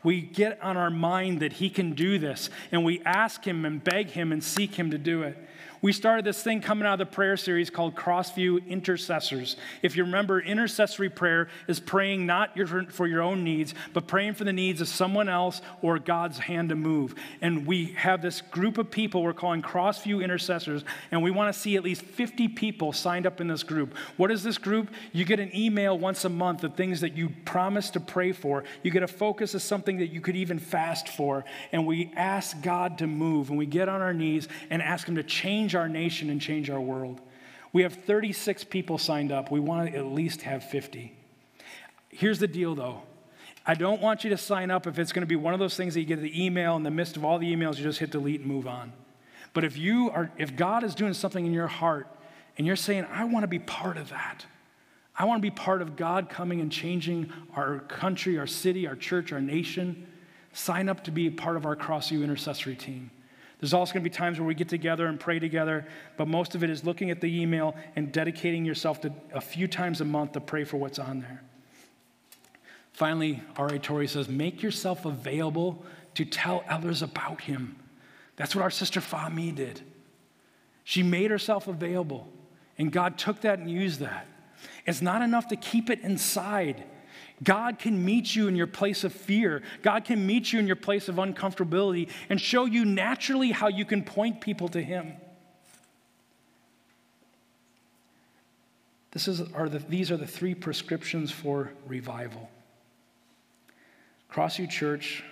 we 0.04 0.22
get 0.22 0.62
on 0.62 0.78
our 0.78 0.90
mind 0.90 1.40
that 1.40 1.54
He 1.54 1.70
can 1.70 1.94
do 1.94 2.20
this, 2.20 2.50
and 2.72 2.84
we 2.84 3.02
ask 3.06 3.46
Him 3.46 3.66
and 3.66 3.84
beg 3.84 4.10
Him 4.10 4.32
and 4.32 4.44
seek 4.44 4.76
Him 4.76 4.92
to 4.92 4.98
do 4.98 5.24
it. 5.24 5.38
We 5.84 5.92
started 5.92 6.24
this 6.24 6.42
thing 6.42 6.62
coming 6.62 6.88
out 6.88 6.94
of 6.94 7.00
the 7.00 7.14
prayer 7.14 7.36
series 7.36 7.70
called 7.70 7.94
Crossview 7.94 8.66
Intercessors. 8.70 9.58
If 9.82 9.98
you 9.98 10.06
remember, 10.06 10.40
intercessory 10.40 11.10
prayer 11.10 11.50
is 11.68 11.82
praying 11.82 12.26
not 12.26 12.58
for 12.90 13.06
your 13.06 13.22
own 13.22 13.44
needs, 13.44 13.76
but 13.92 14.08
praying 14.08 14.36
for 14.36 14.46
the 14.46 14.54
needs 14.54 14.80
of 14.80 14.88
someone 14.88 15.28
else 15.28 15.62
or 15.82 16.00
God's 16.00 16.40
hand 16.40 16.70
to 16.70 16.76
move. 16.76 17.16
And 17.42 17.68
we 17.68 17.88
have 17.98 18.22
this 18.22 18.40
group 18.40 18.78
of 18.78 18.92
people 18.92 19.24
we're 19.24 19.34
calling 19.34 19.62
Crossview 19.62 20.24
Intercessors, 20.24 20.86
and 21.12 21.22
we 21.22 21.32
want 21.32 21.54
to 21.54 21.60
see 21.60 21.76
at 21.76 21.84
least 21.84 22.04
50 22.04 22.48
people 22.48 22.94
signed 22.94 23.28
up 23.28 23.42
in 23.42 23.50
this 23.50 23.64
group. 23.64 23.94
What 24.16 24.32
is 24.32 24.42
this 24.42 24.58
group? 24.58 24.90
You 25.12 25.26
get 25.26 25.42
an 25.42 25.54
email 25.54 26.00
once 26.00 26.24
a 26.24 26.30
month 26.30 26.64
of 26.64 26.76
things 26.76 27.02
that 27.02 27.18
you 27.18 27.30
promise 27.44 27.90
to 27.90 28.00
pray 28.00 28.32
for. 28.32 28.64
You 28.84 28.92
get 28.92 29.04
a 29.04 29.08
focus 29.08 29.54
of 29.54 29.62
something 29.62 29.98
that 29.98 30.14
you 30.14 30.22
could 30.22 30.38
even 30.38 30.60
fast 30.60 31.10
for. 31.10 31.44
And 31.74 31.86
we 31.86 32.10
ask 32.16 32.62
God 32.62 33.00
to 33.00 33.08
move, 33.08 33.50
and 33.50 33.58
we 33.58 33.66
get 33.66 33.90
on 33.90 34.02
our 34.02 34.14
knees 34.14 34.48
and 34.70 34.82
ask 34.82 35.06
Him 35.06 35.16
to 35.16 35.24
change 35.24 35.73
change 35.74 35.76
our 35.76 35.90
nation 35.90 36.30
and 36.30 36.40
change 36.40 36.70
our 36.70 36.80
world. 36.80 37.20
We 37.72 37.82
have 37.82 37.94
36 37.94 38.64
people 38.66 38.98
signed 38.98 39.32
up. 39.32 39.50
We 39.50 39.60
want 39.60 39.92
to 39.92 39.98
at 39.98 40.06
least 40.06 40.44
have 40.44 40.64
50. 40.64 41.12
Here's 42.10 42.38
the 42.40 42.48
deal, 42.48 42.76
though. 42.76 43.02
I 43.66 43.74
don't 43.74 44.02
want 44.02 44.24
you 44.24 44.30
to 44.30 44.38
sign 44.38 44.70
up 44.70 44.86
if 44.86 45.00
it's 45.00 45.12
going 45.12 45.22
to 45.22 45.28
be 45.28 45.36
one 45.36 45.54
of 45.54 45.60
those 45.60 45.76
things 45.76 45.96
that 45.96 46.02
you 46.02 46.06
get 46.06 46.22
the 46.22 46.46
email 46.46 46.76
in 46.76 46.84
the 46.84 46.92
midst 46.92 47.18
of 47.18 47.26
all 47.26 47.40
the 47.40 47.52
emails, 47.52 47.78
you 47.78 47.84
just 47.84 47.98
hit 47.98 48.12
delete 48.12 48.42
and 48.42 48.50
move 48.50 48.68
on. 48.68 48.94
But 49.54 49.64
if 49.64 49.78
you 49.78 50.12
are, 50.12 50.32
if 50.38 50.56
God 50.56 50.84
is 50.84 50.94
doing 50.94 51.14
something 51.14 51.46
in 51.46 51.54
your 51.54 51.68
heart 51.68 52.08
and 52.58 52.68
you're 52.68 52.76
saying, 52.76 53.08
I 53.12 53.24
want 53.24 53.44
to 53.44 53.48
be 53.48 53.60
part 53.60 53.98
of 53.98 54.10
that, 54.10 54.46
I 55.18 55.26
want 55.26 55.42
to 55.42 55.42
be 55.42 55.56
part 55.56 55.82
of 55.82 55.96
God 55.96 56.30
coming 56.30 56.60
and 56.62 56.72
changing 56.72 57.32
our 57.56 57.80
country, 57.80 58.38
our 58.38 58.48
city, 58.48 58.86
our 58.86 58.96
church, 58.96 59.32
our 59.32 59.42
nation, 59.42 60.08
sign 60.52 60.90
up 60.90 61.04
to 61.06 61.12
be 61.12 61.30
part 61.32 61.56
of 61.56 61.66
our 61.66 61.76
Crossview 61.76 62.24
intercessory 62.24 62.76
team. 62.76 63.10
There's 63.64 63.74
also 63.74 63.94
going 63.94 64.04
to 64.04 64.10
be 64.10 64.14
times 64.14 64.40
where 64.40 64.46
we 64.46 64.56
get 64.56 64.68
together 64.68 65.08
and 65.08 65.18
pray 65.18 65.40
together, 65.40 65.88
but 66.18 66.28
most 66.28 66.54
of 66.54 66.66
it 66.66 66.70
is 66.70 66.84
looking 66.84 67.12
at 67.12 67.22
the 67.22 67.42
email 67.42 67.78
and 67.96 68.12
dedicating 68.12 68.66
yourself 68.66 69.00
to 69.00 69.14
a 69.34 69.40
few 69.40 69.70
times 69.70 70.02
a 70.02 70.04
month 70.04 70.34
to 70.34 70.42
pray 70.42 70.66
for 70.66 70.76
what's 70.76 71.00
on 71.00 71.22
there. 71.22 71.42
Finally, 72.92 73.42
R.A. 73.56 73.80
Torrey 73.80 74.10
says, 74.10 74.28
make 74.28 74.62
yourself 74.62 75.06
available 75.06 75.82
to 76.16 76.26
tell 76.26 76.66
others 76.68 77.02
about 77.02 77.40
him. 77.40 77.78
That's 78.36 78.54
what 78.54 78.64
our 78.64 78.70
sister 78.70 79.00
Fahmy 79.00 79.56
did. 79.56 79.80
She 80.84 81.02
made 81.02 81.32
herself 81.32 81.70
available, 81.70 82.28
and 82.78 82.92
God 82.92 83.18
took 83.18 83.40
that 83.44 83.60
and 83.60 83.72
used 83.72 84.02
that. 84.02 84.28
It's 84.86 85.02
not 85.02 85.22
enough 85.22 85.48
to 85.48 85.56
keep 85.56 85.90
it 85.90 86.02
inside. 86.02 86.84
God 87.44 87.80
can 87.80 88.04
meet 88.06 88.36
you 88.36 88.48
in 88.48 88.56
your 88.56 88.68
place 88.68 89.04
of 89.04 89.12
fear. 89.12 89.62
God 89.82 90.06
can 90.06 90.26
meet 90.26 90.54
you 90.54 90.60
in 90.60 90.68
your 90.68 90.76
place 90.76 91.10
of 91.10 91.16
uncomfortability 91.16 92.10
and 92.30 92.40
show 92.40 92.66
you 92.66 92.86
naturally 92.86 93.52
how 93.52 93.68
you 93.68 93.86
can 93.86 94.04
point 94.04 94.42
people 94.42 94.70
to 94.70 94.82
Him. 94.82 95.14
This 99.12 99.28
is, 99.28 99.42
are 99.54 99.70
the, 99.70 99.80
these 99.80 100.12
are 100.12 100.18
the 100.18 100.28
three 100.28 100.56
prescriptions 100.56 101.32
for 101.32 101.72
revival. 101.88 102.50
Crossview 104.32 104.70
Church, 104.70 105.24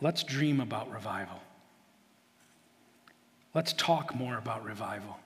let's 0.00 0.22
dream 0.22 0.60
about 0.60 0.90
revival. 0.90 1.40
Let's 3.54 3.72
talk 3.74 4.14
more 4.14 4.38
about 4.38 4.64
revival. 4.64 5.18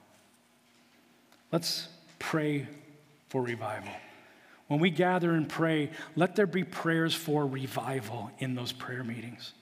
Let's 1.53 1.88
pray 2.18 2.66
for 3.28 3.42
revival. 3.42 3.92
When 4.69 4.81
we 4.81 4.91
gather 4.91 5.33
and 5.33 5.49
pray, 5.49 5.91
let 6.17 6.37
there 6.37 6.47
be 6.47 6.65
prayers 6.65 7.15
for 7.15 7.47
revival 7.47 8.31
in 8.39 8.55
those 8.55 8.73
prayer 8.73 9.05
meetings. 9.05 9.53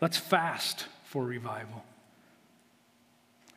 Let's 0.00 0.16
fast 0.16 0.86
for 1.04 1.24
revival. 1.24 1.84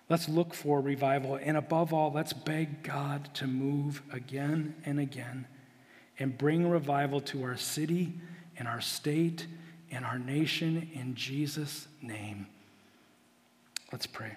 Let's 0.10 0.30
look 0.30 0.54
for 0.54 0.82
revival. 0.82 1.36
And 1.36 1.58
above 1.58 1.94
all, 1.94 2.12
let's 2.12 2.34
beg 2.34 2.84
God 2.84 3.34
to 3.36 3.48
move 3.48 4.02
again 4.12 4.76
and 4.86 5.00
again 5.00 5.48
and 6.20 6.38
bring 6.38 6.70
revival 6.70 7.22
to 7.22 7.44
our 7.44 7.58
city 7.58 8.14
and 8.58 8.68
our 8.68 8.82
state 8.82 9.48
and 9.92 10.06
our 10.06 10.20
nation 10.20 10.90
in 10.94 11.16
Jesus' 11.16 11.88
name. 12.02 12.48
Let's 13.92 14.08
pray. 14.08 14.36